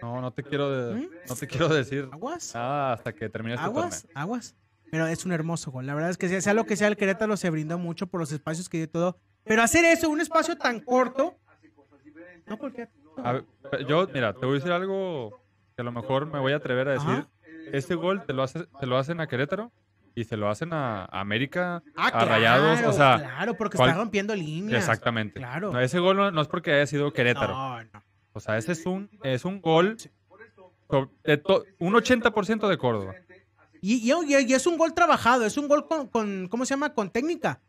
no, 0.00 0.20
no 0.20 0.32
te 0.32 0.42
quiero, 0.42 0.68
¿Mm? 0.94 1.08
no 1.28 1.34
te 1.36 1.46
quiero 1.46 1.68
decir. 1.68 2.08
Aguas. 2.12 2.54
Ah, 2.54 2.92
hasta 2.92 3.12
que 3.12 3.28
termine 3.28 3.54
este 3.54 3.64
Aguas, 3.64 4.06
aguas. 4.14 4.54
Pero 4.90 5.06
es 5.06 5.24
un 5.24 5.32
hermoso 5.32 5.70
gol. 5.70 5.86
La 5.86 5.94
verdad 5.94 6.10
es 6.10 6.18
que 6.18 6.40
sea, 6.40 6.54
lo 6.54 6.66
que 6.66 6.76
sea, 6.76 6.88
el 6.88 6.96
Querétaro 6.96 7.36
se 7.36 7.48
brindó 7.50 7.78
mucho 7.78 8.06
por 8.08 8.20
los 8.20 8.30
espacios 8.30 8.68
que 8.68 8.78
dio 8.78 8.90
todo. 8.90 9.18
Pero 9.44 9.62
hacer 9.62 9.84
eso, 9.84 10.10
un 10.10 10.20
espacio 10.20 10.56
tan 10.56 10.80
corto. 10.80 11.36
No, 12.46 12.58
porque. 12.58 12.88
yo, 13.88 14.06
mira, 14.12 14.34
te 14.34 14.44
voy 14.44 14.56
a 14.56 14.58
decir 14.58 14.72
algo 14.72 15.41
que 15.82 15.88
a 15.88 15.92
lo 15.92 16.00
mejor 16.00 16.26
me 16.26 16.38
voy 16.38 16.52
a 16.52 16.56
atrever 16.56 16.88
a 16.88 16.92
decir 16.92 17.26
este 17.72 17.94
gol 17.94 18.24
te 18.26 18.32
lo, 18.32 18.42
hace, 18.42 18.66
te 18.80 18.86
lo 18.86 18.98
hacen 18.98 19.20
a 19.20 19.26
Querétaro 19.26 19.72
y 20.14 20.24
se 20.24 20.36
lo 20.36 20.50
hacen 20.50 20.72
a 20.74 21.06
América, 21.06 21.82
ah, 21.96 22.08
a 22.08 22.24
Rayados, 22.26 22.82
o 22.82 22.92
sea... 22.92 23.18
Claro, 23.18 23.56
porque 23.56 23.78
está 23.78 23.94
rompiendo 23.94 24.34
líneas. 24.34 24.80
Exactamente. 24.80 25.40
Claro. 25.40 25.78
ese 25.80 25.98
gol 25.98 26.16
no, 26.16 26.40
es 26.40 26.48
porque 26.48 26.72
haya 26.72 26.86
sido 26.86 27.12
Querétaro. 27.12 27.54
No, 27.54 27.82
no. 27.82 28.02
O 28.34 28.40
sea, 28.40 28.58
ese 28.58 28.72
es 28.72 28.84
un, 28.84 29.10
es 29.22 29.44
un 29.44 29.60
gol, 29.62 29.96
de 31.24 31.42
un 31.78 31.94
80% 31.94 32.68
de 32.68 32.78
Córdoba. 32.78 33.14
Y, 33.80 34.12
y, 34.12 34.52
es 34.52 34.66
un 34.66 34.76
gol 34.76 34.94
trabajado, 34.94 35.46
es 35.46 35.56
un 35.56 35.66
gol 35.66 35.86
con, 35.88 36.08
con, 36.08 36.48
¿cómo 36.48 36.66
se 36.66 36.74
llama? 36.74 36.94
Con 36.94 37.10
técnica. 37.10 37.60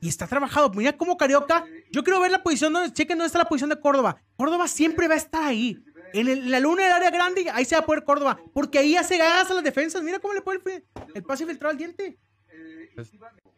Y 0.00 0.08
está 0.08 0.26
trabajado. 0.26 0.70
Mira 0.70 0.96
cómo 0.96 1.16
Carioca. 1.16 1.64
Yo 1.92 2.02
quiero 2.02 2.20
ver 2.20 2.32
la 2.32 2.42
posición, 2.42 2.72
donde, 2.72 2.92
chequen 2.92 3.16
dónde 3.16 3.28
está 3.28 3.38
la 3.38 3.44
posición 3.44 3.70
de 3.70 3.78
Córdoba. 3.78 4.16
Córdoba 4.36 4.66
siempre 4.66 5.06
va 5.06 5.14
a 5.14 5.18
estar 5.18 5.44
ahí. 5.44 5.78
En, 6.12 6.50
la 6.50 6.60
luna 6.60 6.84
del 6.84 6.92
área 6.92 7.10
grande, 7.10 7.48
ahí 7.52 7.64
se 7.64 7.74
va 7.74 7.82
a 7.82 7.86
poder 7.86 8.04
Córdoba. 8.04 8.38
Porque 8.52 8.78
ahí 8.78 8.96
hace 8.96 9.16
gagas 9.16 9.50
a 9.50 9.54
las 9.54 9.64
defensas. 9.64 10.02
Mira 10.02 10.18
cómo 10.18 10.34
le 10.34 10.42
pone 10.42 10.60
el, 10.64 10.84
el 11.14 11.22
pase 11.22 11.46
filtrado 11.46 11.70
al 11.70 11.78
diente. 11.78 12.18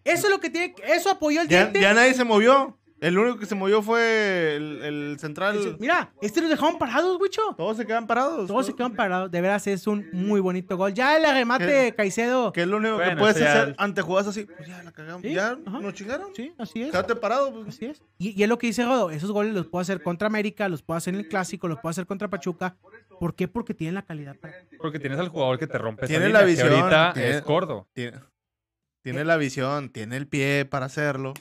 Eso 0.04 0.26
es 0.26 0.30
lo 0.30 0.40
que 0.40 0.50
tiene. 0.50 0.74
Eso 0.86 1.10
apoyó 1.10 1.40
el 1.40 1.48
diente. 1.48 1.80
Ya 1.80 1.94
nadie 1.94 2.14
se 2.14 2.24
movió. 2.24 2.78
El 3.04 3.18
único 3.18 3.38
que 3.38 3.44
se 3.44 3.54
movió 3.54 3.82
fue 3.82 4.56
el, 4.56 5.16
central. 5.20 5.76
Mira, 5.78 6.10
este 6.22 6.40
nos 6.40 6.48
dejaron 6.48 6.78
parados, 6.78 7.20
Wicho. 7.20 7.42
Todos 7.54 7.76
se 7.76 7.84
quedan 7.84 8.06
parados. 8.06 8.46
Todos, 8.46 8.64
se 8.64 8.74
quedan 8.74 8.94
parados. 8.94 9.30
De 9.30 9.42
veras 9.42 9.66
es 9.66 9.86
un 9.86 10.08
muy 10.12 10.40
bonito 10.40 10.74
gol. 10.78 10.94
Ya 10.94 11.14
el 11.18 11.34
remate 11.34 11.94
Caicedo. 11.94 12.50
Que 12.50 12.62
es 12.62 12.66
lo 12.66 12.78
único 12.78 12.96
que 12.96 13.14
puedes 13.16 13.36
hacer 13.36 13.74
ante 13.76 14.00
jugadas 14.00 14.28
así. 14.28 14.46
Pues 14.46 14.66
ya 14.66 14.82
la 14.82 14.90
cagamos. 14.90 15.22
Ya 15.22 15.54
nos 15.54 15.92
chingaron. 15.92 16.34
Sí, 16.34 16.54
así 16.56 16.80
es. 16.80 16.92
Quédate 16.92 17.14
parado. 17.14 17.52
Pues. 17.52 17.68
Así 17.68 17.84
es. 17.84 18.02
Y, 18.16 18.42
es 18.42 18.48
lo 18.48 18.56
que 18.56 18.68
dice 18.68 18.86
Rodo. 18.86 19.10
Esos 19.10 19.30
goles 19.32 19.52
los 19.52 19.66
puedo 19.66 19.82
hacer 19.82 20.02
contra 20.02 20.26
América, 20.26 20.66
los 20.70 20.82
puedo 20.82 20.96
hacer 20.96 21.12
en 21.12 21.20
el 21.20 21.28
Clásico, 21.28 21.68
los 21.68 21.80
puedo 21.80 21.90
hacer 21.90 22.06
contra 22.06 22.28
Pachuca. 22.28 22.78
¿Por 23.20 23.34
qué? 23.34 23.48
Porque 23.48 23.74
tienen 23.74 23.96
la 23.96 24.02
calidad. 24.06 24.34
Porque 24.78 24.98
tienes 24.98 25.18
al 25.18 25.28
jugador 25.28 25.58
que 25.58 25.66
te 25.66 25.76
rompe 25.76 26.06
Tiene 26.06 26.30
la 26.30 26.42
visión. 26.42 26.72
ahorita 26.72 27.12
es 27.16 27.44
gordo. 27.44 27.86
Tiene, 27.92 28.18
tiene 29.02 29.24
la 29.26 29.36
visión, 29.36 29.90
tiene 29.90 30.16
el 30.16 30.26
pie 30.26 30.64
para 30.64 30.86
hacerlo. 30.86 31.34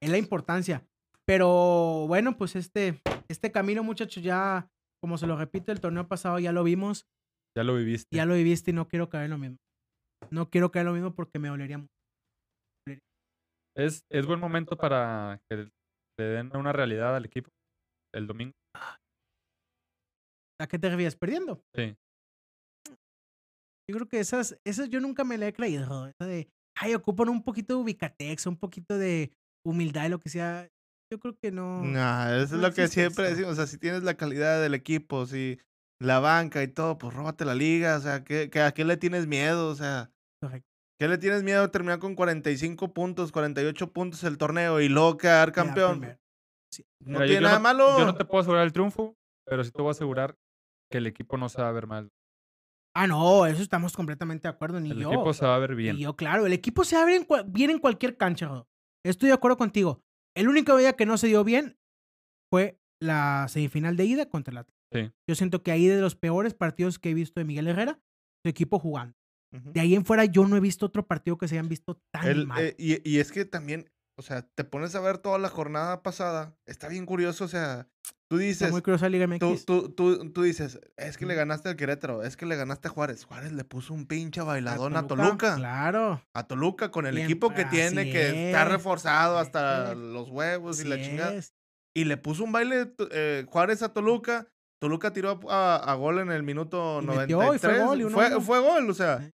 Es 0.00 0.10
la 0.10 0.18
importancia. 0.18 0.87
Pero 1.28 2.06
bueno, 2.06 2.38
pues 2.38 2.56
este, 2.56 3.02
este 3.28 3.52
camino, 3.52 3.84
muchachos, 3.84 4.22
ya, 4.22 4.66
como 5.02 5.18
se 5.18 5.26
lo 5.26 5.36
repito, 5.36 5.72
el 5.72 5.80
torneo 5.80 6.08
pasado 6.08 6.38
ya 6.38 6.52
lo 6.52 6.64
vimos. 6.64 7.06
Ya 7.54 7.64
lo 7.64 7.74
viviste. 7.74 8.16
Ya 8.16 8.24
lo 8.24 8.32
viviste 8.32 8.70
y 8.70 8.74
no 8.74 8.88
quiero 8.88 9.10
caer 9.10 9.26
en 9.26 9.32
lo 9.32 9.38
mismo. 9.38 9.58
No 10.30 10.48
quiero 10.48 10.70
caer 10.70 10.84
en 10.84 10.86
lo 10.86 10.94
mismo 10.94 11.14
porque 11.14 11.38
me 11.38 11.48
dolería 11.48 11.76
mucho. 11.76 11.92
Es, 13.76 14.06
es 14.10 14.26
buen 14.26 14.40
momento 14.40 14.78
para 14.78 15.38
que 15.50 15.68
le 16.18 16.24
den 16.24 16.56
una 16.56 16.72
realidad 16.72 17.14
al 17.14 17.26
equipo 17.26 17.50
el 18.14 18.26
domingo. 18.26 18.54
¿A 20.58 20.66
qué 20.66 20.78
te 20.78 20.88
refieres? 20.88 21.14
¿Perdiendo? 21.14 21.62
Sí. 21.76 21.94
Yo 23.86 23.96
creo 23.96 24.08
que 24.08 24.20
esas, 24.20 24.58
esas 24.64 24.88
yo 24.88 24.98
nunca 25.00 25.24
me 25.24 25.36
la 25.36 25.48
he 25.48 25.52
creído. 25.52 26.06
Esa 26.06 26.26
de, 26.26 26.48
ay, 26.74 26.94
ocupan 26.94 27.28
un 27.28 27.44
poquito 27.44 27.74
de 27.74 27.82
ubicatex, 27.82 28.46
un 28.46 28.56
poquito 28.56 28.96
de 28.96 29.30
humildad 29.62 30.06
y 30.06 30.08
lo 30.08 30.20
que 30.20 30.30
sea. 30.30 30.66
Yo 31.10 31.18
creo 31.18 31.36
que 31.40 31.50
no. 31.50 31.82
No, 31.82 32.34
eso 32.34 32.56
es 32.56 32.60
lo 32.60 32.72
que 32.72 32.88
siempre 32.88 33.30
decimos. 33.30 33.52
O 33.52 33.54
sea, 33.54 33.66
si 33.66 33.78
tienes 33.78 34.02
la 34.02 34.14
calidad 34.14 34.60
del 34.60 34.74
equipo, 34.74 35.26
si 35.26 35.58
la 36.00 36.20
banca 36.20 36.62
y 36.62 36.68
todo, 36.68 36.98
pues 36.98 37.14
róbate 37.14 37.44
la 37.44 37.54
liga. 37.54 37.96
O 37.96 38.00
sea, 38.00 38.24
¿qué, 38.24 38.50
a 38.60 38.72
qué 38.72 38.84
le 38.84 38.96
tienes 38.96 39.26
miedo? 39.26 39.68
O 39.68 39.74
sea, 39.74 40.10
¿qué 40.98 41.08
le 41.08 41.16
tienes 41.18 41.42
miedo 41.42 41.62
a 41.62 41.70
terminar 41.70 41.98
con 41.98 42.14
45 42.14 42.92
puntos, 42.92 43.32
48 43.32 43.92
puntos 43.92 44.22
el 44.24 44.36
torneo 44.36 44.80
y 44.80 44.88
luego 44.88 45.16
quedar 45.16 45.52
campeón? 45.52 46.18
No 47.00 47.24
tiene 47.24 47.40
nada 47.40 47.58
malo. 47.58 47.98
Yo 47.98 48.04
no 48.04 48.14
te 48.14 48.24
puedo 48.24 48.42
asegurar 48.42 48.64
el 48.64 48.72
triunfo, 48.72 49.16
pero 49.46 49.64
sí 49.64 49.70
te 49.70 49.80
voy 49.80 49.88
a 49.88 49.92
asegurar 49.92 50.36
que 50.90 50.98
el 50.98 51.06
equipo 51.06 51.38
no 51.38 51.48
se 51.48 51.62
va 51.62 51.68
a 51.68 51.72
ver 51.72 51.86
mal. 51.86 52.10
Ah, 52.94 53.06
no, 53.06 53.46
eso 53.46 53.62
estamos 53.62 53.94
completamente 53.94 54.48
de 54.48 54.54
acuerdo, 54.54 54.80
ni 54.80 54.88
yo. 54.88 55.10
El 55.10 55.14
equipo 55.14 55.32
se 55.32 55.46
va 55.46 55.54
a 55.54 55.58
ver 55.58 55.74
bien. 55.74 55.96
Y 55.96 56.00
yo, 56.00 56.16
claro, 56.16 56.46
el 56.46 56.52
equipo 56.52 56.84
se 56.84 56.96
va 56.96 57.02
a 57.02 57.06
ver 57.06 57.26
bien 57.46 57.70
en 57.70 57.78
cualquier 57.78 58.16
cancha. 58.16 58.66
Estoy 59.04 59.28
de 59.28 59.34
acuerdo 59.34 59.56
contigo. 59.56 60.02
El 60.36 60.48
único 60.48 60.76
día 60.76 60.94
que 60.94 61.06
no 61.06 61.18
se 61.18 61.26
dio 61.26 61.44
bien 61.44 61.78
fue 62.50 62.80
la 63.00 63.46
semifinal 63.48 63.96
de 63.96 64.04
ida 64.04 64.28
contra 64.28 64.52
el 64.52 64.58
Atlético. 64.58 64.78
Yo 65.28 65.34
siento 65.34 65.62
que 65.62 65.70
ahí 65.70 65.86
de 65.86 66.00
los 66.00 66.16
peores 66.16 66.54
partidos 66.54 66.98
que 66.98 67.10
he 67.10 67.14
visto 67.14 67.40
de 67.40 67.44
Miguel 67.44 67.68
Herrera, 67.68 68.00
su 68.42 68.48
equipo 68.48 68.78
jugando. 68.78 69.14
De 69.50 69.80
ahí 69.80 69.94
en 69.94 70.04
fuera 70.04 70.24
yo 70.26 70.46
no 70.46 70.56
he 70.56 70.60
visto 70.60 70.86
otro 70.86 71.06
partido 71.06 71.38
que 71.38 71.48
se 71.48 71.54
hayan 71.54 71.68
visto 71.68 72.02
tan 72.10 72.46
mal. 72.46 72.62
Eh, 72.62 72.74
y, 72.78 73.18
es 73.18 73.32
que 73.32 73.44
también, 73.44 73.90
o 74.18 74.22
sea, 74.22 74.42
te 74.42 74.64
pones 74.64 74.96
a 74.96 75.00
ver 75.00 75.18
toda 75.18 75.38
la 75.38 75.48
jornada 75.48 76.02
pasada, 76.02 76.52
está 76.66 76.88
bien 76.88 77.06
curioso, 77.06 77.44
o 77.44 77.48
sea, 77.48 77.86
tú 78.28 78.36
dices... 78.36 78.72
muy 78.72 78.82
curioso 78.82 79.08
Liga 79.08 79.28
MX. 79.28 79.64
Tú, 79.64 79.90
tú, 79.90 80.32
tú, 80.32 80.42
dices, 80.42 80.80
es 80.96 81.16
que 81.16 81.24
le 81.24 81.36
ganaste 81.36 81.68
al 81.68 81.76
Querétaro, 81.76 82.24
es 82.24 82.36
que 82.36 82.44
le 82.44 82.56
ganaste 82.56 82.88
a 82.88 82.90
Juárez. 82.90 83.24
Juárez 83.24 83.52
le 83.52 83.62
puso 83.62 83.94
un 83.94 84.06
pinche 84.06 84.40
bailadón 84.40 84.96
a 84.96 85.06
Toluca. 85.06 85.54
Claro. 85.54 86.20
A 86.34 86.48
Toluca 86.48 86.90
con 86.90 87.06
el 87.06 87.16
equipo 87.16 87.54
que 87.54 87.64
tiene, 87.66 88.10
que 88.10 88.48
está 88.48 88.64
reforzado 88.64 89.38
hasta 89.38 89.94
los 89.94 90.30
huevos 90.30 90.80
y 90.80 90.88
la 90.88 91.00
chingada. 91.00 91.40
Y 91.94 92.04
le 92.04 92.16
puso 92.16 92.42
un 92.42 92.50
baile 92.50 92.92
eh, 93.12 93.46
Juárez 93.48 93.82
a 93.82 93.92
Toluca. 93.92 94.48
Toluca 94.80 95.12
tiró 95.12 95.40
a, 95.48 95.94
gol 95.94 96.18
en 96.18 96.32
el 96.32 96.42
minuto 96.42 97.02
93. 97.02 97.60
fue, 97.60 97.78
gol, 97.78 98.10
fue, 98.10 98.40
fue, 98.40 98.60
gol, 98.60 98.90
o 98.90 98.94
sea. 98.94 99.30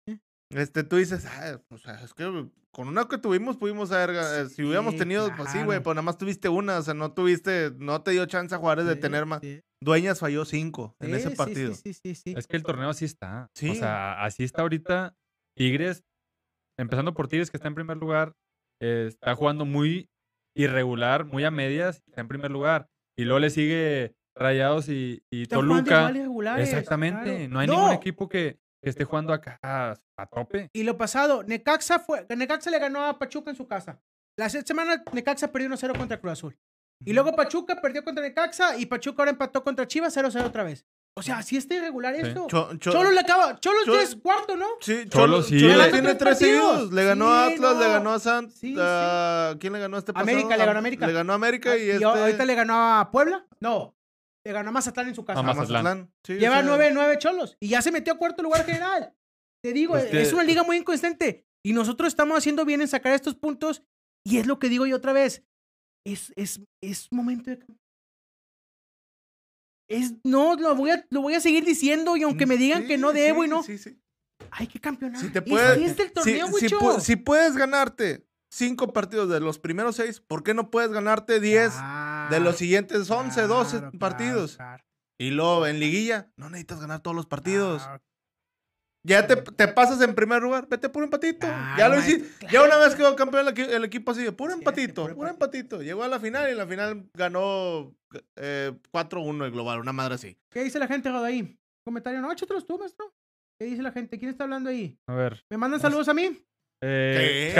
Este, 0.49 0.83
tú 0.83 0.97
dices, 0.97 1.25
ah, 1.25 1.59
o 1.69 1.77
sea, 1.77 2.01
es 2.03 2.13
que 2.13 2.49
con 2.73 2.87
una 2.87 3.07
que 3.07 3.19
tuvimos 3.19 3.55
pudimos 3.55 3.91
haber, 3.91 4.15
eh, 4.15 4.49
si 4.49 4.63
hubiéramos 4.63 4.97
tenido, 4.97 5.31
pues 5.37 5.51
sí, 5.51 5.63
güey, 5.63 5.79
pero 5.79 5.93
nada 5.93 6.01
más 6.01 6.17
tuviste 6.17 6.49
una, 6.49 6.79
o 6.79 6.81
sea, 6.81 6.95
no 6.95 7.13
tuviste, 7.13 7.71
no 7.77 8.01
te 8.01 8.11
dio 8.11 8.25
chance 8.25 8.53
a 8.53 8.57
Juárez 8.57 8.85
de 8.85 8.95
tener 8.95 9.27
más. 9.27 9.41
Dueñas 9.79 10.19
falló 10.19 10.43
cinco 10.43 10.95
en 10.99 11.13
ese 11.13 11.31
partido. 11.31 11.75
Sí, 11.75 11.93
sí, 11.93 12.15
sí, 12.15 12.33
Es 12.35 12.47
que 12.47 12.57
el 12.57 12.63
torneo 12.63 12.89
así 12.89 13.05
está. 13.05 13.51
O 13.53 13.75
sea, 13.75 14.23
así 14.23 14.43
está 14.43 14.63
ahorita. 14.63 15.15
Tigres, 15.55 16.03
empezando 16.79 17.13
por 17.13 17.27
Tigres, 17.27 17.51
que 17.51 17.57
está 17.57 17.67
en 17.67 17.75
primer 17.75 17.97
lugar, 17.97 18.33
eh, 18.81 19.05
está 19.07 19.35
jugando 19.35 19.65
muy 19.65 20.09
irregular, 20.55 21.25
muy 21.25 21.43
a 21.43 21.51
medias, 21.51 22.01
está 22.07 22.21
en 22.21 22.27
primer 22.27 22.49
lugar. 22.49 22.87
Y 23.15 23.25
luego 23.25 23.39
le 23.39 23.51
sigue 23.51 24.15
Rayados 24.35 24.89
y, 24.89 25.23
y 25.31 25.45
Toluca. 25.45 26.09
Exactamente. 26.57 27.47
No 27.47 27.59
hay 27.59 27.67
ningún 27.67 27.91
equipo 27.91 28.27
que 28.27 28.57
esté 28.89 29.05
jugando 29.05 29.33
acá 29.33 29.59
a 29.61 30.25
tope. 30.27 30.69
Y 30.73 30.83
lo 30.83 30.97
pasado, 30.97 31.43
Necaxa 31.43 31.99
fue, 31.99 32.25
Necaxa 32.35 32.69
le 32.69 32.79
ganó 32.79 33.05
a 33.05 33.17
Pachuca 33.17 33.49
en 33.49 33.55
su 33.55 33.67
casa. 33.67 34.01
La 34.37 34.49
semana 34.49 35.03
Necaxa 35.11 35.51
perdió 35.51 35.69
1-0 35.69 35.97
contra 35.97 36.19
Cruz 36.19 36.33
Azul. 36.33 36.57
Y 37.05 37.13
luego 37.13 37.35
Pachuca 37.35 37.81
perdió 37.81 38.03
contra 38.03 38.23
Necaxa 38.23 38.77
y 38.77 38.85
Pachuca 38.85 39.23
ahora 39.23 39.31
empató 39.31 39.63
contra 39.63 39.87
Chivas 39.87 40.15
0-0 40.15 40.45
otra 40.45 40.63
vez. 40.63 40.85
O 41.15 41.21
sea, 41.21 41.37
así 41.37 41.57
está 41.57 41.75
irregular 41.75 42.15
esto. 42.15 42.47
Cholo 42.79 43.11
le 43.11 43.19
acaba. 43.19 43.59
Cholo 43.59 43.99
es 43.99 44.15
cuarto, 44.15 44.55
¿no? 44.55 44.65
Sí, 44.81 45.05
Cholo, 45.09 45.43
sí. 45.43 45.59
Cholo 45.59 45.91
tiene 45.91 46.15
tres 46.15 46.39
seguidos. 46.39 46.91
Le 46.91 47.05
ganó 47.05 47.27
a 47.27 47.47
Atlas, 47.47 47.77
le 47.77 47.87
ganó 47.87 48.13
a 48.13 48.19
Santos. 48.19 48.57
¿Quién 48.59 49.73
le 49.73 49.79
ganó 49.79 49.97
a 49.97 49.99
este 49.99 50.11
pasado? 50.11 50.31
América, 50.31 50.57
le 50.57 50.65
ganó 50.65 50.77
a 50.77 50.79
América. 50.79 51.07
Le 51.07 51.13
ganó 51.13 51.33
a 51.33 51.35
América 51.35 51.77
y, 51.77 51.83
y 51.83 51.89
este... 51.91 52.05
ahorita 52.05 52.45
le 52.45 52.55
ganó 52.55 52.99
a 52.99 53.11
Puebla. 53.11 53.45
No. 53.59 53.95
Le 54.45 54.51
ganó 54.51 54.69
a 54.69 54.73
Mazatlán 54.73 55.07
en 55.07 55.15
su 55.15 55.23
casa. 55.23 55.39
A 55.39 55.43
Mazatlán. 55.43 56.11
Lleva 56.27 56.61
nueve, 56.61 56.91
nueve 56.93 57.17
cholos. 57.17 57.57
Y 57.59 57.69
ya 57.69 57.81
se 57.81 57.91
metió 57.91 58.13
a 58.13 58.17
cuarto 58.17 58.43
lugar 58.43 58.65
general. 58.65 59.15
Te 59.63 59.71
digo, 59.71 59.93
pues 59.93 60.13
es 60.13 60.33
una 60.33 60.43
liga 60.43 60.63
muy 60.63 60.77
inconsistente. 60.77 61.45
Y 61.65 61.73
nosotros 61.73 62.09
estamos 62.09 62.37
haciendo 62.37 62.65
bien 62.65 62.81
en 62.81 62.87
sacar 62.87 63.13
estos 63.13 63.35
puntos. 63.35 63.83
Y 64.25 64.37
es 64.37 64.47
lo 64.47 64.59
que 64.59 64.69
digo 64.69 64.85
yo 64.85 64.97
otra 64.97 65.13
vez. 65.13 65.43
Es, 66.05 66.33
es, 66.35 66.61
es 66.81 67.07
momento 67.11 67.49
de 67.49 67.59
es, 69.89 70.13
no, 70.23 70.55
lo 70.55 70.75
voy, 70.75 70.91
a, 70.91 71.05
lo 71.09 71.21
voy 71.21 71.35
a 71.35 71.39
seguir 71.39 71.65
diciendo 71.65 72.17
y 72.17 72.23
aunque 72.23 72.45
me 72.45 72.57
digan 72.57 72.87
que 72.87 72.97
no 72.97 73.13
debo 73.13 73.43
y 73.43 73.47
no. 73.47 73.63
Sí, 73.63 73.77
sí. 73.77 73.99
Hay 74.51 74.67
que 74.67 74.79
campeonar. 74.79 75.21
Si 75.21 75.29
te 75.29 75.41
puedes, 75.41 75.99
el 75.99 76.11
torneo, 76.11 76.47
si, 76.99 77.15
puedes 77.15 77.55
ganarte 77.55 78.25
cinco 78.51 78.91
partidos 78.91 79.29
de 79.29 79.39
los 79.39 79.59
primeros 79.59 79.95
seis, 79.95 80.19
¿por 80.19 80.43
qué 80.43 80.53
no 80.53 80.69
puedes 80.69 80.91
ganarte 80.91 81.39
diez 81.39 81.73
de 82.29 82.39
los 82.39 82.57
siguientes 82.57 83.09
once, 83.09 83.41
doce 83.47 83.81
partidos? 83.99 84.57
Y 85.19 85.31
luego 85.31 85.67
en 85.67 85.79
liguilla, 85.79 86.31
no 86.37 86.49
necesitas 86.49 86.81
ganar 86.81 87.01
todos 87.01 87.15
los 87.15 87.25
partidos. 87.25 87.87
Ya 89.05 89.27
te, 89.27 89.35
te, 89.35 89.67
pasas 89.67 89.99
en 90.01 90.15
primer 90.15 90.41
lugar, 90.41 90.67
vete 90.69 90.87
por 90.87 91.03
empatito. 91.03 91.45
Ah, 91.49 91.75
ya 91.77 91.89
lo 91.89 91.99
hiciste. 91.99 92.47
Ya 92.49 92.63
una 92.63 92.77
vez 92.77 92.95
quedó 92.95 93.13
campeón 93.17 93.47
el, 93.57 93.83
equipo 93.83 94.11
así, 94.11 94.29
puro 94.31 94.53
empatito, 94.53 95.13
puro, 95.13 95.29
empatito. 95.29 95.81
Llegó 95.81 96.03
a 96.03 96.07
la 96.07 96.21
final 96.21 96.47
y 96.47 96.51
en 96.51 96.57
la 96.57 96.65
final 96.65 97.09
ganó 97.13 97.93
eh, 98.37 98.71
4-1 98.93 99.43
el 99.45 99.51
global, 99.51 99.79
una 99.79 99.91
madre 99.91 100.15
así. 100.15 100.37
¿Qué 100.49 100.63
dice 100.63 100.79
la 100.79 100.87
gente, 100.87 101.09
ahí? 101.09 101.59
Comentario, 101.85 102.21
no, 102.21 102.31
échatelos 102.31 102.65
tú, 102.65 102.79
maestro. 102.79 103.13
¿Qué 103.59 103.65
dice 103.65 103.81
la 103.81 103.91
gente? 103.91 104.17
¿Quién 104.17 104.31
está 104.31 104.45
hablando 104.45 104.69
ahí? 104.69 104.97
A 105.07 105.15
ver. 105.15 105.43
¿Me 105.49 105.57
mandan 105.57 105.81
saludos 105.81 106.07
a 106.07 106.13
mí? 106.13 106.41
Eh, 106.85 107.53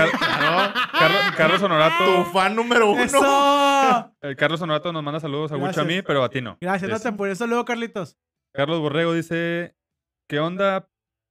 Carlos, 1.38 1.62
Honorato. 1.62 2.24
Tu 2.24 2.32
fan 2.32 2.56
número 2.56 2.92
uno. 2.92 3.02
¡Eso! 3.02 4.16
El 4.22 4.36
Carlos 4.36 4.62
Honorato 4.62 4.92
nos 4.92 5.02
manda 5.02 5.20
saludos 5.20 5.52
a 5.54 5.58
mucho 5.58 5.82
a 5.82 5.86
mí, 5.86 6.02
pero 6.02 6.24
a 6.24 6.30
ti 6.30 6.42
no. 6.42 6.58
Gracias, 6.60 6.92
no 6.92 7.00
te 7.00 7.12
por 7.14 7.30
eso 7.30 7.48
luego, 7.48 7.64
Carlitos. 7.64 8.18
Carlos 8.54 8.80
Borrego 8.80 9.14
dice: 9.14 9.76
¿Qué 10.28 10.40
onda, 10.40 10.90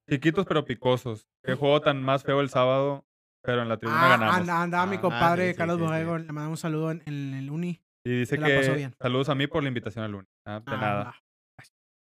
Chiquitos 0.09 0.47
pero 0.47 0.65
picosos. 0.65 1.29
Qué 1.45 1.55
juego 1.55 1.81
tan 1.81 2.03
más 2.03 2.23
feo 2.23 2.41
el 2.41 2.49
sábado, 2.49 3.07
pero 3.43 3.63
en 3.63 3.69
la 3.69 3.77
tribuna 3.77 4.07
ah, 4.07 4.09
ganamos. 4.11 4.37
Anda, 4.37 4.63
anda 4.63 4.87
mi 4.87 4.97
ah, 4.97 5.01
compadre 5.01 5.55
Carlos 5.55 5.79
Borrego, 5.79 6.19
le 6.19 6.25
mandamos 6.27 6.59
un 6.59 6.63
saludo 6.63 6.91
en, 6.91 7.03
el 7.07 7.51
Uni. 7.51 7.83
Y 8.05 8.21
dice 8.21 8.39
que 8.39 8.91
saludos 8.99 9.29
a 9.29 9.35
mí 9.35 9.47
por 9.47 9.63
la 9.63 9.69
invitación 9.69 10.05
al 10.05 10.15
Uni. 10.15 10.29
Ah, 10.45 10.61
de 10.65 10.77
nada. 10.77 11.15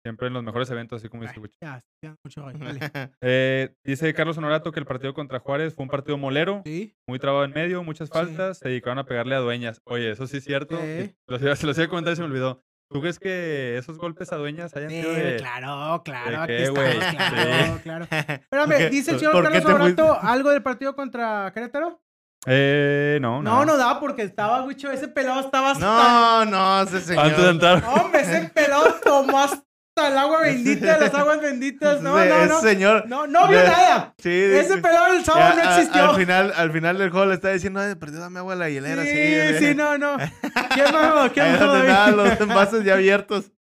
Siempre 0.05 0.26
en 0.26 0.34
los 0.34 0.42
mejores 0.42 0.70
eventos, 0.70 1.00
así 1.00 1.09
como 1.09 1.22
dice. 1.22 1.40
Ya, 1.62 1.82
ya, 2.02 2.14
mucho 2.22 2.44
eh, 3.22 3.74
dice 3.82 4.12
Carlos 4.12 4.36
Honorato 4.36 4.70
que 4.70 4.78
el 4.78 4.84
partido 4.84 5.14
contra 5.14 5.38
Juárez 5.38 5.74
fue 5.74 5.84
un 5.84 5.88
partido 5.88 6.18
molero, 6.18 6.61
¿Sí? 6.66 6.94
muy 7.09 7.18
trabado 7.18 7.46
en 7.46 7.52
medio, 7.52 7.82
muchas 7.82 8.11
faltas, 8.11 8.59
se 8.59 8.68
dedicaron 8.68 8.98
a 8.98 9.07
pegarle 9.07 9.34
a 9.34 9.38
dueñas. 9.38 9.80
Oye, 9.84 10.11
eso 10.11 10.26
sí 10.26 10.36
es 10.36 10.44
cierto. 10.44 10.76
se 10.78 11.66
los 11.66 11.78
iba 11.78 11.86
a 11.86 11.88
comentar 11.88 12.12
y 12.12 12.16
se 12.16 12.22
me 12.22 12.28
olvidó. 12.28 12.62
¿Tú 12.90 13.00
crees 13.00 13.18
que 13.18 13.78
esos 13.78 13.96
golpes 13.96 14.30
a 14.30 14.36
dueñas 14.36 14.76
hayan 14.76 14.90
sido 14.90 15.11
de... 15.11 15.36
Claro, 15.36 16.02
claro, 16.05 16.42
aquí 16.42 16.52
estamos, 16.52 17.05
claro, 17.14 17.80
claro. 17.82 18.05
Espérame, 18.11 18.90
dice 18.90 19.12
el 19.12 19.18
señor 19.18 19.42
Carlos 19.42 19.62
Sobrato 19.62 20.18
algo 20.20 20.50
del 20.50 20.62
partido 20.62 20.94
contra 20.94 21.50
Querétaro. 21.55 22.02
Eh, 22.46 23.18
no, 23.22 23.40
no. 23.42 23.61
No, 23.61 23.64
no 23.64 23.76
da 23.78 23.98
porque 24.00 24.20
estaba, 24.20 24.64
Wicho, 24.64 24.90
ese 24.90 25.09
pelado 25.09 25.40
estaba 25.40 25.70
hasta... 25.70 25.86
No, 25.86 26.44
no, 26.44 26.82
ese 26.82 27.00
señor. 27.00 27.24
Antes 27.24 27.42
de 27.42 27.50
entrar. 27.50 27.82
Hombre, 27.98 28.20
ese 28.20 28.50
pelado 28.50 28.94
tomó 29.02 29.38
hasta 29.38 29.64
el 29.97 30.18
agua 30.18 30.40
bendita, 30.40 30.99
las 30.99 31.14
aguas 31.14 31.40
benditas. 31.40 32.03
No, 32.03 32.24
no, 32.24 32.47
no. 32.47 32.61
señor. 32.61 33.05
No, 33.07 33.26
no 33.26 33.49
vio 33.49 33.62
nada. 33.62 34.14
Sí, 34.18 34.30
Ese 34.30 34.78
pelón 34.78 35.16
el 35.16 35.24
sábado 35.24 35.55
no 35.57 35.70
existió. 35.70 36.11
al, 36.11 36.16
final, 36.16 36.53
al 36.57 36.72
final 36.72 36.99
del 36.99 37.11
juego 37.11 37.26
le 37.26 37.34
está 37.34 37.51
diciendo, 37.51 37.80
ay, 37.80 37.95
perdió 37.95 38.20
dame 38.20 38.40
agua 38.40 38.55
a 38.55 38.57
la 38.57 38.70
hielera. 38.70 39.03
Sí, 39.03 39.11
sí, 39.59 39.66
sí, 39.68 39.74
no, 39.74 39.97
no. 39.97 40.16
¿Qué 40.74 40.82
más? 40.92 41.30
¿Qué 41.30 41.42
más? 41.42 42.14
los 42.14 42.40
envases 42.40 42.84
ya 42.84 42.95
abiertos. 42.95 43.53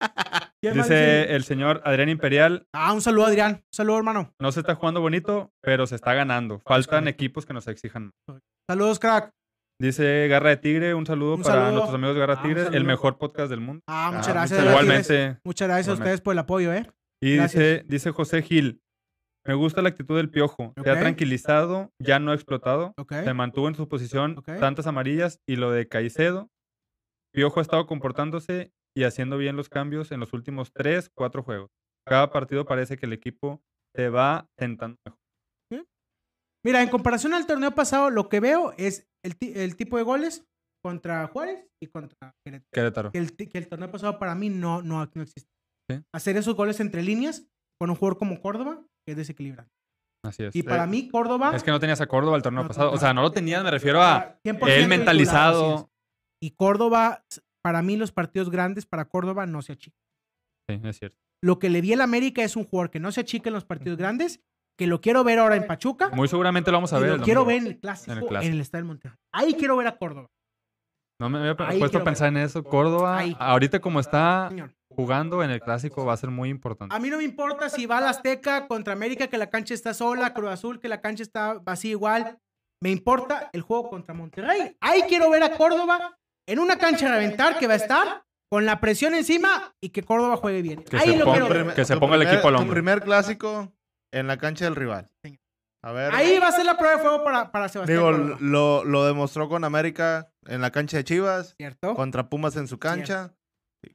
Dice 0.62 1.34
el 1.34 1.44
señor 1.44 1.80
Adrián 1.84 2.08
Imperial. 2.08 2.66
Ah, 2.72 2.92
un 2.92 3.00
saludo, 3.00 3.26
Adrián. 3.26 3.52
Un 3.52 3.72
saludo, 3.72 3.98
hermano. 3.98 4.34
No 4.40 4.50
se 4.50 4.60
está 4.60 4.74
jugando 4.74 5.00
bonito, 5.00 5.52
pero 5.62 5.86
se 5.86 5.94
está 5.94 6.14
ganando. 6.14 6.60
Faltan 6.66 7.06
equipos 7.06 7.46
que 7.46 7.52
nos 7.52 7.68
exijan. 7.68 8.10
Saludos, 8.68 8.98
crack. 8.98 9.30
Dice 9.80 10.26
Garra 10.26 10.50
de 10.50 10.56
Tigre, 10.56 10.94
un 10.94 11.06
saludo 11.06 11.40
para 11.40 11.70
nuestros 11.70 11.94
amigos 11.94 12.16
de 12.16 12.20
Garra 12.20 12.34
de 12.34 12.40
ah, 12.40 12.42
Tigre, 12.42 12.76
el 12.76 12.84
mejor 12.84 13.16
podcast 13.16 13.48
del 13.48 13.60
mundo. 13.60 13.84
Ah, 13.86 14.10
muchas 14.12 14.28
ah, 14.28 14.32
gracias. 14.32 14.64
Igualmente. 14.64 15.38
Muchas 15.44 15.68
gracias 15.68 15.88
a 15.88 15.92
ustedes 15.92 16.20
por 16.20 16.32
el 16.32 16.40
apoyo, 16.40 16.72
¿eh? 16.72 16.90
Y 17.22 17.38
dice, 17.38 17.84
dice 17.86 18.10
José 18.10 18.42
Gil, 18.42 18.82
me 19.46 19.54
gusta 19.54 19.80
la 19.80 19.90
actitud 19.90 20.16
del 20.16 20.30
piojo. 20.30 20.72
Se 20.82 20.90
ha 20.90 20.98
tranquilizado, 20.98 21.92
ya 22.00 22.18
no 22.18 22.32
ha 22.32 22.34
explotado. 22.34 22.92
Se 23.08 23.34
mantuvo 23.34 23.68
en 23.68 23.76
su 23.76 23.88
posición, 23.88 24.42
tantas 24.58 24.88
amarillas 24.88 25.40
y 25.46 25.54
lo 25.54 25.70
de 25.70 25.86
Caicedo. 25.86 26.50
Piojo 27.32 27.60
ha 27.60 27.62
estado 27.62 27.86
comportándose 27.86 28.72
y 28.96 29.04
haciendo 29.04 29.38
bien 29.38 29.54
los 29.54 29.68
cambios 29.68 30.10
en 30.10 30.18
los 30.18 30.32
últimos 30.32 30.72
tres, 30.72 31.08
cuatro 31.14 31.44
juegos. 31.44 31.70
Cada 32.04 32.30
partido 32.30 32.64
parece 32.64 32.96
que 32.96 33.06
el 33.06 33.12
equipo 33.12 33.62
se 33.94 34.08
va 34.08 34.48
tentando 34.56 34.96
mejor. 35.06 35.17
Mira, 36.64 36.82
en 36.82 36.88
comparación 36.88 37.34
al 37.34 37.46
torneo 37.46 37.74
pasado, 37.74 38.10
lo 38.10 38.28
que 38.28 38.40
veo 38.40 38.74
es 38.76 39.08
el, 39.24 39.76
tipo 39.76 39.96
de 39.96 40.02
goles 40.02 40.46
contra 40.82 41.26
Juárez 41.28 41.66
y 41.82 41.86
contra 41.86 42.34
Querétaro. 42.72 43.12
Que, 43.12 43.18
el, 43.18 43.68
torneo 43.68 43.90
pasado 43.90 44.18
para 44.18 44.34
mí 44.34 44.48
no, 44.48 44.82
no, 44.82 45.08
no 45.14 45.22
existe. 45.22 45.50
Hacer 46.12 46.36
esos 46.36 46.54
goles 46.54 46.80
entre 46.80 47.02
líneas 47.02 47.46
con 47.80 47.90
un 47.90 47.96
jugador 47.96 48.18
como 48.18 48.40
Córdoba 48.40 48.84
es 49.06 49.16
desequilibrante. 49.16 49.72
Así 50.24 50.42
es. 50.44 50.54
Y 50.54 50.62
para 50.62 50.86
mí, 50.86 51.08
Córdoba. 51.08 51.54
Es 51.54 51.62
que 51.62 51.70
no 51.70 51.80
tenías 51.80 52.00
a 52.00 52.06
Córdoba 52.06 52.36
el 52.36 52.42
torneo 52.42 52.66
pasado. 52.66 52.92
O 52.92 52.98
sea, 52.98 53.14
no 53.14 53.22
lo 53.22 53.30
tenías, 53.30 53.62
me 53.62 53.70
refiero 53.70 54.02
a 54.02 54.38
él 54.44 54.88
mentalizado. 54.88 55.90
Y 56.42 56.52
Córdoba, 56.52 57.24
para 57.62 57.82
mí, 57.82 57.96
los 57.96 58.12
partidos 58.12 58.50
grandes 58.50 58.86
para 58.86 59.06
Córdoba 59.06 59.46
no 59.46 59.62
se 59.62 59.72
achican. 59.72 60.00
Sí, 60.68 60.80
es 60.84 60.98
cierto. 60.98 61.18
Lo 61.42 61.58
que 61.58 61.70
le 61.70 61.80
vi 61.80 61.92
al 61.92 62.00
América 62.00 62.42
es 62.42 62.56
un 62.56 62.64
jugador 62.64 62.90
que 62.90 63.00
no 63.00 63.12
se 63.12 63.20
achica 63.20 63.48
en 63.48 63.54
los 63.54 63.64
partidos 63.64 63.96
grandes 63.96 64.42
que 64.78 64.86
lo 64.86 65.00
quiero 65.00 65.24
ver 65.24 65.40
ahora 65.40 65.56
en 65.56 65.66
Pachuca. 65.66 66.08
Muy 66.10 66.28
seguramente 66.28 66.70
lo 66.70 66.76
vamos 66.76 66.92
a 66.92 67.00
ver. 67.00 67.18
Lo 67.18 67.24
quiero 67.24 67.44
ver 67.44 67.56
en 67.56 67.66
el 67.66 67.78
clásico, 67.80 68.12
en 68.12 68.52
el, 68.52 68.60
Estadio 68.60 68.84
del 68.84 68.88
Monterrey. 68.88 69.18
Ahí 69.34 69.54
quiero 69.54 69.76
ver 69.76 69.88
a 69.88 69.98
Córdoba. 69.98 70.28
No 71.20 71.28
me 71.28 71.38
había 71.40 71.56
puesto 71.56 71.98
a 71.98 72.04
pensar 72.04 72.28
en 72.28 72.36
eso. 72.36 72.62
Córdoba, 72.62 73.24
ahorita 73.40 73.80
como 73.80 73.98
está 73.98 74.50
jugando 74.94 75.42
en 75.42 75.50
el 75.50 75.60
clásico, 75.60 76.06
va 76.06 76.12
a 76.12 76.16
ser 76.16 76.30
muy 76.30 76.48
importante. 76.48 76.94
A 76.94 77.00
mí 77.00 77.10
no 77.10 77.16
me 77.16 77.24
importa 77.24 77.68
si 77.68 77.86
va 77.86 77.98
a 77.98 78.00
la 78.00 78.10
Azteca 78.10 78.68
contra 78.68 78.92
América, 78.92 79.26
que 79.26 79.36
la 79.36 79.50
cancha 79.50 79.74
está 79.74 79.94
sola, 79.94 80.32
Cruz 80.32 80.50
Azul, 80.50 80.78
que 80.78 80.88
la 80.88 81.00
cancha 81.00 81.24
está 81.24 81.54
vacía 81.54 81.90
igual. 81.90 82.38
Me 82.80 82.90
importa 82.90 83.50
el 83.52 83.62
juego 83.62 83.90
contra 83.90 84.14
Monterrey. 84.14 84.76
Ahí 84.80 85.02
quiero 85.08 85.28
ver 85.28 85.42
a 85.42 85.56
Córdoba 85.56 86.16
en 86.46 86.60
una 86.60 86.78
cancha 86.78 87.06
de 87.06 87.12
reventar 87.16 87.58
que 87.58 87.66
va 87.66 87.72
a 87.72 87.78
estar 87.78 88.22
con 88.48 88.64
la 88.64 88.78
presión 88.78 89.14
encima 89.14 89.74
y 89.82 89.88
que 89.88 90.04
Córdoba 90.04 90.36
juegue 90.36 90.62
bien. 90.62 90.84
Ahí 90.92 91.16
lo 91.16 91.24
quiero 91.32 91.48
ver. 91.48 91.74
Que 91.74 91.84
se 91.84 91.96
ponga 91.96 92.14
el 92.14 92.22
equipo 92.22 92.46
al 92.46 92.54
hombro. 92.54 92.68
Tu 92.68 92.74
primer 92.74 93.02
clásico 93.02 93.72
en 94.12 94.26
la 94.26 94.38
cancha 94.38 94.64
del 94.64 94.76
rival. 94.76 95.10
A 95.82 95.92
ver. 95.92 96.12
Ahí 96.12 96.38
va 96.38 96.48
a 96.48 96.52
ser 96.52 96.66
la 96.66 96.76
prueba 96.76 96.96
de 96.96 97.02
fuego 97.02 97.24
para, 97.24 97.52
para 97.52 97.68
Sebastián. 97.68 97.98
Digo, 97.98 98.10
lo, 98.40 98.84
lo, 98.84 99.06
demostró 99.06 99.48
con 99.48 99.64
América 99.64 100.32
en 100.46 100.60
la 100.60 100.72
cancha 100.72 100.96
de 100.96 101.04
Chivas. 101.04 101.54
¿Cierto? 101.56 101.94
Contra 101.94 102.28
Pumas 102.28 102.56
en 102.56 102.66
su 102.66 102.78
cancha. 102.78 103.34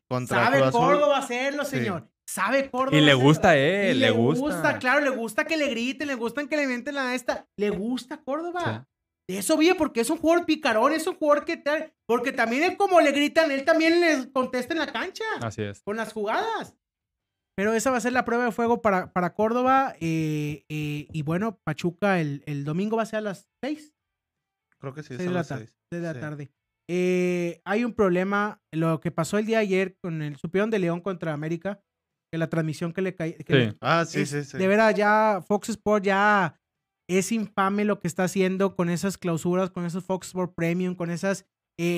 Contra 0.09 0.45
Sabe 0.45 0.71
Córdoba 0.71 1.17
hacerlo, 1.17 1.65
señor. 1.65 2.09
Sabe 2.25 2.69
Córdoba. 2.69 2.97
Y 2.97 3.01
le 3.01 3.13
gusta 3.13 3.49
a 3.49 3.57
él, 3.57 3.99
le, 3.99 4.11
gusta. 4.11 4.79
Claro, 4.79 5.01
le 5.01 5.09
gusta 5.09 5.43
que 5.45 5.57
le 5.57 5.67
griten, 5.67 6.07
le 6.07 6.15
gusta 6.15 6.47
que 6.47 6.55
le 6.55 6.63
inventen 6.63 6.95
la 6.95 7.13
esta. 7.15 7.47
Le 7.57 7.69
gusta 7.69 8.21
Córdoba. 8.23 8.87
De 9.27 9.37
eso 9.37 9.57
vive 9.57 9.75
porque 9.75 10.01
es 10.01 10.09
un 10.09 10.17
jugador 10.17 10.45
picarón, 10.45 10.93
es 10.93 11.07
un 11.07 11.15
jugador 11.15 11.45
que 11.45 11.57
tal. 11.57 11.93
Porque 12.05 12.31
también 12.31 12.63
es 12.63 12.77
como 12.77 12.99
le 13.01 13.11
gritan, 13.11 13.51
él 13.51 13.65
también 13.65 14.01
les 14.01 14.27
contesta 14.27 14.73
en 14.73 14.79
la 14.79 14.91
cancha. 14.91 15.23
Así 15.41 15.63
es. 15.63 15.81
Con 15.81 15.97
las 15.97 16.13
jugadas. 16.13 16.75
Pero 17.55 17.73
esa 17.73 17.91
va 17.91 17.97
a 17.97 18.01
ser 18.01 18.13
la 18.13 18.25
prueba 18.25 18.45
de 18.45 18.51
fuego 18.51 18.81
para, 18.81 19.13
para 19.13 19.33
Córdoba. 19.33 19.95
Eh, 19.99 20.65
eh, 20.69 21.07
y 21.11 21.21
bueno, 21.21 21.59
Pachuca 21.63 22.19
el, 22.19 22.43
el, 22.47 22.63
domingo 22.63 22.97
va 22.97 23.03
a 23.03 23.07
ser 23.07 23.17
a 23.17 23.21
las 23.21 23.47
6. 23.63 23.93
Creo 24.79 24.93
que 24.93 25.03
sí, 25.03 25.13
es 25.13 25.27
a 25.27 25.29
las 25.29 25.47
6. 25.47 25.75
de 25.91 25.99
la 25.99 26.19
tarde. 26.19 26.51
Eh, 26.89 27.61
hay 27.63 27.85
un 27.85 27.93
problema. 27.93 28.61
Lo 28.71 28.99
que 28.99 29.11
pasó 29.11 29.37
el 29.37 29.45
día 29.45 29.59
de 29.59 29.63
ayer 29.63 29.97
con 30.01 30.21
el 30.21 30.35
Superior 30.37 30.69
de 30.69 30.79
León 30.79 31.01
contra 31.01 31.33
América, 31.33 31.81
que 32.31 32.39
la 32.39 32.49
transmisión 32.49 32.91
que 32.91 33.03
le 33.03 33.15
cayó. 33.15 33.35
Ah, 33.81 34.03
sí, 34.05 34.25
sí, 34.25 34.43
sí. 34.43 34.57
De 34.57 34.67
verdad, 34.67 34.95
ya 34.95 35.43
Fox 35.47 35.69
Sports 35.69 36.05
ya 36.07 36.59
es 37.07 37.31
infame 37.31 37.85
lo 37.85 37.99
que 37.99 38.07
está 38.07 38.23
haciendo 38.23 38.75
con 38.75 38.89
esas 38.89 39.17
clausuras, 39.19 39.69
con 39.69 39.85
esos 39.85 40.03
Fox 40.03 40.27
Sports 40.27 40.53
Premium, 40.55 40.95
con 40.95 41.11
esas. 41.11 41.45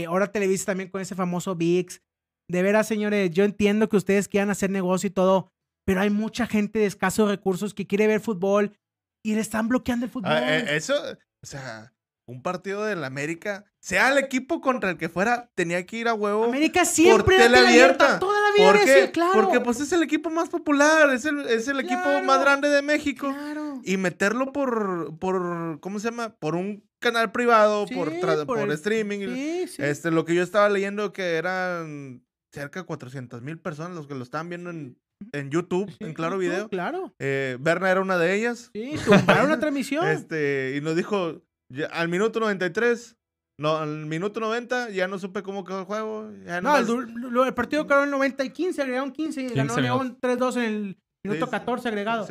ahora 0.05 0.33
Televisa 0.33 0.65
también 0.65 0.89
con 0.89 0.99
ese 0.99 1.15
famoso 1.15 1.55
VIX 1.55 2.01
de 2.47 2.61
veras, 2.61 2.87
señores, 2.87 3.31
yo 3.31 3.43
entiendo 3.43 3.89
que 3.89 3.97
ustedes 3.97 4.27
quieran 4.27 4.49
hacer 4.49 4.69
negocio 4.69 5.07
y 5.07 5.11
todo, 5.11 5.51
pero 5.85 6.01
hay 6.01 6.09
mucha 6.09 6.47
gente 6.47 6.79
de 6.79 6.85
escasos 6.85 7.29
recursos 7.29 7.73
que 7.73 7.87
quiere 7.87 8.07
ver 8.07 8.21
fútbol 8.21 8.77
y 9.23 9.35
le 9.35 9.41
están 9.41 9.67
bloqueando 9.67 10.05
el 10.05 10.09
ah, 10.09 10.13
fútbol. 10.13 10.31
Eh, 10.31 10.75
eso, 10.75 10.93
o 11.41 11.45
sea, 11.45 11.93
un 12.27 12.41
partido 12.41 12.83
del 12.83 13.03
América, 13.03 13.65
sea 13.79 14.11
el 14.11 14.17
equipo 14.17 14.61
contra 14.61 14.89
el 14.89 14.97
que 14.97 15.09
fuera, 15.09 15.51
tenía 15.53 15.85
que 15.85 15.97
ir 15.97 16.07
a 16.07 16.13
huevo. 16.13 16.45
América 16.45 16.85
siempre 16.85 17.37
por 17.37 17.55
abierta. 17.55 18.19
Toda 18.19 18.39
la 18.41 18.55
vida 18.55 19.01
¿Por 19.03 19.11
claro. 19.11 19.31
Porque 19.33 19.59
pues 19.59 19.79
es 19.79 19.91
el 19.91 20.01
equipo 20.01 20.29
más 20.29 20.49
popular, 20.49 21.11
es 21.11 21.25
el, 21.25 21.41
es 21.47 21.67
el 21.67 21.79
equipo 21.79 22.21
más 22.23 22.41
grande 22.41 22.69
de 22.69 22.81
México. 22.81 23.27
Claro. 23.27 23.81
Y 23.83 23.97
meterlo 23.97 24.51
por, 24.51 25.17
por, 25.19 25.79
¿cómo 25.81 25.99
se 25.99 26.09
llama? 26.09 26.35
Por 26.37 26.55
un 26.55 26.83
canal 26.99 27.31
privado, 27.31 27.85
por, 27.85 28.11
por, 28.47 28.71
streaming. 28.71 29.19
Sí, 29.19 29.67
sí. 29.67 29.83
Este, 29.83 30.09
lo 30.09 30.25
que 30.25 30.33
yo 30.33 30.41
estaba 30.41 30.67
leyendo 30.69 31.13
que 31.13 31.35
eran 31.35 32.25
cerca 32.55 32.79
de 32.79 32.85
400 32.85 33.41
mil 33.41 33.59
personas 33.59 33.95
los 33.95 34.07
que 34.07 34.15
lo 34.15 34.23
estaban 34.23 34.49
viendo 34.49 34.69
en, 34.69 34.97
en 35.33 35.51
YouTube, 35.51 35.93
en 35.99 36.13
Claro 36.13 36.37
Video. 36.37 36.69
Claro. 36.69 37.13
Eh, 37.19 37.57
Berna 37.59 37.91
era 37.91 38.01
una 38.01 38.17
de 38.17 38.33
ellas. 38.33 38.71
Sí, 38.73 38.95
tumbaron 39.03 39.47
una 39.47 39.59
transmisión. 39.59 40.07
Este, 40.07 40.75
y 40.77 40.81
nos 40.81 40.95
dijo, 40.95 41.41
al 41.91 42.07
minuto 42.07 42.39
93, 42.39 43.17
no, 43.59 43.77
al 43.77 44.05
minuto 44.05 44.39
90 44.39 44.89
ya 44.89 45.07
no 45.07 45.19
supe 45.19 45.43
cómo 45.43 45.63
quedó 45.63 45.79
el 45.79 45.85
juego. 45.85 46.31
no, 46.61 47.45
el, 47.45 47.53
partido 47.53 47.85
quedó 47.87 48.03
en 48.03 48.11
90 48.11 48.43
y 48.45 48.49
15, 48.49 48.81
agregaron 48.81 49.11
15 49.11 49.41
y 49.41 49.49
ganó 49.49 49.77
León 49.77 50.17
3-2 50.21 50.57
en 50.57 50.63
el 50.63 50.97
Minuto 51.27 51.49
14 51.49 51.87
agregado. 51.87 52.27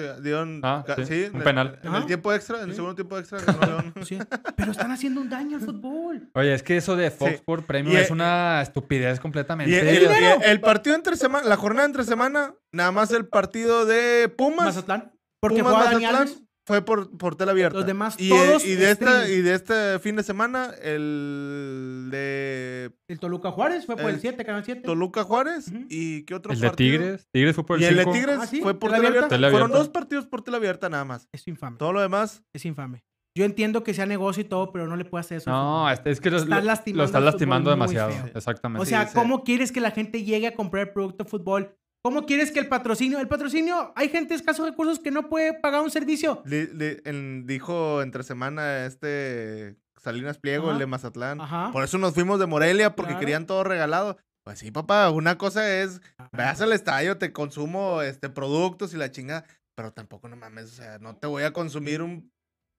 ah, 0.63 0.85
sí, 1.07 1.27
un 1.33 1.43
penal. 1.43 1.79
En, 1.83 1.95
el 1.95 2.07
tiempo 2.07 2.33
extra, 2.33 2.63
en 2.63 2.71
el 2.71 2.75
segundo 2.75 2.95
tiempo 2.95 3.19
extra. 3.19 3.39
Pero 4.57 4.73
están 4.73 4.91
haciendo 4.91 5.21
un 5.21 5.29
daño 5.29 5.57
al 5.57 5.63
fútbol. 5.63 6.31
Oye, 6.35 6.55
es 6.55 6.63
que 6.63 6.77
eso 6.77 6.97
de 6.97 7.11
Fox 7.11 7.41
por 7.45 7.67
premio 7.67 7.99
es 7.99 8.11
una 8.11 8.63
estupidez 8.63 9.21
completamente. 9.21 9.73
Y 9.73 10.45
el, 10.45 10.61
partido 10.61 10.97
entre 10.97 11.17
semana, 11.17 11.49
la 11.49 11.57
jornada 11.57 11.87
entre 11.87 12.05
semana, 12.05 12.55
nada 12.73 12.93
más 12.93 13.11
el 13.13 13.27
partido 13.27 13.87
de 13.87 14.29
Pumas. 14.29 14.67
Mazatlán. 14.67 15.13
Porque 15.41 15.63
Pumas, 15.63 15.87
Mazatlán, 15.87 16.29
fue 16.67 16.83
por, 16.83 17.17
por 17.17 17.37
tela 17.37 17.53
abierta. 17.53 17.77
Los 17.77 17.87
demás 17.87 18.17
y, 18.19 18.31
todos. 18.31 18.65
Y 18.65 18.75
de, 18.75 18.91
esta, 18.91 19.29
y 19.29 19.43
de 19.43 19.55
este 19.55 19.99
fin 19.99 20.17
de 20.17 20.23
semana, 20.23 20.71
el 20.83 22.09
de. 22.11 22.93
El 23.07 23.19
Toluca 23.21 23.51
Juárez 23.51 23.85
fue 23.85 23.97
por 23.97 24.11
el, 24.11 24.21
7, 24.21 24.43
canal 24.45 24.65
7. 24.65 24.81
Toluca 24.83 25.25
Juárez. 25.25 25.71
¿Y 25.91 26.23
qué 26.23 26.35
otro 26.35 26.53
El 26.53 26.61
de 26.61 26.71
Tigres. 26.71 27.29
Tigres 27.31 27.55
fue 27.55 27.67
por 27.67 27.77
el 27.77 27.83
Y 27.83 27.87
el 27.87 27.97
de 27.97 28.07
Tigres 28.07 28.39
ah, 28.41 28.49
fue 28.62 28.79
por 28.79 28.93
tela 28.93 29.09
abierta. 29.09 29.39
Fueron 29.51 29.71
dos 29.71 29.89
partidos 29.91 30.27
por 30.27 30.43
tela 30.43 30.57
abierta 30.57 30.89
nada 30.89 31.05
más. 31.05 31.29
Es 31.33 31.47
infame. 31.47 31.77
Todo 31.77 31.93
lo 31.93 32.01
demás. 32.01 32.43
Es 32.55 32.65
infame. 32.65 33.05
Yo 33.37 33.45
entiendo 33.45 33.83
que 33.83 33.95
sea 33.95 34.07
negocio 34.07 34.43
y 34.43 34.45
todo, 34.45 34.71
pero 34.71 34.87
no 34.87 34.95
le 34.95 35.05
puede 35.05 35.21
hacer 35.21 35.39
eso. 35.39 35.51
No, 35.51 35.91
este, 35.91 36.11
es 36.12 36.21
que 36.21 36.31
lo, 36.31 36.37
estás 36.37 36.65
lastimando, 36.65 37.03
lo 37.03 37.05
estás 37.05 37.23
lastimando 37.23 37.71
demasiado. 37.71 38.12
Exactamente. 38.33 38.81
O 38.81 38.87
sea, 38.87 39.12
¿cómo 39.12 39.43
quieres 39.43 39.73
que 39.73 39.81
la 39.81 39.91
gente 39.91 40.23
llegue 40.23 40.47
a 40.47 40.55
comprar 40.55 40.87
el 40.87 40.93
producto 40.93 41.25
de 41.25 41.31
fútbol 41.31 41.77
¿Cómo 42.05 42.27
quieres 42.27 42.53
que 42.53 42.61
el 42.61 42.69
patrocinio? 42.69 43.19
El 43.19 43.29
patrocinio, 43.29 43.95
hay 43.97 44.11
gente 44.11 44.35
de 44.35 44.35
escasos 44.35 44.69
recursos 44.69 44.99
que 44.99 45.11
no 45.11 45.31
puede 45.31 45.55
pagar 45.55 45.81
un 45.81 45.91
servicio. 45.91 46.43
dijo 46.45 48.03
entre 48.03 48.23
semana 48.23 48.85
este 48.85 49.79
Salinas 49.97 50.37
Pliego, 50.37 50.71
el 50.71 50.79
de 50.79 50.85
Mazatlán. 50.85 51.39
Por 51.73 51.83
eso 51.83 51.97
nos 51.97 52.13
fuimos 52.13 52.39
de 52.39 52.45
Morelia, 52.45 52.95
porque 52.95 53.17
querían 53.17 53.47
todo 53.47 53.65
regalado. 53.65 54.19
Pues 54.45 54.59
sí, 54.59 54.71
papá, 54.71 55.09
una 55.09 55.39
cosa 55.39 55.67
es, 55.81 56.03
veas 56.33 56.61
al 56.61 56.75
estadio, 56.75 57.17
te 57.17 57.33
consumo 57.33 58.03
este, 58.03 58.29
productos 58.29 58.93
y 58.93 58.99
la 58.99 59.11
chinga, 59.11 59.47
pero 59.75 59.91
tampoco 59.95 60.29
no 60.29 60.37
mames, 60.37 60.65
o 60.67 60.75
sea, 60.75 60.99
no 60.99 61.17
te 61.17 61.27
voy 61.27 61.45
a 61.45 61.55
consumir 61.55 62.03
un 62.03 62.31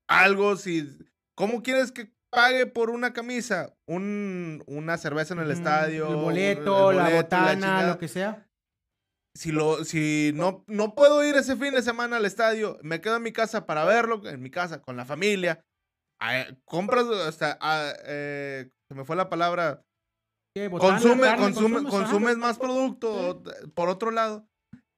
algo 0.08 0.56
si... 0.56 1.00
¿Cómo 1.34 1.64
quieres 1.64 1.92
que 1.92 2.14
pague 2.30 2.68
por 2.68 2.92
una 2.92 3.12
camisa? 3.14 3.74
Un, 3.88 4.64
una 4.68 5.00
cerveza 5.00 5.34
en 5.34 5.40
el 5.40 5.50
estadio. 5.50 6.10
El 6.10 6.16
boleto, 6.18 6.92
la 6.92 7.10
botana, 7.10 7.88
lo 7.88 7.98
que 7.98 8.08
sea 8.08 8.46
si, 9.36 9.52
lo, 9.52 9.84
si 9.84 10.32
no, 10.34 10.64
no 10.68 10.96
puedo 10.96 11.24
ir 11.28 11.36
ese 11.36 11.56
fin 11.58 11.74
de 11.74 11.82
semana 11.82 12.18
al 12.18 12.26
estadio, 12.26 12.80
me 12.82 13.02
quedo 13.02 13.18
en 13.18 13.24
mi 13.24 13.32
casa 13.34 13.66
para 13.66 13.84
verlo, 13.86 14.22
en 14.28 14.42
mi 14.42 14.50
casa, 14.50 14.82
con 14.82 14.96
la 14.98 15.06
familia. 15.06 15.64
compras, 16.64 17.06
hasta, 17.28 17.58
eh, 18.06 18.70
se 18.88 18.96
me 18.96 19.04
fue 19.06 19.16
la 19.16 19.30
palabra. 19.30 19.82
consume, 20.80 21.36
consume, 21.36 21.84
consumes 21.84 22.38
más 22.38 22.58
producto, 22.58 23.44
por 23.74 23.90
otro 23.90 24.12
lado. 24.12 24.48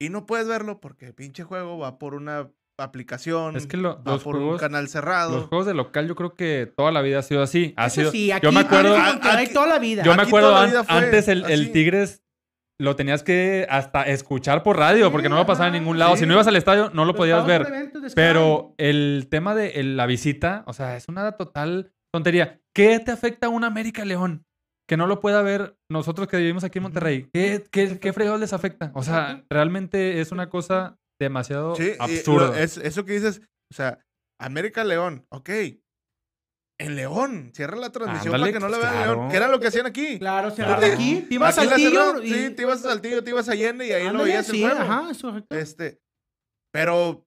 Y 0.00 0.10
no 0.10 0.26
puedes 0.26 0.46
verlo 0.46 0.80
porque 0.80 1.06
el 1.06 1.14
pinche 1.14 1.42
juego 1.42 1.76
va 1.78 1.98
por 1.98 2.14
una 2.14 2.48
aplicación, 2.80 3.56
es 3.56 3.66
que 3.66 3.76
lo, 3.76 4.00
va 4.04 4.12
los 4.12 4.22
por 4.22 4.36
juegos, 4.36 4.52
un 4.54 4.58
canal 4.60 4.88
cerrado. 4.88 5.36
Los 5.36 5.48
juegos 5.48 5.66
de 5.66 5.74
local 5.74 6.06
yo 6.06 6.14
creo 6.14 6.34
que 6.36 6.72
toda 6.76 6.92
la 6.92 7.02
vida 7.02 7.18
ha 7.18 7.22
sido 7.22 7.42
así. 7.42 7.74
Ha 7.76 7.86
Eso 7.86 7.94
sido, 7.96 8.12
sí, 8.12 8.30
aquí 8.30 8.44
yo 8.44 8.52
me 8.52 8.60
acuerdo, 8.60 8.96
hay 8.96 9.52
toda 9.52 9.66
la 9.66 9.80
vida. 9.80 10.04
yo 10.04 10.14
me 10.14 10.22
Aquí 10.22 10.28
acuerdo 10.30 10.54
an- 10.54 10.72
antes 10.86 11.26
el, 11.26 11.44
el. 11.50 11.72
Tigres 11.72 12.22
lo 12.80 12.94
tenías 12.96 13.22
que 13.22 13.66
hasta 13.68 14.04
escuchar 14.04 14.62
por 14.62 14.76
radio 14.76 15.10
porque 15.10 15.28
no 15.28 15.36
lo 15.36 15.46
pasaba 15.46 15.66
en 15.68 15.74
ningún 15.74 15.98
lado. 15.98 16.14
sí. 16.14 16.20
Si 16.20 16.26
no 16.26 16.34
ibas 16.34 16.46
al 16.46 16.56
estadio 16.56 16.90
no 16.94 17.04
lo 17.04 17.14
podías 17.14 17.44
ver. 17.46 17.66
Pero 18.14 18.74
el 18.78 19.26
tema 19.30 19.54
de 19.54 19.70
el- 19.80 19.96
la 19.96 20.06
visita, 20.06 20.62
o 20.66 20.72
sea, 20.72 20.96
es 20.96 21.08
una 21.08 21.32
total 21.32 21.92
tontería. 22.14 22.60
¿Qué 22.74 23.00
te 23.00 23.10
afecta 23.10 23.48
a 23.48 23.50
un 23.50 23.64
América 23.64 24.04
León? 24.04 24.44
Que 24.88 24.96
no 24.96 25.06
lo 25.06 25.20
pueda 25.20 25.42
ver 25.42 25.76
nosotros 25.90 26.28
que 26.28 26.36
vivimos 26.38 26.64
aquí 26.64 26.78
en 26.78 26.84
Monterrey. 26.84 27.28
¿Qué, 27.34 27.64
qué, 27.70 27.98
qué 27.98 28.12
fregados 28.12 28.40
les 28.40 28.52
afecta? 28.52 28.90
O 28.94 29.02
sea, 29.02 29.44
realmente 29.50 30.20
es 30.20 30.32
una 30.32 30.48
cosa 30.48 30.96
demasiado 31.20 31.74
Sí, 31.74 31.92
absurda. 31.98 32.58
es, 32.60 32.76
eso 32.78 33.04
que 33.04 33.12
dices, 33.14 33.42
o 33.72 33.74
sea, 33.74 33.98
América 34.40 34.84
León, 34.84 35.26
ok. 35.30 35.50
En 36.80 36.94
León, 36.94 37.50
cierra 37.54 37.76
la 37.76 37.90
transmisión 37.90 38.34
Ándale, 38.36 38.52
para 38.52 38.52
que 38.52 38.60
no 38.60 38.68
pues, 38.68 38.78
le 38.78 38.84
vean 38.84 38.94
a 38.94 39.02
claro. 39.04 39.14
León. 39.20 39.30
Que 39.30 39.36
era 39.36 39.48
lo 39.48 39.58
que 39.58 39.66
hacían 39.66 39.86
aquí. 39.86 40.18
Claro, 40.20 40.50
se 40.50 40.62
Claro. 40.62 40.80
de 40.80 40.92
aquí. 40.92 41.26
Te 41.28 41.34
ibas 41.34 41.58
al 41.58 41.70
la 41.70 41.76
tío 41.76 42.22
y... 42.22 42.28
Sí, 42.32 42.50
te 42.50 42.62
ibas 42.62 42.84
al 42.84 42.90
Saltillo, 42.92 43.24
te 43.24 43.30
ibas 43.30 43.48
a 43.48 43.52
Allende 43.52 43.86
y 43.88 43.92
ahí 43.92 44.04
lo 44.04 44.10
Ándale, 44.10 44.24
veías 44.30 44.46
sí, 44.46 44.62
el 44.62 44.70
juego. 44.70 44.84
ajá, 44.92 45.10
es 45.10 45.18
correcto. 45.20 45.56
Este, 45.56 46.00
pero 46.70 47.26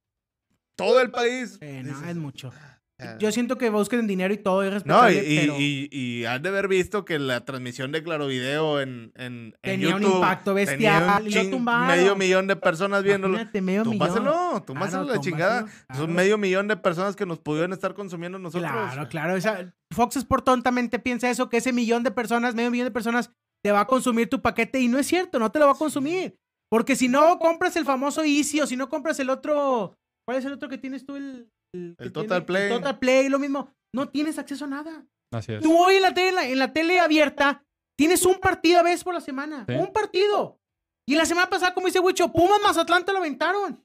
todo 0.78 1.02
el 1.02 1.12
país. 1.12 1.58
Eh, 1.60 1.82
no, 1.84 1.90
dices, 1.94 2.10
es 2.10 2.16
mucho. 2.16 2.54
Ah, 3.02 3.18
Yo 3.20 3.32
siento 3.32 3.58
que 3.58 3.70
busquen 3.70 4.08
dinero 4.08 4.34
y 4.34 4.38
todo 4.38 4.64
es 4.64 4.86
No, 4.86 5.10
y, 5.10 5.16
pero 5.16 5.56
y, 5.58 5.90
y 5.92 6.26
han 6.26 6.42
de 6.42 6.50
haber 6.50 6.68
visto 6.68 7.06
que 7.06 7.20
la 7.20 7.44
transmisión 7.46 7.92
de 7.92 8.04
Claro 8.04 8.28
Video 8.28 8.80
en, 8.80 9.12
en, 9.16 9.56
en 9.62 9.80
tenía 9.80 9.96
un 9.96 10.04
impacto 10.04 10.54
bestial 10.54 11.24
un 11.24 11.66
lo 11.66 11.88
medio 11.88 12.16
millón 12.16 12.48
de 12.48 12.56
personas 12.56 13.04
viéndolo. 13.04 13.36
Imagínate, 13.36 13.62
medio 13.62 13.86
millón. 13.86 14.00
Túmbaselo 14.00 14.66
Claro, 14.66 15.04
la 15.06 15.20
chingada. 15.20 15.66
Son 15.96 16.14
medio 16.14 16.38
millón 16.38 16.68
de 16.68 16.78
personas 16.78 17.16
que 17.16 17.26
nos 17.26 17.40
pudieron 17.40 17.74
estar 17.74 17.94
consumiendo 17.94 18.40
nosotros. 18.40 18.72
Claro, 18.72 19.10
claro. 19.10 19.36
o 19.36 19.42
sea, 19.42 19.74
Fox 19.92 20.18
Sport 20.18 20.46
tontamente 20.46 21.00
piensa 21.00 21.30
eso, 21.30 21.50
que 21.50 21.58
ese 21.58 21.74
millón 21.74 22.04
de 22.04 22.12
personas, 22.12 22.56
medio 22.56 22.72
millón 22.72 22.88
de 22.88 22.92
personas, 22.92 23.32
te 23.64 23.72
va 23.72 23.82
a 23.82 23.88
consumir 23.88 24.30
tu 24.30 24.42
paquete 24.42 24.80
y 24.80 24.88
no 24.88 24.98
es 24.98 25.08
cierto, 25.08 25.40
no 25.40 25.52
te 25.52 25.60
lo 25.60 25.66
va 25.66 25.74
a 25.74 25.78
consumir. 25.78 26.38
Porque 26.70 26.96
si 26.96 27.08
no 27.08 27.38
compras 27.40 27.76
el 27.76 27.86
famoso 27.86 28.24
Easy 28.24 28.62
o 28.62 28.68
si 28.68 28.78
no 28.78 28.90
compras 28.90 29.20
el 29.20 29.30
otro, 29.30 29.98
¿cuál 30.26 30.38
es 30.38 30.46
el 30.46 30.54
otro 30.54 30.70
que 30.70 30.78
tienes 30.78 31.06
tú? 31.06 31.16
El, 31.16 31.52
El 31.74 32.12
Total 32.12 32.46
Play. 32.46 32.70
Total 32.70 33.00
Play, 33.00 33.30
lo 33.30 33.40
mismo. 33.40 33.74
No 33.94 34.10
tienes 34.10 34.38
acceso 34.38 34.66
a 34.66 34.68
nada. 34.68 35.06
Así 35.34 35.54
es. 35.54 35.62
Tú 35.62 35.78
hoy 35.78 35.96
en 35.96 36.02
la 36.02 36.14
tele, 36.14 36.30
en 36.30 36.36
la, 36.36 36.46
en 36.46 36.60
la 36.60 36.74
tele 36.74 37.00
abierta, 37.00 37.66
tienes 37.98 38.26
un 38.26 38.40
partido 38.40 38.80
a 38.80 38.84
veces 38.84 39.04
por 39.04 39.14
la 39.14 39.22
semana. 39.22 39.66
Sí. 39.68 39.76
Un 39.76 39.92
partido. 39.94 40.60
Y 41.08 41.16
la 41.16 41.26
semana 41.26 41.50
pasada, 41.50 41.74
como 41.74 41.88
dice 41.88 42.00
Wicho, 42.00 42.32
Pumas 42.32 42.62
Mazatlán 42.62 43.06
te 43.06 43.12
lo 43.12 43.20
aventaron. 43.20 43.84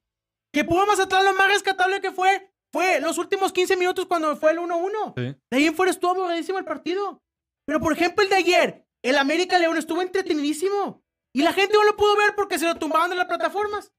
Que 0.52 0.64
Pumas 0.64 0.86
Mazatlán 0.86 1.24
lo 1.24 1.34
más 1.34 1.48
rescatable 1.48 2.00
que 2.00 2.12
fue, 2.12 2.52
fue 2.72 3.00
los 3.00 3.18
últimos 3.18 3.52
15 3.52 3.76
minutos 3.76 4.06
cuando 4.06 4.36
fue 4.36 4.52
el 4.52 4.58
1-1. 4.58 5.14
Sí. 5.16 5.22
De 5.50 5.56
ahí 5.56 5.66
en 5.66 5.74
fuera 5.74 5.90
estuvo 5.90 6.10
aburridísimo 6.12 6.58
el 6.58 6.64
partido. 6.64 7.22
Pero 7.66 7.80
por 7.80 7.92
ejemplo, 7.92 8.22
el 8.22 8.30
de 8.30 8.36
ayer, 8.36 8.86
el 9.04 9.18
América 9.18 9.58
León 9.58 9.76
estuvo 9.76 10.02
entretenidísimo. 10.02 11.02
Y 11.34 11.42
la 11.42 11.52
gente 11.52 11.74
no 11.74 11.84
lo 11.84 11.96
pudo 11.96 12.16
ver 12.16 12.34
porque 12.34 12.58
se 12.58 12.64
lo 12.64 12.76
tumbaban 12.76 13.10
de 13.10 13.16
las 13.16 13.26
plataformas. 13.26 13.92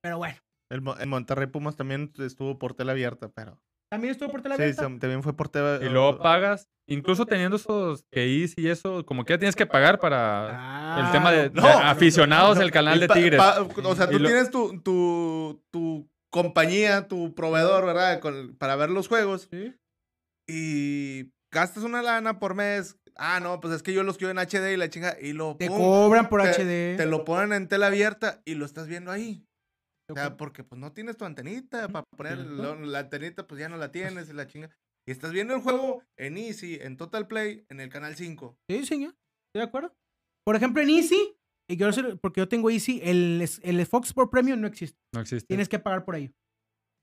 Pero 0.00 0.18
bueno, 0.18 0.38
El, 0.72 0.82
el 1.00 1.06
Monterrey 1.08 1.46
Pumas 1.48 1.76
también 1.76 2.12
estuvo 2.18 2.58
por 2.58 2.74
tela 2.74 2.92
abierta, 2.92 3.28
pero. 3.34 3.60
también 3.90 4.12
estuvo 4.12 4.30
por 4.30 4.40
tele 4.42 4.56
Sí, 4.56 4.62
abierta. 4.62 4.82
sam- 4.84 4.98
también 4.98 5.22
fue 5.22 5.36
por 5.36 5.48
tela 5.50 5.78
Y 5.82 5.88
luego 5.90 6.18
pagas, 6.18 6.68
incluso 6.88 7.26
teniendo 7.26 7.56
esos 7.56 8.04
keys 8.10 8.54
y 8.56 8.68
eso, 8.68 9.04
como 9.04 9.24
que 9.24 9.34
ya 9.34 9.38
tienes 9.38 9.54
que 9.56 9.66
pagar 9.66 9.98
para 10.00 10.98
el 11.04 11.12
tema 11.12 11.30
de, 11.30 11.50
de 11.50 11.60
No, 11.60 11.66
aficionados 11.68 12.58
del 12.58 12.70
canal 12.70 12.98
de 12.98 13.04
Y 13.04 13.08
pa- 13.08 13.14
Tigres. 13.14 13.38
pa- 13.38 13.60
o 13.62 13.94
sea, 13.94 14.08
tú 14.08 14.18
lo- 14.18 14.28
tienes 14.28 14.50
tu, 14.50 14.80
tu, 14.80 15.62
tu 15.70 16.08
compañía, 16.30 17.06
tu 17.06 17.34
proveedor, 17.34 17.84
¿verdad? 17.84 18.20
Con- 18.20 18.56
para 18.56 18.74
ver 18.76 18.88
los 18.90 19.08
juegos. 19.08 19.48
Sí. 19.50 19.74
Y 20.48 21.30
gastas 21.52 21.84
una 21.84 22.02
lana 22.02 22.38
por 22.38 22.54
mes. 22.54 22.96
Ah, 23.16 23.40
no, 23.40 23.60
pues 23.60 23.74
es 23.74 23.82
que 23.82 23.92
yo 23.92 24.02
los 24.04 24.16
quiero 24.16 24.30
en 24.30 24.38
HD 24.38 24.72
y 24.72 24.76
la 24.76 24.88
chinga. 24.88 25.16
Y 25.20 25.34
lo 25.34 25.56
Te 25.56 25.66
pum, 25.68 25.78
cobran 25.78 26.28
por 26.30 26.42
te, 26.42 26.48
HD. 26.48 26.96
te 26.96 27.06
lo 27.06 27.24
ponen 27.24 27.52
en 27.52 27.68
tela 27.68 27.88
abierta 27.88 28.40
y 28.46 28.54
lo 28.54 28.64
estás 28.64 28.88
viendo 28.88 29.10
ahí. 29.10 29.46
O 30.12 30.16
sea, 30.16 30.36
porque 30.36 30.64
pues 30.64 30.80
no 30.80 30.92
tienes 30.92 31.16
tu 31.16 31.24
antenita 31.24 31.88
para 31.88 32.04
poner 32.16 32.36
Cierto. 32.38 32.74
la 32.76 32.98
antenita, 33.00 33.46
pues 33.46 33.60
ya 33.60 33.68
no 33.68 33.76
la 33.76 33.90
tienes 33.90 34.28
y 34.28 34.32
la 34.32 34.46
chinga. 34.46 34.70
Y 35.06 35.10
estás 35.12 35.32
viendo 35.32 35.54
el 35.54 35.60
juego 35.62 36.02
en 36.16 36.36
Easy, 36.38 36.78
en 36.80 36.96
Total 36.96 37.26
Play, 37.26 37.64
en 37.68 37.80
el 37.80 37.88
canal 37.88 38.14
5. 38.14 38.56
Sí, 38.70 38.86
señor. 38.86 39.10
Estoy 39.48 39.62
de 39.62 39.68
acuerdo. 39.68 39.94
Por 40.46 40.56
ejemplo, 40.56 40.82
en 40.82 40.90
Easy, 40.90 41.36
y 41.68 41.76
yo 41.76 41.88
porque 42.20 42.40
yo 42.40 42.48
tengo 42.48 42.70
Easy, 42.70 43.00
el, 43.02 43.44
el 43.62 43.86
Fox 43.86 44.08
Sport 44.08 44.30
Premium 44.30 44.60
no 44.60 44.66
existe. 44.66 44.98
No 45.14 45.20
existe. 45.20 45.46
Tienes 45.48 45.68
que 45.68 45.78
pagar 45.78 46.04
por 46.04 46.14
ello. 46.16 46.32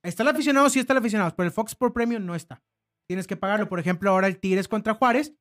Está 0.05 0.23
el 0.23 0.29
aficionado, 0.29 0.69
sí 0.69 0.79
está 0.79 0.93
el 0.93 0.99
aficionado, 0.99 1.35
pero 1.35 1.47
el 1.47 1.53
Fox 1.53 1.71
Sport 1.73 1.93
Premium 1.93 2.25
no 2.25 2.35
está. 2.35 2.61
Tienes 3.09 3.27
que 3.27 3.35
pagarlo. 3.35 3.67
Por 3.67 3.79
ejemplo, 3.79 4.09
ahora 4.09 4.27
el 4.27 4.39
Tigres 4.39 4.67
contra 4.67 4.93
Juárez 4.93 5.33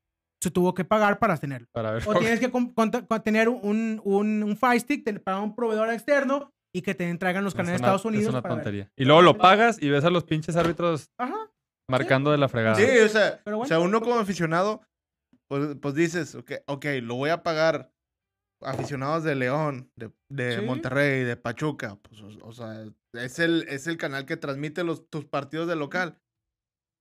se 0.43 0.51
tuvo 0.51 0.75
que 0.75 0.85
pagar 0.85 1.19
para 1.19 1.37
tenerlo. 1.37 1.69
Para 1.73 1.93
ver. 1.93 2.03
O 2.07 2.15
tienes 2.19 2.41
que 2.41 2.51
con- 2.51 2.73
conta- 2.73 3.07
con- 3.07 3.23
tener 3.23 3.49
un, 3.49 4.01
un, 4.05 4.43
un 4.43 4.57
Fire 4.57 4.81
Stick, 4.81 5.05
te- 5.05 5.21
pagar 5.21 5.43
un 5.43 5.55
proveedor 5.55 5.93
externo 5.93 6.53
y 6.79 6.83
que 6.83 6.95
te 6.95 7.13
traigan 7.17 7.45
los 7.45 7.53
Es 7.55 7.57
canales 7.57 7.81
de 7.81 7.85
Estados 7.85 8.05
Unidos. 8.05 8.25
Es 8.27 8.31
una 8.31 8.43
para 8.43 8.55
ver. 8.55 8.65
tontería. 8.65 8.93
Y 8.97 9.05
luego 9.05 9.23
lo 9.23 9.37
pagas 9.37 9.83
y 9.83 9.89
ves 9.91 10.05
a 10.05 10.11
los 10.11 10.25
pinches 10.25 10.57
árbitros 10.57 11.11
Ajá. 11.19 11.51
marcando 11.91 12.31
de 12.31 12.39
la 12.39 12.49
fregada. 12.49 12.77
Sí, 12.77 12.85
o 13.05 13.09
sea, 13.09 13.41
Pero 13.45 13.57
o 13.57 13.59
bueno. 13.59 13.69
sea, 13.69 13.81
uno 13.81 14.01
como 14.01 14.19
aficionado, 14.19 14.81
pues, 15.49 15.77
pues 15.81 15.95
dices, 15.95 16.35
ok, 16.35 16.53
ok, 16.67 16.85
lo 17.03 17.15
voy 17.17 17.31
a 17.31 17.43
pagar 17.43 17.93
aficionados 18.63 19.23
de 19.25 19.35
León, 19.37 19.91
de, 19.97 20.11
de 20.29 20.57
Sí. 20.59 20.67
Monterrey, 20.67 21.23
de 21.25 21.37
Pachuca, 21.37 21.97
pues, 22.03 22.21
o, 22.23 22.47
o 22.47 22.53
sea, 22.53 22.85
es 23.15 23.39
el, 23.39 23.65
es 23.69 23.87
el 23.87 23.97
canal 23.97 24.27
que 24.27 24.37
transmite 24.37 24.83
los, 24.85 25.09
tus 25.09 25.25
partidos 25.25 25.69
de 25.69 25.77
local. 25.77 26.19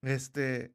Este, 0.04 0.74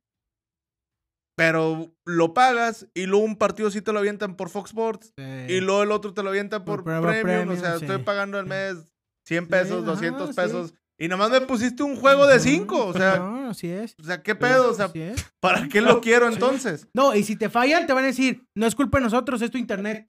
pero 1.38 1.94
lo 2.04 2.34
pagas 2.34 2.88
y 2.94 3.06
luego 3.06 3.24
un 3.24 3.36
partido 3.36 3.70
sí 3.70 3.80
te 3.80 3.92
lo 3.92 4.00
avientan 4.00 4.36
por 4.36 4.50
Fox 4.50 4.70
Sports 4.70 5.14
y 5.16 5.60
luego 5.60 5.82
el 5.82 5.90
otro 5.92 6.12
te 6.12 6.22
lo 6.22 6.28
avientan 6.28 6.64
por, 6.64 6.84
Premium, 6.84 7.48
o 7.48 7.56
sea, 7.56 7.78
sí. 7.78 7.84
estoy 7.86 8.02
pagando 8.02 8.38
al 8.38 8.46
mes 8.46 8.91
100 9.26 9.46
pesos, 9.48 9.82
ajá, 9.82 9.92
200 9.92 10.28
sí. 10.30 10.34
pesos 10.34 10.74
y 10.98 11.08
nomás 11.08 11.30
me 11.30 11.40
pusiste 11.40 11.82
un 11.82 11.96
juego 11.96 12.26
de 12.26 12.38
5, 12.38 12.86
o 12.86 12.92
sea, 12.92 13.16
No, 13.18 13.50
así 13.50 13.68
es. 13.68 13.96
o 14.00 14.04
sea, 14.04 14.22
¿qué 14.22 14.34
pedo? 14.34 14.70
O 14.70 14.74
sea, 14.74 14.86
Así 14.86 15.00
es. 15.00 15.24
¿para 15.40 15.68
qué 15.68 15.80
lo 15.80 16.00
quiero 16.00 16.28
Sí. 16.28 16.34
entonces? 16.34 16.86
No, 16.94 17.14
y 17.14 17.22
si 17.24 17.36
te 17.36 17.48
fallan, 17.48 17.86
te 17.86 17.92
van 17.92 18.04
a 18.04 18.08
decir, 18.08 18.44
no 18.56 18.66
es 18.66 18.74
culpa 18.74 18.98
de 18.98 19.04
nosotros, 19.04 19.42
es 19.42 19.50
tu 19.50 19.58
internet. 19.58 20.08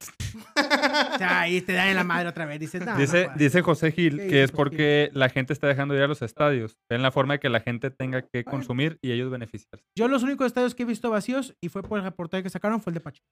o 1.14 1.18
sea, 1.18 1.40
ahí 1.40 1.60
te 1.62 1.72
dan 1.72 1.88
en 1.88 1.96
la 1.96 2.04
madre 2.04 2.28
otra 2.28 2.44
vez. 2.46 2.58
Dices, 2.60 2.84
no, 2.84 2.96
Dice, 2.96 3.22
no 3.22 3.24
puedes". 3.28 3.38
dice 3.38 3.62
José 3.62 3.92
Gil 3.92 4.18
¿Qué 4.18 4.26
que 4.28 4.42
es 4.42 4.52
porque 4.52 5.08
la 5.14 5.28
gente 5.28 5.52
está 5.52 5.66
dejando 5.66 5.94
de 5.94 6.00
ir 6.00 6.04
a 6.04 6.08
los 6.08 6.20
estadios. 6.20 6.78
Ven 6.90 7.00
la 7.02 7.10
forma 7.12 7.34
de 7.34 7.40
que 7.40 7.48
la 7.48 7.60
gente 7.60 7.90
tenga 7.90 8.22
que 8.22 8.44
consumir 8.44 8.98
y 9.02 9.12
ellos 9.12 9.30
beneficiarse. 9.30 9.84
Yo 9.96 10.08
los 10.08 10.22
únicos 10.22 10.46
estadios 10.46 10.74
que 10.74 10.82
he 10.82 10.86
visto 10.86 11.10
vacíos, 11.10 11.54
y 11.62 11.68
fue 11.68 11.82
por 11.82 11.98
el 11.98 12.04
reportaje 12.04 12.42
que 12.42 12.50
sacaron, 12.50 12.82
fue 12.82 12.90
el 12.90 12.94
de 12.94 13.00
Pacho. 13.00 13.22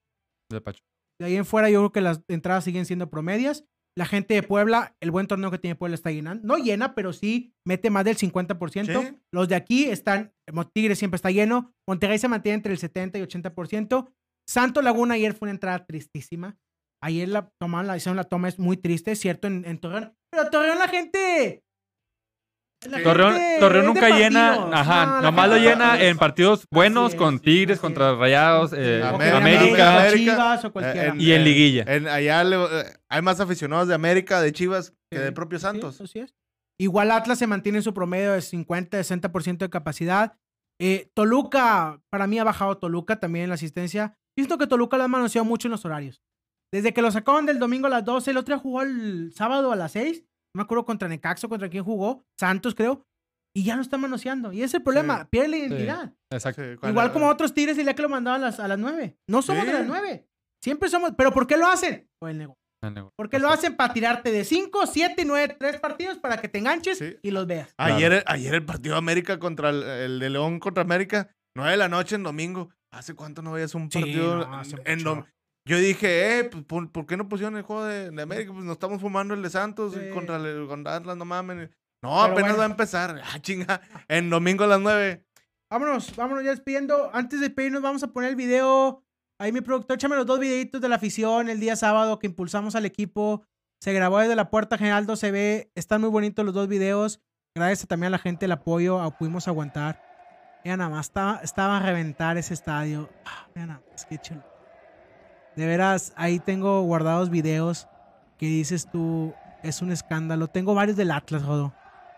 De 0.50 0.60
Pacho. 0.60 0.82
De 1.20 1.26
ahí 1.26 1.36
en 1.36 1.44
fuera, 1.44 1.68
yo 1.68 1.80
creo 1.80 1.92
que 1.92 2.00
las 2.00 2.22
entradas 2.28 2.64
siguen 2.64 2.86
siendo 2.86 3.10
promedias. 3.10 3.64
La 3.96 4.06
gente 4.06 4.34
de 4.34 4.42
Puebla, 4.42 4.96
el 5.00 5.10
buen 5.10 5.26
torneo 5.26 5.50
que 5.50 5.58
tiene 5.58 5.74
Puebla 5.74 5.94
está 5.94 6.10
llenando. 6.10 6.46
No 6.46 6.56
llena, 6.56 6.94
pero 6.94 7.12
sí 7.12 7.54
mete 7.66 7.90
más 7.90 8.04
del 8.04 8.16
50%. 8.16 9.02
Sí. 9.02 9.16
Los 9.30 9.48
de 9.48 9.54
aquí 9.54 9.84
están, 9.84 10.32
Tigres 10.72 10.98
siempre 10.98 11.16
está 11.16 11.30
lleno. 11.30 11.74
Monterrey 11.86 12.18
se 12.18 12.28
mantiene 12.28 12.54
entre 12.54 12.72
el 12.72 12.78
70 12.78 13.18
y 13.18 13.22
80%. 13.22 14.10
Santo 14.48 14.82
Laguna 14.82 15.14
ayer 15.14 15.34
fue 15.34 15.46
una 15.46 15.52
entrada 15.52 15.84
tristísima. 15.84 16.56
Ayer 17.02 17.28
la 17.28 17.50
tomaron, 17.60 17.88
la 17.88 17.96
hicieron 17.96 18.16
la 18.16 18.24
toma, 18.24 18.48
es 18.48 18.58
muy 18.58 18.76
triste, 18.76 19.12
es 19.12 19.20
cierto, 19.20 19.46
en, 19.48 19.64
en 19.66 19.78
Torreón. 19.78 20.16
Pero 20.30 20.50
Torreón 20.50 20.78
la 20.78 20.88
gente... 20.88 21.64
Torreón, 23.04 23.36
Torreón 23.60 23.86
nunca 23.86 24.08
llena, 24.10 24.54
ajá, 24.72 25.06
No, 25.06 25.22
nomás 25.22 25.48
lo 25.48 25.56
llena 25.56 26.00
en 26.02 26.16
partidos 26.18 26.66
buenos 26.70 27.12
es, 27.12 27.18
con 27.18 27.38
Tigres, 27.38 27.78
contra. 27.78 28.14
Rayados, 28.14 28.72
eh, 28.72 29.02
América, 29.04 29.12
con 29.12 29.22
América, 29.42 30.00
América. 30.00 30.32
Chivas 30.32 30.64
o 30.64 30.72
cualquiera. 30.72 31.08
En- 31.08 31.20
Y 31.20 31.32
en 31.32 31.44
liguilla. 31.44 31.84
en- 31.86 32.08
allá 32.08 32.42
le- 32.44 32.56
eh, 32.56 32.84
hay 33.08 33.22
más 33.22 33.38
aficionados 33.40 33.88
de 33.88 33.94
América, 33.94 34.40
de 34.40 34.52
Chivas, 34.52 34.92
que 35.10 35.18
de 35.18 35.32
propio 35.32 35.58
Sí, 35.58 35.62
Santos. 35.62 36.00
así 36.00 36.18
es. 36.20 36.34
Igual 36.80 37.10
Atlas 37.12 37.38
se 37.38 37.46
mantiene 37.46 37.78
en 37.78 37.84
su 37.84 37.94
promedio 37.94 38.32
de 38.32 38.40
50-60% 38.42 39.64
de 39.64 39.70
capacidad. 39.70 40.36
Eh, 40.80 41.10
Toluca, 41.14 42.00
para 42.10 42.26
mí 42.26 42.38
ha 42.38 42.44
bajado 42.44 42.78
Toluca 42.78 43.20
también 43.20 43.44
en 43.44 43.48
la 43.50 43.54
asistencia. 43.54 44.16
Visto 44.36 44.58
que 44.58 44.66
Toluca 44.66 44.96
lo 44.96 45.04
ha 45.04 45.08
manoseado 45.08 45.44
mucho 45.44 45.68
en 45.68 45.72
los 45.72 45.84
horarios. 45.84 46.22
Desde 46.72 46.92
que 46.94 47.02
lo 47.02 47.10
sacaban 47.10 47.46
del 47.46 47.58
domingo 47.58 47.86
a 47.86 47.90
las 47.90 48.04
12, 48.04 48.30
el 48.30 48.38
otro 48.38 48.54
día 48.54 48.62
jugó 48.62 48.82
el 48.82 49.32
sábado 49.34 49.70
a 49.72 49.76
las 49.76 49.92
6. 49.92 50.24
No 50.54 50.60
me 50.60 50.62
acuerdo 50.64 50.84
contra 50.84 51.08
Necaxo, 51.08 51.48
contra 51.48 51.68
quién 51.68 51.84
jugó. 51.84 52.24
Santos, 52.38 52.74
creo. 52.74 53.06
Y 53.54 53.64
ya 53.64 53.76
lo 53.76 53.82
está 53.82 53.98
manoseando. 53.98 54.52
Y 54.52 54.58
ese 54.58 54.64
es 54.66 54.74
el 54.74 54.82
problema. 54.82 55.22
Sí. 55.22 55.28
Pierde 55.30 55.48
la 55.48 55.56
identidad. 55.58 56.12
Exacto. 56.30 56.62
Sí, 56.62 56.88
Igual 56.88 57.12
como 57.12 57.28
otros 57.28 57.52
tigres 57.52 57.76
el 57.78 57.84
día 57.84 57.94
que 57.94 58.02
lo 58.02 58.08
mandaban 58.08 58.42
a 58.42 58.46
las, 58.46 58.60
a 58.60 58.68
las 58.68 58.78
9. 58.78 59.18
No 59.28 59.42
somos 59.42 59.66
de 59.66 59.72
las 59.72 59.86
9. 59.86 60.26
Siempre 60.62 60.88
somos. 60.88 61.12
¿Pero 61.16 61.32
por 61.32 61.46
qué 61.46 61.56
lo 61.56 61.66
hacen? 61.66 62.08
Por 62.18 62.30
el 62.30 62.38
negocio. 62.38 62.56
Porque 63.16 63.38
lo 63.38 63.48
hacen 63.48 63.76
para 63.76 63.92
tirarte 63.94 64.32
de 64.32 64.44
5, 64.44 64.86
7, 64.86 65.24
9, 65.24 65.56
3 65.58 65.80
partidos 65.80 66.18
para 66.18 66.38
que 66.38 66.48
te 66.48 66.58
enganches 66.58 66.98
Sí. 66.98 67.16
y 67.22 67.30
los 67.30 67.46
veas. 67.46 67.72
Ayer, 67.76 68.24
ayer 68.26 68.54
el 68.54 68.64
partido 68.64 68.94
de 68.94 68.98
América 68.98 69.38
contra 69.38 69.70
el, 69.70 69.82
el 69.84 70.18
de 70.18 70.30
León 70.30 70.58
contra 70.58 70.82
América, 70.82 71.30
9 71.54 71.70
de 71.70 71.76
la 71.76 71.88
noche 71.88 72.16
en 72.16 72.24
domingo. 72.24 72.70
¿Hace 72.92 73.14
cuánto 73.14 73.40
no 73.40 73.52
veías 73.52 73.74
un 73.76 73.88
Sí, 73.90 74.00
partido 74.00 74.36
no, 74.48 74.62
en. 74.84 75.24
Yo 75.64 75.78
dije, 75.78 76.38
eh, 76.38 76.44
pues, 76.44 76.64
¿por, 76.64 77.06
qué 77.06 77.16
no 77.16 77.28
pusieron 77.28 77.56
el 77.56 77.62
juego 77.62 77.84
de, 77.84 78.22
América? 78.22 78.52
Pues 78.52 78.64
nos 78.64 78.72
estamos 78.72 79.00
fumando 79.00 79.34
el 79.34 79.42
de 79.42 79.50
Santos 79.50 79.94
contra, 80.12 80.36
el, 80.36 80.66
contra 80.66 80.96
Atlas, 80.96 81.16
no 81.16 81.24
mames. 81.24 81.70
No, 82.02 82.20
apenas 82.20 82.58
va 82.58 82.64
a 82.64 82.66
empezar. 82.66 83.22
Ah, 83.24 83.38
chinga. 83.40 83.80
En 84.08 84.28
domingo 84.28 84.64
a 84.64 84.66
las 84.66 84.80
9. 84.80 85.24
Vámonos, 85.70 86.14
vámonos 86.16 86.44
ya 86.44 86.50
despidiendo. 86.50 87.10
Antes 87.14 87.40
de 87.40 87.46
despedirnos, 87.46 87.80
vamos 87.80 88.02
a 88.02 88.08
poner 88.08 88.30
el 88.30 88.36
video. 88.36 89.04
Ahí 89.38 89.52
mi 89.52 89.60
productor, 89.60 89.96
échame 89.96 90.16
los 90.16 90.26
dos 90.26 90.38
videitos 90.38 90.80
de 90.80 90.88
la 90.88 90.96
afición 90.96 91.48
el 91.48 91.60
día 91.60 91.76
sábado 91.76 92.18
que 92.18 92.26
impulsamos 92.26 92.74
al 92.74 92.84
equipo. 92.84 93.46
Se 93.80 93.92
grabó 93.92 94.18
desde 94.18 94.36
la 94.36 94.50
puerta 94.50 94.76
General 94.76 95.16
se 95.16 95.30
ve. 95.30 95.70
Están 95.74 96.00
muy 96.00 96.10
bonitos 96.10 96.44
los 96.44 96.54
dos 96.54 96.68
videos. 96.68 97.20
Gracias 97.54 97.86
también 97.86 98.08
a 98.08 98.10
la 98.10 98.18
gente 98.18 98.46
el 98.46 98.52
apoyo. 98.52 99.00
Pudimos 99.18 99.46
aguantar. 99.46 100.02
Mira 100.64 100.76
nada 100.76 100.90
más, 100.90 101.06
estaba, 101.06 101.40
estaba 101.42 101.78
a 101.78 101.80
reventar 101.80 102.36
ese 102.36 102.54
estadio. 102.54 103.08
Ah, 103.24 103.48
mira 103.54 103.66
nada 103.66 103.82
más, 103.90 104.04
qué 104.06 104.18
chulo. 104.18 104.51
De 105.56 105.66
veras, 105.66 106.12
ahí 106.16 106.38
tengo 106.38 106.82
guardados 106.82 107.30
videos 107.30 107.88
que 108.38 108.46
dices 108.46 108.88
tú, 108.90 109.34
es 109.62 109.82
un 109.82 109.92
escándalo. 109.92 110.48
Tengo 110.48 110.74
varios 110.74 110.96
del 110.96 111.10
Atlas, 111.10 111.42
Jodo. 111.42 111.72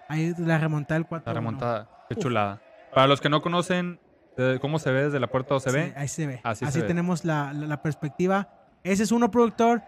Ahí 0.09 0.35
la 0.39 0.59
remontada 0.59 0.99
del 0.99 1.07
4 1.07 1.25
La 1.27 1.35
remontada, 1.35 1.89
qué 2.09 2.17
chulada. 2.17 2.61
Para 2.93 3.07
los 3.07 3.21
que 3.21 3.29
no 3.29 3.43
conocen 3.43 3.99
cómo 4.61 4.79
se 4.79 4.91
ve 4.91 5.05
desde 5.05 5.21
la 5.21 5.29
puerta 5.29 5.55
o 5.55 5.61
se 5.61 5.71
ve. 5.71 5.93
ahí 5.97 6.09
se 6.09 6.27
ve. 6.27 6.41
Así, 6.43 6.83
tenemos 6.83 7.25
la, 7.25 7.53
la, 7.53 7.83
perspectiva. 7.83 8.49
Ese 8.83 9.03
es 9.03 9.13
uno 9.13 9.31
productor. 9.31 9.83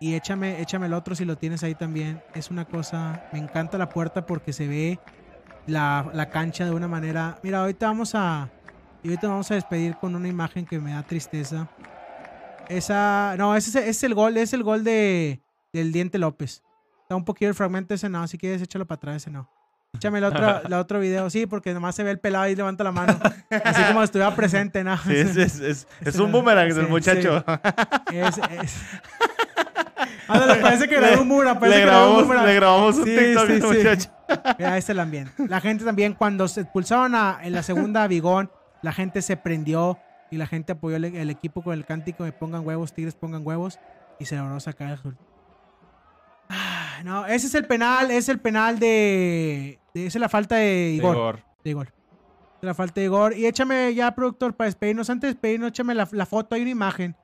Y 0.00 0.14
échame, 0.14 0.60
échame 0.60 0.86
el 0.86 0.94
otro 0.94 1.14
si 1.14 1.24
lo 1.24 1.36
tienes 1.36 1.62
ahí 1.62 1.74
también. 1.74 2.22
Es 2.34 2.50
una 2.50 2.64
cosa. 2.64 3.24
Me 3.32 3.38
encanta 3.38 3.78
la 3.78 3.88
puerta 3.88 4.26
porque 4.26 4.52
se 4.52 4.66
ve 4.66 4.98
la, 5.66 6.10
la 6.12 6.28
cancha 6.28 6.64
de 6.64 6.72
una 6.72 6.88
manera. 6.88 7.38
Mira, 7.42 7.60
ahorita 7.60 7.86
vamos 7.86 8.14
a. 8.14 8.48
Y 9.04 9.08
ahorita 9.08 9.28
vamos 9.28 9.50
a 9.50 9.54
despedir 9.54 9.96
con 9.96 10.14
una 10.14 10.28
imagen 10.28 10.66
que 10.66 10.78
me 10.78 10.92
da 10.92 11.02
tristeza. 11.02 11.68
Esa. 12.76 13.34
No, 13.38 13.56
ese 13.56 13.88
es 13.88 14.02
el 14.02 14.14
gol, 14.14 14.36
es 14.36 14.52
el 14.52 14.62
gol 14.62 14.84
de, 14.84 15.40
del 15.72 15.92
Diente 15.92 16.18
López. 16.18 16.62
Está 17.02 17.16
un 17.16 17.24
poquito 17.24 17.48
el 17.48 17.54
fragmento 17.54 17.94
ese 17.94 18.08
no. 18.08 18.26
Si 18.26 18.38
quieres, 18.38 18.62
échalo 18.62 18.86
para 18.86 18.96
atrás 18.96 19.16
ese 19.16 19.30
no. 19.30 19.48
Échame 19.94 20.18
el 20.18 20.24
otro, 20.24 20.62
el 20.64 20.72
otro 20.72 21.00
video, 21.00 21.28
sí, 21.28 21.46
porque 21.46 21.74
nomás 21.74 21.94
se 21.94 22.02
ve 22.02 22.10
el 22.10 22.18
pelado 22.18 22.48
y 22.48 22.56
levanta 22.56 22.82
la 22.84 22.92
mano. 22.92 23.18
Así 23.64 23.82
como 23.84 24.02
estuviera 24.02 24.34
presente, 24.34 24.82
¿no? 24.82 24.96
Sí, 24.98 25.16
es, 25.16 25.36
es, 25.36 25.60
es, 25.60 25.88
es 26.00 26.16
un 26.16 26.32
boomerang 26.32 26.72
del 26.72 26.88
muchacho. 26.88 27.44
Es, 28.12 28.38
es. 28.38 28.82
Ándale, 30.28 30.62
parece 30.62 30.88
que 30.88 30.96
grabó 30.96 31.22
un 31.22 31.28
boomerang. 31.28 31.60
Le 31.60 31.80
grabamos, 31.80 32.22
un 32.24 32.46
le 32.46 32.54
grabamos 32.54 32.96
un 32.96 33.04
TikTok 33.04 33.46
sí, 33.48 33.60
muchacho. 33.60 34.10
Mira, 34.58 34.78
este 34.78 34.78
es 34.78 34.88
el 34.88 35.00
ambiente. 35.00 35.32
La 35.46 35.60
gente 35.60 35.84
también, 35.84 36.14
cuando 36.14 36.48
se 36.48 36.62
expulsaron 36.62 37.14
a, 37.14 37.40
en 37.42 37.52
la 37.52 37.62
segunda 37.62 38.04
a 38.04 38.08
Bigón, 38.08 38.50
la 38.80 38.92
gente 38.92 39.20
se 39.20 39.36
prendió 39.36 39.98
y 40.32 40.38
la 40.38 40.46
gente 40.46 40.72
apoyó 40.72 40.96
el, 40.96 41.30
equipo 41.30 41.62
con 41.62 41.74
el 41.74 41.84
cántico 41.84 42.24
de 42.24 42.32
pongan 42.32 42.66
huevos, 42.66 42.94
tigres 42.94 43.14
pongan 43.14 43.46
huevos 43.46 43.78
y 44.18 44.24
se 44.24 44.34
logró 44.34 44.58
sacar 44.60 44.98
el 45.04 45.14
ah, 46.48 47.02
no, 47.04 47.26
ese 47.26 47.48
es 47.48 47.54
el 47.54 47.66
penal, 47.66 48.10
es 48.10 48.30
el 48.30 48.40
penal 48.40 48.78
de, 48.78 49.78
esa 49.92 50.18
es 50.18 50.20
la 50.20 50.30
falta 50.30 50.56
de 50.56 50.92
Igor. 50.96 51.44
De 51.62 51.70
Igor. 51.70 51.92
De 52.62 52.66
la 52.66 52.72
falta 52.72 53.00
de 53.00 53.04
Igor. 53.04 53.36
Y 53.36 53.44
échame 53.44 53.94
ya, 53.94 54.14
productor, 54.14 54.56
para 54.56 54.68
despedirnos. 54.68 55.10
Antes 55.10 55.28
de 55.28 55.34
despedirnos, 55.34 55.68
échame 55.68 55.94
la, 55.94 56.26
foto, 56.26 56.54
hay 56.54 56.62
una 56.62 56.70
imagen. 56.70 57.14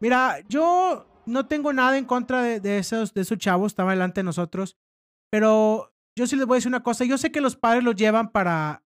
Mira, 0.00 0.40
yo 0.48 1.06
no 1.26 1.46
tengo 1.46 1.72
nada 1.72 1.96
en 1.96 2.06
contra 2.06 2.42
de, 2.42 2.78
esos, 2.78 3.14
de 3.14 3.20
esos 3.20 3.38
chavos, 3.38 3.70
estaban 3.70 3.94
delante 3.94 4.18
de 4.18 4.24
nosotros. 4.24 4.76
Pero 5.30 5.92
yo 6.16 6.26
sí 6.26 6.34
les 6.34 6.44
voy 6.44 6.56
a 6.56 6.58
decir 6.58 6.70
una 6.70 6.82
cosa. 6.82 7.04
Yo 7.04 7.18
sé 7.18 7.30
que 7.30 7.40
los 7.40 7.54
padres 7.54 7.84
los 7.84 7.94
llevan 7.94 8.32
para 8.32 8.82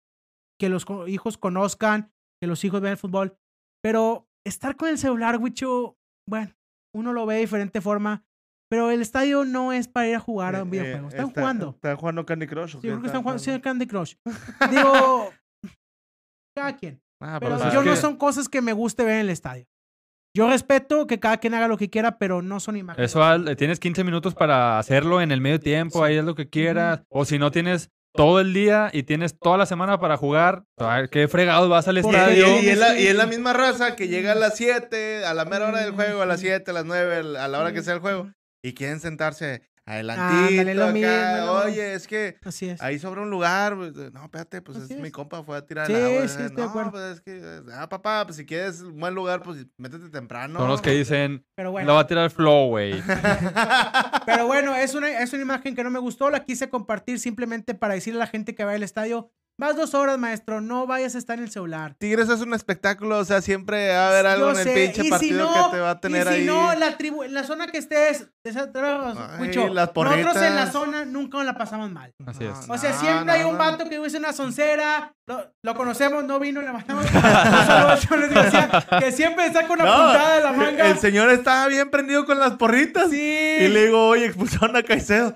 que 0.58 0.70
los 0.70 0.86
hijos 1.06 1.36
conozcan 1.36 2.12
que 2.40 2.46
los 2.46 2.64
hijos 2.64 2.80
vean 2.80 2.92
el 2.92 2.98
fútbol. 2.98 3.36
Pero 3.82 4.28
estar 4.44 4.76
con 4.76 4.88
el 4.88 4.98
celular, 4.98 5.38
Wicho, 5.38 5.96
bueno, 6.28 6.54
uno 6.94 7.12
lo 7.12 7.26
ve 7.26 7.34
de 7.34 7.40
diferente 7.40 7.80
forma. 7.80 8.24
Pero 8.68 8.90
el 8.90 9.00
estadio 9.00 9.44
no 9.44 9.72
es 9.72 9.86
para 9.86 10.08
ir 10.08 10.16
a 10.16 10.20
jugar 10.20 10.56
a 10.56 10.62
un 10.62 10.68
eh, 10.68 10.70
videojuego. 10.72 11.08
Están 11.08 11.30
jugando. 11.30 11.70
Están 11.70 11.96
jugando 11.96 12.26
Candy 12.26 12.46
Crush. 12.46 12.72
Sí, 12.72 12.78
creo 12.80 13.00
que 13.00 13.06
están 13.06 13.22
jugando, 13.22 13.62
Candy 13.62 13.86
Crush. 13.86 14.14
Digo, 14.70 15.32
cada 16.56 16.76
quien. 16.76 17.00
Ah, 17.20 17.38
pero 17.40 17.72
yo 17.72 17.82
no 17.82 17.96
son 17.96 18.16
cosas 18.16 18.48
que 18.48 18.60
me 18.60 18.72
guste 18.72 19.04
ver 19.04 19.14
en 19.14 19.20
el 19.20 19.30
estadio. 19.30 19.66
Yo 20.36 20.50
respeto 20.50 21.06
que 21.06 21.18
cada 21.18 21.38
quien 21.38 21.54
haga 21.54 21.66
lo 21.66 21.78
que 21.78 21.88
quiera, 21.88 22.18
pero 22.18 22.42
no 22.42 22.60
son 22.60 22.76
imágenes. 22.76 23.10
Eso, 23.10 23.56
tienes 23.56 23.80
15 23.80 24.04
minutos 24.04 24.34
para 24.34 24.78
hacerlo 24.78 25.22
en 25.22 25.32
el 25.32 25.40
medio 25.40 25.58
tiempo, 25.58 26.04
ahí 26.04 26.16
es 26.16 26.24
lo 26.24 26.34
que 26.34 26.50
quieras. 26.50 27.04
O 27.08 27.24
si 27.24 27.38
no 27.38 27.50
tienes 27.50 27.90
todo 28.16 28.40
el 28.40 28.52
día 28.52 28.90
y 28.92 29.04
tienes 29.04 29.38
toda 29.38 29.56
la 29.56 29.66
semana 29.66 30.00
para 30.00 30.16
jugar, 30.16 30.64
qué 31.10 31.28
fregados 31.28 31.68
vas 31.68 31.86
al 31.88 31.98
estadio. 31.98 32.60
Y, 32.60 32.68
es 32.68 33.16
la, 33.16 33.26
misma 33.26 33.52
raza 33.52 33.94
que 33.94 34.08
llega 34.08 34.32
a 34.32 34.34
las 34.34 34.56
7, 34.56 35.24
a 35.24 35.34
la 35.34 35.44
mera 35.44 35.68
hora 35.68 35.82
del 35.82 35.92
juego, 35.92 36.22
a 36.22 36.26
las 36.26 36.40
7, 36.40 36.70
a 36.70 36.74
las 36.74 36.84
nueve, 36.84 37.38
a 37.38 37.48
la 37.48 37.58
hora 37.58 37.72
que 37.72 37.82
sea 37.82 37.94
el 37.94 38.00
juego, 38.00 38.32
y 38.62 38.74
quieren 38.74 39.00
sentarse 39.00 39.62
adelantito 39.86 40.84
acá. 40.84 41.52
Oye, 41.52 41.94
es 41.94 42.06
que 42.06 42.36
ahí 42.80 42.98
sobre 42.98 43.20
un 43.20 43.30
lugar. 43.30 43.76
Pues, 43.76 43.94
no, 44.12 44.24
espérate, 44.24 44.60
pues 44.60 44.78
es, 44.78 44.90
mi 44.98 45.10
compa, 45.10 45.42
fue 45.42 45.56
a 45.56 45.64
tirar 45.64 45.90
el 45.90 45.96
agua. 45.96 46.28
Sí, 46.28 46.42
estoy 46.42 46.66
no, 46.66 46.90
pues 46.90 47.04
es 47.04 47.20
que, 47.20 47.62
ah, 47.72 47.88
papá, 47.88 48.24
pues 48.26 48.36
si 48.36 48.44
quieres 48.44 48.80
un 48.80 48.98
buen 48.98 49.14
lugar, 49.14 49.42
pues 49.42 49.66
métete 49.76 50.10
temprano. 50.10 50.58
Son 50.58 50.68
los 50.68 50.82
que 50.82 50.90
dicen, 50.90 51.46
Pero 51.54 51.70
bueno. 51.70 51.86
lo 51.86 51.94
va 51.94 52.00
a 52.00 52.06
tirar 52.06 52.24
el 52.24 52.30
flow, 52.30 52.68
güey. 52.68 53.00
Pero 54.26 54.46
bueno, 54.46 54.74
es 54.74 54.94
una, 54.94 55.20
es 55.20 55.32
una 55.32 55.42
imagen 55.42 55.74
que 55.74 55.84
no 55.84 55.90
me 55.90 56.00
gustó, 56.00 56.30
la 56.30 56.44
quise 56.44 56.68
compartir 56.68 57.18
simplemente 57.18 57.74
para 57.74 57.94
decirle 57.94 58.20
a 58.20 58.24
la 58.24 58.30
gente 58.30 58.54
que 58.54 58.64
va 58.64 58.72
al 58.72 58.82
estadio, 58.82 59.30
Vas 59.58 59.74
dos 59.74 59.94
horas, 59.94 60.18
maestro, 60.18 60.60
no 60.60 60.86
vayas 60.86 61.14
a 61.14 61.18
estar 61.18 61.38
en 61.38 61.44
el 61.44 61.50
celular. 61.50 61.94
Tigres 61.98 62.28
es 62.28 62.42
un 62.42 62.52
espectáculo, 62.52 63.16
o 63.16 63.24
sea, 63.24 63.40
siempre 63.40 63.88
va 63.88 64.04
a 64.04 64.08
haber 64.10 64.26
algo 64.26 64.50
en 64.50 64.58
el 64.58 64.74
pinche 64.74 65.08
partido 65.08 65.48
que 65.50 65.76
te 65.76 65.80
va 65.80 65.90
a 65.92 66.00
tener 66.00 66.26
y 66.26 66.28
si 66.28 66.34
ahí. 66.34 66.44
no, 66.44 66.74
la, 66.74 66.98
tribu 66.98 67.22
la 67.22 67.42
zona 67.42 67.66
que 67.68 67.78
estés, 67.78 68.28
mucho. 69.38 69.68
Nosotros 69.70 70.36
en 70.42 70.56
la 70.56 70.70
zona 70.70 71.06
nunca 71.06 71.42
la 71.42 71.56
pasamos 71.56 71.90
mal. 71.90 72.12
Así 72.26 72.44
es. 72.44 72.68
O 72.68 72.76
sea, 72.76 72.92
siempre 72.92 73.32
hay 73.32 73.44
un 73.44 73.56
vato 73.56 73.88
que 73.88 73.98
hubiese 73.98 74.18
una 74.18 74.34
soncera, 74.34 75.14
lo, 75.62 75.74
conocemos, 75.74 76.22
no 76.24 76.38
vino, 76.38 76.60
le 76.60 76.70
mandamos. 76.70 77.06
que 79.00 79.10
siempre 79.10 79.50
saca 79.54 79.72
una 79.72 79.84
puntada 79.84 80.36
de 80.36 80.42
la 80.42 80.52
manga. 80.52 80.90
El 80.90 80.98
señor 80.98 81.30
estaba 81.30 81.66
bien 81.68 81.90
prendido 81.90 82.26
con 82.26 82.38
las 82.38 82.52
porritas. 82.52 83.08
Sí. 83.08 83.56
Y 83.60 83.68
le 83.68 83.86
digo, 83.86 84.06
oye, 84.06 84.26
expulsaron 84.26 84.76
a 84.76 84.82
Caicedo. 84.82 85.34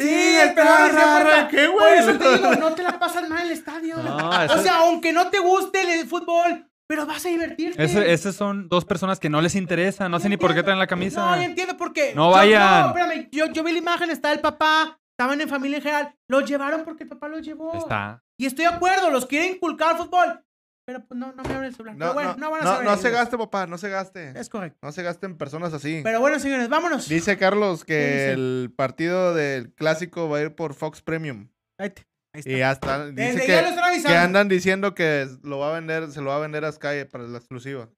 Sí, 0.00 0.36
el 0.42 0.54
perro 0.54 1.48
¿Qué, 1.50 1.66
güey? 1.66 2.00
Por 2.00 2.10
eso 2.10 2.18
te 2.18 2.36
digo, 2.36 2.54
no 2.60 2.72
te 2.74 2.82
la 2.82 2.98
pasas 2.98 3.28
mal 3.28 3.40
en 3.40 3.46
el 3.46 3.52
estadio. 3.52 3.96
O 3.98 4.58
sea, 4.58 4.78
aunque 4.78 5.12
no 5.12 5.28
te 5.28 5.38
guste 5.38 6.00
el 6.00 6.06
fútbol, 6.06 6.66
pero 6.86 7.06
vas 7.06 7.24
a 7.24 7.28
divertirte. 7.28 8.12
esas 8.12 8.34
son 8.34 8.68
dos 8.68 8.84
personas 8.84 9.20
que 9.20 9.28
no 9.28 9.40
les 9.40 9.54
interesa. 9.54 10.08
No, 10.08 10.18
sé 10.18 10.28
ni 10.28 10.36
por 10.36 10.54
qué 10.54 10.62
traen 10.62 10.78
la 10.78 10.86
camisa. 10.86 11.36
No, 11.36 11.42
entiendo 11.42 11.76
por 11.76 11.92
qué. 11.92 12.14
No 12.14 12.30
vayan. 12.30 12.82
No, 12.82 12.88
espérame. 12.88 13.28
Yo, 13.30 13.46
yo 13.46 13.62
vi 13.62 13.72
la 13.72 13.78
imagen, 13.78 14.10
está 14.10 14.32
el 14.32 14.40
papá, 14.40 14.98
estaban 15.12 15.40
en 15.40 15.48
familia 15.48 15.76
en 15.76 15.82
general. 15.82 16.14
Los 16.28 16.48
llevaron 16.48 16.82
porque 16.84 17.04
el 17.04 17.08
papá 17.08 17.28
los 17.28 17.42
llevó. 17.42 17.74
Está. 17.74 18.24
Y 18.38 18.46
estoy 18.46 18.64
de 18.64 18.72
acuerdo, 18.72 19.10
los 19.10 19.26
quieren 19.26 19.52
inculcar 19.52 19.90
al 19.90 19.98
fútbol. 19.98 20.42
Pero 20.90 21.04
pues 21.04 21.20
no, 21.20 21.32
no 21.32 21.44
me 21.44 21.54
abren 21.54 21.66
el 21.66 21.72
celular. 21.72 21.94
No, 21.94 22.14
bueno, 22.14 22.34
no, 22.36 22.50
van 22.50 22.62
a 22.62 22.64
no, 22.64 22.82
no 22.82 22.96
se 22.96 23.10
gaste, 23.10 23.38
papá, 23.38 23.68
no 23.68 23.78
se 23.78 23.88
gaste. 23.88 24.32
Es 24.36 24.48
correcto. 24.48 24.80
No 24.82 24.90
se 24.90 25.04
gasten 25.04 25.38
personas 25.38 25.72
así. 25.72 26.00
Pero 26.02 26.18
bueno, 26.18 26.40
señores, 26.40 26.68
vámonos. 26.68 27.08
Dice 27.08 27.38
Carlos 27.38 27.84
que 27.84 28.32
el 28.32 28.72
partido 28.74 29.32
del 29.32 29.72
clásico 29.72 30.28
va 30.28 30.38
a 30.38 30.42
ir 30.42 30.56
por 30.56 30.74
Fox 30.74 31.00
Premium. 31.00 31.46
Ahí, 31.78 31.92
está. 32.32 32.50
Y 32.50 32.60
hasta 32.62 33.06
dice 33.06 33.38
que, 33.38 34.02
que, 34.02 34.16
andan 34.16 34.48
diciendo 34.48 34.92
que 34.96 35.28
lo 35.44 35.60
va 35.60 35.70
a 35.70 35.74
vender, 35.74 36.10
se 36.10 36.22
lo 36.22 36.30
va 36.30 36.38
a 36.38 36.40
vender 36.40 36.64
a 36.64 36.72
Sky 36.72 37.04
para 37.08 37.22
la 37.22 37.38
exclusiva. 37.38 37.88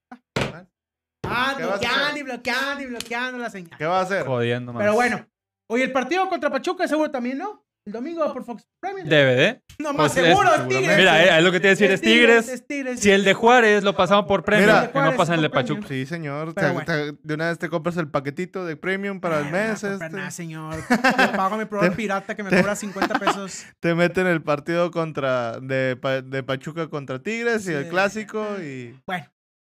Ah, 1.24 1.55
bloqueando 1.57 2.18
y 2.18 2.22
bloqueando 2.24 2.82
y 2.82 2.86
bloqueando 2.88 3.38
la 3.38 3.49
señal. 3.49 3.78
¿Qué 3.78 3.86
va 3.86 4.01
a 4.01 4.03
hacer? 4.03 4.26
Jodiendo 4.26 4.74
Pero 4.74 4.93
bueno, 4.93 5.26
hoy 5.70 5.80
el 5.80 5.93
partido 5.93 6.28
contra 6.28 6.51
Pachuca 6.51 6.86
seguro 6.86 7.11
también, 7.11 7.38
¿no? 7.38 7.61
El 7.84 7.92
domingo 7.92 8.32
por 8.32 8.44
Fox 8.44 8.64
Premium. 8.78 9.08
DVD. 9.08 9.60
No 9.80 9.92
más 9.92 10.12
pues 10.12 10.24
seguro, 10.24 10.54
es, 10.54 10.68
Tigres. 10.68 10.96
Mira, 10.96 11.24
eh, 11.24 11.38
es 11.38 11.44
lo 11.44 11.50
que 11.50 11.58
te 11.58 11.66
iba 11.66 11.70
a 11.70 11.76
decir, 11.76 11.90
es 11.90 12.00
Tigres. 12.00 13.00
Si 13.00 13.10
el 13.10 13.24
de 13.24 13.34
Juárez 13.34 13.82
lo 13.82 13.96
pasamos 13.96 14.26
por 14.26 14.44
Premium, 14.44 14.86
que 14.92 15.00
no 15.00 15.16
pasa 15.16 15.32
en 15.32 15.40
el 15.40 15.42
de 15.42 15.50
Pachuca. 15.50 15.88
Sí, 15.88 16.06
señor. 16.06 16.54
de 16.54 17.34
una 17.34 17.48
vez 17.48 17.58
te 17.58 17.68
compras 17.68 17.96
el 17.96 18.08
paquetito 18.08 18.64
de 18.64 18.76
Premium 18.76 19.20
para 19.20 19.40
el 19.40 19.50
mes. 19.50 19.82
No, 19.82 19.94
este. 19.94 20.10
nada, 20.10 20.30
señor. 20.30 20.76
Yo 21.18 21.32
pago 21.32 21.56
mi 21.56 21.64
prueba 21.64 21.92
pirata 21.94 22.36
que 22.36 22.44
me 22.44 22.50
cobra 22.50 22.76
50 22.76 23.18
pesos. 23.18 23.64
Te 23.80 23.94
meten 23.96 24.28
el 24.28 24.42
partido 24.42 24.92
contra 24.92 25.58
de, 25.58 25.98
de 26.24 26.42
Pachuca 26.44 26.88
contra 26.88 27.20
Tigres 27.20 27.66
y 27.66 27.72
el 27.72 27.88
clásico 27.88 28.46
y... 28.62 28.96
Bueno, 29.06 29.26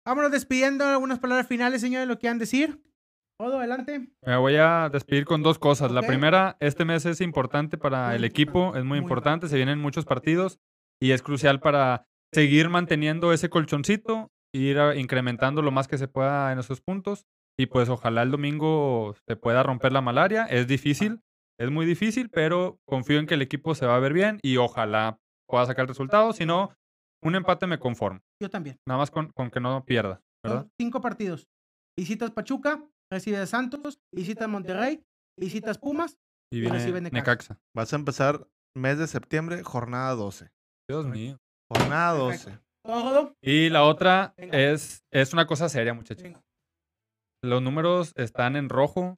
vámonos 0.06 0.32
despidiendo. 0.32 0.86
Algunas 0.86 1.20
palabras 1.20 1.48
finales, 1.48 1.80
señores, 1.80 2.10
lo 2.10 2.20
que 2.20 2.28
han 2.28 2.40
decir. 2.40 2.82
Todo 3.42 3.58
adelante. 3.58 4.08
Me 4.24 4.38
voy 4.38 4.58
a 4.58 4.90
despedir 4.90 5.26
con 5.26 5.42
dos 5.42 5.58
cosas. 5.58 5.92
La 5.92 6.04
primera, 6.04 6.58
este 6.60 6.86
mes 6.86 7.08
es 7.08 7.22
importante 7.22 7.76
para 7.76 8.16
el 8.16 8.24
equipo, 8.24 8.76
es 8.76 8.84
muy, 8.84 9.00
importante, 9.00 9.48
se 9.48 9.56
vienen 9.56 9.80
muchos 9.80 10.06
partidos 10.06 10.60
y 11.02 11.10
es 11.10 11.24
crucial 11.24 11.60
para 11.60 12.06
seguir 12.32 12.70
manteniendo 12.70 13.34
ese 13.34 13.50
colchoncito, 13.50 14.30
ir 14.54 14.78
incrementando 14.96 15.64
lo 15.64 15.72
más 15.72 15.88
que 15.88 15.98
se 15.98 16.08
pueda 16.08 16.52
en 16.52 16.60
esos 16.60 16.82
puntos 16.82 17.26
y 17.58 17.66
pues 17.66 17.90
ojalá 17.90 18.22
el 18.22 18.30
domingo 18.30 19.16
se 19.28 19.36
pueda 19.36 19.64
romper 19.64 19.92
la 19.92 20.02
malaria. 20.02 20.46
Es 20.46 20.68
difícil, 20.68 21.22
es 21.60 21.72
muy 21.72 21.88
difícil, 21.88 22.30
pero 22.30 22.78
confío 22.86 23.18
en 23.18 23.26
que 23.26 23.34
el 23.34 23.42
equipo 23.42 23.74
se 23.74 23.88
va 23.88 23.96
a 23.96 24.00
ver 24.00 24.14
bien 24.14 24.38
y 24.44 24.58
ojalá 24.58 25.18
pueda 25.50 25.66
sacar 25.66 25.88
resultados. 25.88 26.36
Si 26.36 26.46
no, 26.46 26.76
un 27.24 27.34
empate 27.34 27.66
me 27.66 27.80
conformo. 27.80 28.20
Yo 28.40 28.52
también. 28.52 28.78
Nada 28.86 29.00
más 29.00 29.10
con, 29.10 29.32
con 29.32 29.50
que 29.50 29.60
no 29.60 29.84
pierda, 29.84 30.22
¿verdad? 30.44 30.68
Cinco 30.80 31.02
partidos. 31.02 31.48
visitas 31.98 32.30
Pachuca, 32.30 32.84
recibes 33.12 33.50
Santos, 33.50 34.00
visitas 34.14 34.48
Monterrey, 34.48 35.04
visitas 35.40 35.78
Pumas 35.78 36.18
y, 36.54 36.62
viene 36.62 37.12
Necaxa. 37.12 37.60
Vas 37.76 37.94
a 37.94 37.96
empezar 37.96 38.48
mes 38.76 38.98
de 38.98 39.08
septiembre, 39.08 39.64
jornada 39.64 40.16
12. 40.16 40.52
Dios 40.90 41.06
mío. 41.08 41.38
Jornada 41.70 42.14
12. 42.14 42.60
Y 43.42 43.70
la 43.70 43.84
otra 43.84 44.34
es, 44.38 45.04
es 45.12 45.34
una 45.34 45.46
cosa 45.46 45.70
seria, 45.70 45.94
muchachos. 45.94 46.34
Los 47.44 47.62
números 47.62 48.14
están 48.16 48.56
en 48.56 48.70
rojo. 48.70 49.18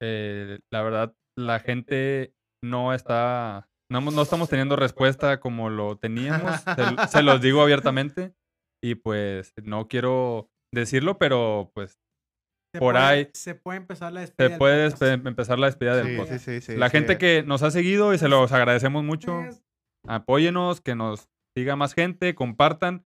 Eh, 0.00 0.58
la 0.72 0.82
verdad, 0.82 1.14
la 1.36 1.60
gente 1.60 2.32
no 2.64 2.94
está, 2.94 3.68
no, 3.90 4.00
no, 4.00 4.22
estamos 4.22 4.48
teniendo 4.48 4.76
respuesta 4.76 5.40
como 5.40 5.70
lo 5.70 5.98
teníamos. 5.98 6.60
se, 7.10 7.22
los 7.22 7.40
digo 7.40 7.62
abiertamente. 7.62 8.32
Y 8.82 8.94
pues 8.94 9.52
no 9.62 9.88
quiero 9.88 10.48
decirlo, 10.72 11.18
pero 11.18 11.70
pues 11.74 11.98
por 12.78 12.96
ahí. 12.96 13.28
Se 13.32 13.54
puede 13.54 13.78
empezar 13.78 14.12
la 14.12 14.20
despedida. 14.20 14.50
Se 14.50 14.58
puede 14.58 15.12
empezar 15.12 15.58
la 15.58 15.66
despedida 15.66 15.96
del 15.96 16.16
podcast. 16.16 16.68
la 16.68 16.90
gente 16.90 17.18
que 17.18 17.42
nos 17.42 17.62
ha 17.62 17.70
seguido 17.70 18.14
y 18.14 18.18
se 18.18 18.28
los 18.28 18.52
agradecemos 18.52 19.04
mucho. 19.04 19.44
Apóyenos, 20.06 20.80
que 20.80 20.94
nos 20.94 21.28
siga 21.56 21.76
más 21.76 21.94
gente, 21.94 22.34
compartan 22.34 23.04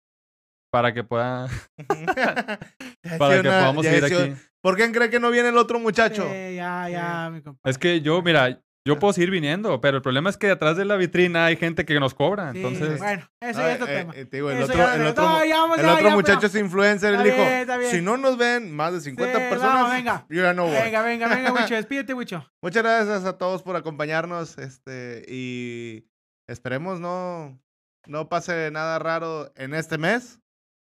para 0.72 0.92
que 0.94 1.04
pueda 1.04 1.48
para 3.18 3.42
que 3.42 3.48
podamos 3.48 3.86
seguir 3.86 4.04
aquí. 4.04 4.34
¿Por 4.62 4.76
qué 4.76 4.90
cree 4.92 5.10
que 5.10 5.20
no 5.20 5.30
viene 5.30 5.48
el 5.48 5.56
otro 5.56 5.78
muchacho? 5.78 6.24
ya, 6.24 6.88
ya, 6.88 7.30
mi 7.30 7.42
Es 7.64 7.78
que 7.78 8.00
yo, 8.00 8.22
mira, 8.22 8.62
yo 8.86 8.98
puedo 8.98 9.12
seguir 9.12 9.30
viniendo, 9.30 9.80
pero 9.80 9.98
el 9.98 10.02
problema 10.02 10.30
es 10.30 10.38
que 10.38 10.46
detrás 10.46 10.76
de 10.76 10.86
la 10.86 10.96
vitrina 10.96 11.44
hay 11.44 11.56
gente 11.56 11.84
que 11.84 12.00
nos 12.00 12.14
cobra. 12.14 12.50
entonces. 12.54 12.98
Bueno, 12.98 13.28
ese 13.40 13.72
es 13.72 13.80
otro 13.80 13.92
eh, 13.92 13.98
tema. 13.98 14.14
Eh, 14.16 14.28
el 14.32 15.04
otro, 15.06 16.10
muchacho 16.12 16.46
es 16.46 16.54
influencer. 16.54 17.14
Él 17.14 17.22
dijo: 17.22 17.90
Si 17.90 18.00
no 18.00 18.16
nos 18.16 18.38
ven 18.38 18.74
más 18.74 18.94
de 18.94 19.00
50 19.00 19.50
personas, 19.50 19.92
venga. 19.92 20.26
yo 20.30 20.42
ya 20.42 20.54
no 20.54 20.64
voy. 20.64 20.72
Venga, 20.72 21.02
venga, 21.02 21.28
venga, 21.28 21.52
Wicho. 21.60 21.74
Despídete, 21.74 22.14
Wicho. 22.14 22.50
Muchas 22.62 22.82
gracias 22.82 23.24
a 23.24 23.36
todos 23.36 23.62
por 23.62 23.76
acompañarnos. 23.76 24.56
Este, 24.56 25.24
y 25.28 26.06
esperemos 26.48 27.00
no, 27.00 27.60
no 28.06 28.28
pase 28.30 28.70
nada 28.70 28.98
raro 28.98 29.52
en 29.56 29.74
este 29.74 29.98
mes 29.98 30.40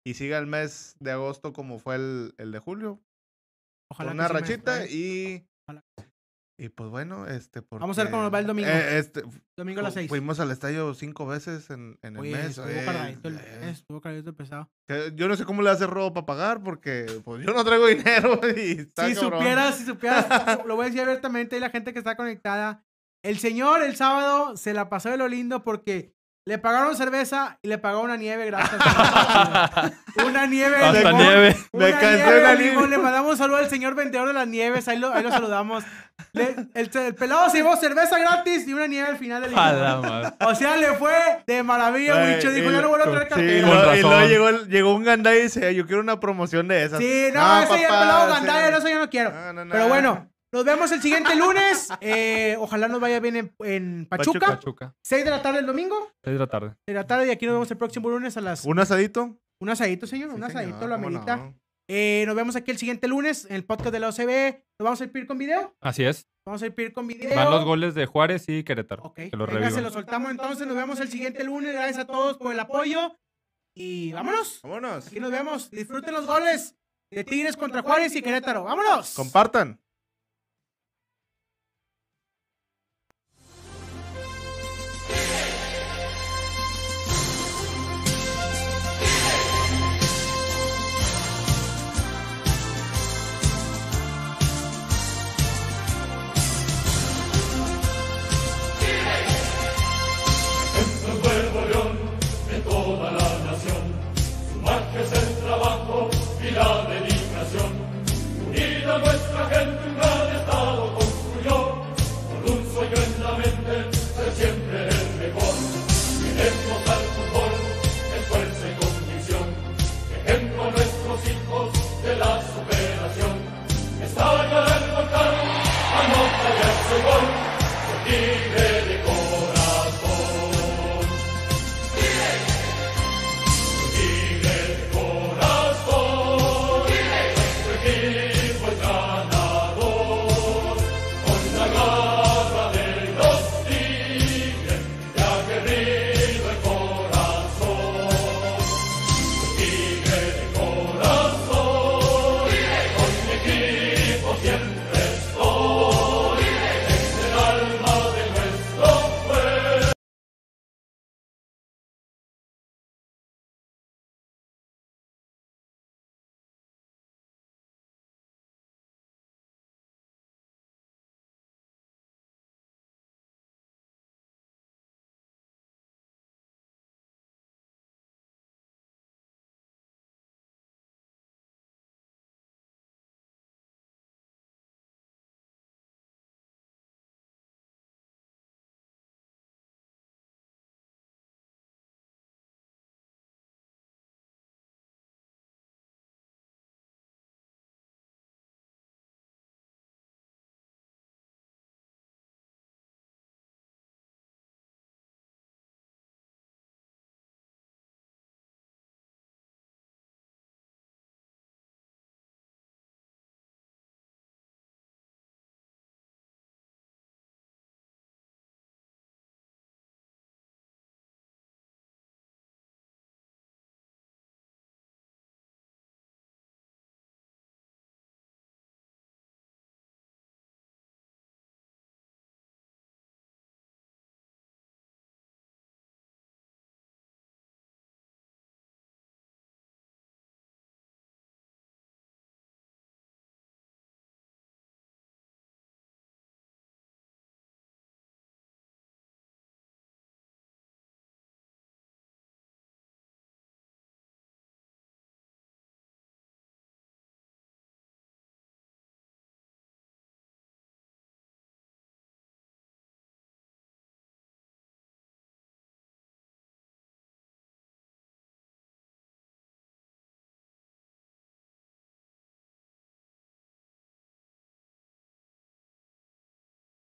y 0.06 0.16
siga 0.16 0.38
el 0.38 0.48
mes 0.48 0.98
de 1.00 1.12
agosto 1.12 1.54
como 1.54 1.80
fue 1.80 1.96
el, 1.96 2.36
el 2.38 2.52
de 2.52 2.60
julio. 2.60 3.00
Ojalá. 3.90 4.12
una 4.12 4.28
rachita 4.28 4.86
y. 4.86 5.48
Y 6.58 6.70
pues 6.70 6.90
bueno, 6.90 7.28
este. 7.28 7.62
Vamos 7.70 7.98
a 7.98 8.04
ver 8.04 8.12
cómo 8.12 8.24
nos 8.24 8.34
va 8.34 8.40
el 8.40 8.48
domingo. 8.48 8.70
Eh, 8.70 8.98
este, 8.98 9.24
domingo 9.58 9.82
a 9.82 9.84
las 9.84 9.94
seis. 9.94 10.08
Fuimos 10.08 10.40
al 10.40 10.52
estadio 10.52 10.94
cinco 10.94 11.26
veces 11.26 11.70
en, 11.70 12.00
en 12.02 12.16
el 12.16 12.22
mes. 12.22 12.58
Estuvo 12.58 12.68
eh, 12.70 12.84
cargadito, 12.86 13.28
el, 13.28 13.36
eh. 13.36 13.70
estuvo 13.72 14.00
cargadito 14.00 14.34
pesado. 14.34 14.70
Yo 15.16 15.28
no 15.28 15.36
sé 15.36 15.44
cómo 15.44 15.62
le 15.62 15.70
hace 15.70 15.86
robo 15.86 16.14
para 16.14 16.26
pagar 16.26 16.64
porque 16.64 17.08
pues 17.26 17.46
yo 17.46 17.54
no 17.54 17.66
traigo 17.66 17.88
dinero. 17.88 18.40
Y 18.56 18.80
está 18.80 19.08
si 19.08 19.16
supieras, 19.16 19.78
si 19.78 19.86
supieras, 19.86 20.66
lo 20.66 20.78
voy 20.78 20.86
a 20.86 20.88
decir 20.88 21.02
abiertamente 21.04 21.58
y 21.58 21.60
la 21.60 21.72
gente 21.72 21.92
que 21.92 22.00
está 22.00 22.16
conectada. 22.16 22.86
El 23.22 23.38
señor 23.38 23.84
el 23.84 23.98
sábado 23.98 24.56
se 24.56 24.74
la 24.74 24.88
pasó 24.88 25.10
de 25.10 25.18
lo 25.18 25.28
lindo 25.28 25.62
porque 25.64 26.16
le 26.48 26.60
pagaron 26.60 26.96
cerveza 26.96 27.58
y 27.64 27.68
le 27.68 27.80
pagó 27.80 28.02
una 28.02 28.18
nieve 28.18 28.46
gracias. 28.46 28.80
una 30.28 30.46
nieve. 30.46 30.76
Hasta 30.78 31.12
nieve. 31.12 31.58
Me 31.74 31.92
cansé 31.92 32.40
una 32.40 32.54
nieve. 32.54 32.88
Le 32.88 32.98
mandamos 33.00 33.32
un 33.32 33.38
saludo 33.38 33.58
al 33.58 33.70
señor 33.70 33.96
vendedor 33.96 34.28
de 34.28 34.34
las 34.36 34.48
nieves. 34.48 34.88
Ahí 34.88 35.00
lo, 35.00 35.12
ahí 35.12 35.24
lo 35.24 35.32
saludamos. 35.32 35.84
el, 36.34 37.16
pelado 37.16 37.50
se 37.50 37.58
llevó 37.58 37.76
cerveza 37.78 38.20
gratis 38.20 38.68
y 38.68 38.74
una 38.74 38.86
nieve 38.86 39.10
al 39.10 39.18
final 39.18 39.42
del 39.42 39.52
día. 39.52 40.36
O 40.42 40.54
sea, 40.54 40.78
le 40.78 40.94
fue 40.94 41.16
de 41.48 41.64
maravilla, 41.64 42.16
Wicho. 42.16 42.52
Dijo, 42.52 42.70
yo 42.70 42.82
no 42.82 42.90
vuelvo 42.90 43.06
a 43.06 43.12
traer 43.12 43.28
cartera. 43.28 43.98
y 43.98 44.02
luego 44.02 44.28
llegó, 44.28 44.52
llegó 44.66 44.96
un 44.96 45.04
gandaya 45.04 45.40
y 45.40 45.44
dice, 45.44 45.74
yo 45.74 45.88
quiero 45.88 46.02
una 46.02 46.20
promoción 46.20 46.68
de 46.68 46.84
esas. 46.84 47.00
Sí, 47.00 47.30
no, 47.34 47.64
ese 47.64 47.74
el 47.74 47.88
pelado 47.88 48.32
gandaya, 48.32 48.70
no, 48.70 48.78
eso 48.78 48.88
yo 48.88 49.00
no 49.00 49.10
quiero. 49.10 49.34
Pero 49.72 49.88
bueno, 49.88 50.30
nos 50.56 50.64
vemos 50.64 50.90
el 50.94 51.02
siguiente 51.02 51.36
lunes. 51.36 51.90
Eh, 52.00 52.56
ojalá 52.60 52.88
nos 52.88 53.02
vaya 53.02 53.20
bien 53.20 53.54
en, 53.60 54.06
Pachuca. 54.06 54.48
Pachuca. 54.48 54.96
6 55.04 55.26
de 55.26 55.30
la 55.30 55.42
tarde 55.42 55.60
el 55.60 55.66
domingo. 55.66 56.12
6 56.24 56.34
de 56.34 56.40
la 56.40 56.48
tarde. 56.48 56.70
6 56.70 56.78
de 56.88 56.94
la 56.94 57.06
tarde 57.06 57.28
y 57.28 57.30
aquí 57.30 57.46
nos 57.46 57.56
vemos 57.56 57.72
el 57.72 57.78
próximo 57.78 58.10
lunes 58.10 58.38
a 58.38 58.42
las... 58.42 58.64
¿Un 58.64 58.80
asadito? 58.80 59.38
Un 59.60 59.70
asadito, 59.70 60.08
señor. 60.08 60.30
un 60.30 60.44
asadito, 60.44 60.88
lo 60.88 60.96
amerita. 60.96 61.54
Eh, 61.90 62.24
nos 62.26 62.36
vemos 62.38 62.56
aquí 62.56 62.72
el 62.72 62.78
siguiente 62.78 63.10
lunes 63.10 63.46
en 63.46 63.58
el 63.58 63.66
podcast 63.66 63.92
de 63.92 64.00
la 64.00 64.08
OCB. 64.08 64.64
¿Nos 64.80 64.86
vamos 64.86 65.02
a 65.02 65.04
ir 65.04 65.28
con 65.28 65.38
video? 65.38 65.76
Así 65.82 66.06
es. 66.06 66.30
Vamos 66.46 66.64
a 66.64 66.68
ir 66.68 66.94
con 66.94 67.06
video. 67.06 67.36
Van 67.36 67.52
los 67.52 67.66
goles 67.66 67.94
de 67.94 68.06
Juárez 68.06 68.46
y 68.48 68.64
Querétaro. 68.64 69.04
Ok. 69.04 69.16
Que 69.16 69.32
los 69.36 69.52
Venga, 69.52 69.72
se 69.72 69.82
los 69.82 69.92
soltamos 69.92 70.32
entonces. 70.32 70.66
Nos 70.66 70.78
vemos 70.78 71.02
el 71.02 71.10
siguiente 71.10 71.44
lunes. 71.44 71.74
Gracias 71.74 71.98
a 71.98 72.08
todos 72.08 72.38
por 72.38 72.54
el 72.54 72.60
apoyo. 72.62 73.18
Y 73.76 74.14
vámonos. 74.14 74.62
Vámonos. 74.64 75.08
Aquí 75.08 75.20
nos 75.20 75.32
vemos. 75.32 75.70
Disfruten 75.70 76.14
los 76.14 76.26
goles 76.26 76.78
de 77.12 77.26
Tigres 77.26 77.58
contra 77.58 77.82
Juárez 77.82 78.16
y 78.16 78.22
Querétaro. 78.22 78.64
Vámonos. 78.64 79.14
Compartan. 79.16 79.82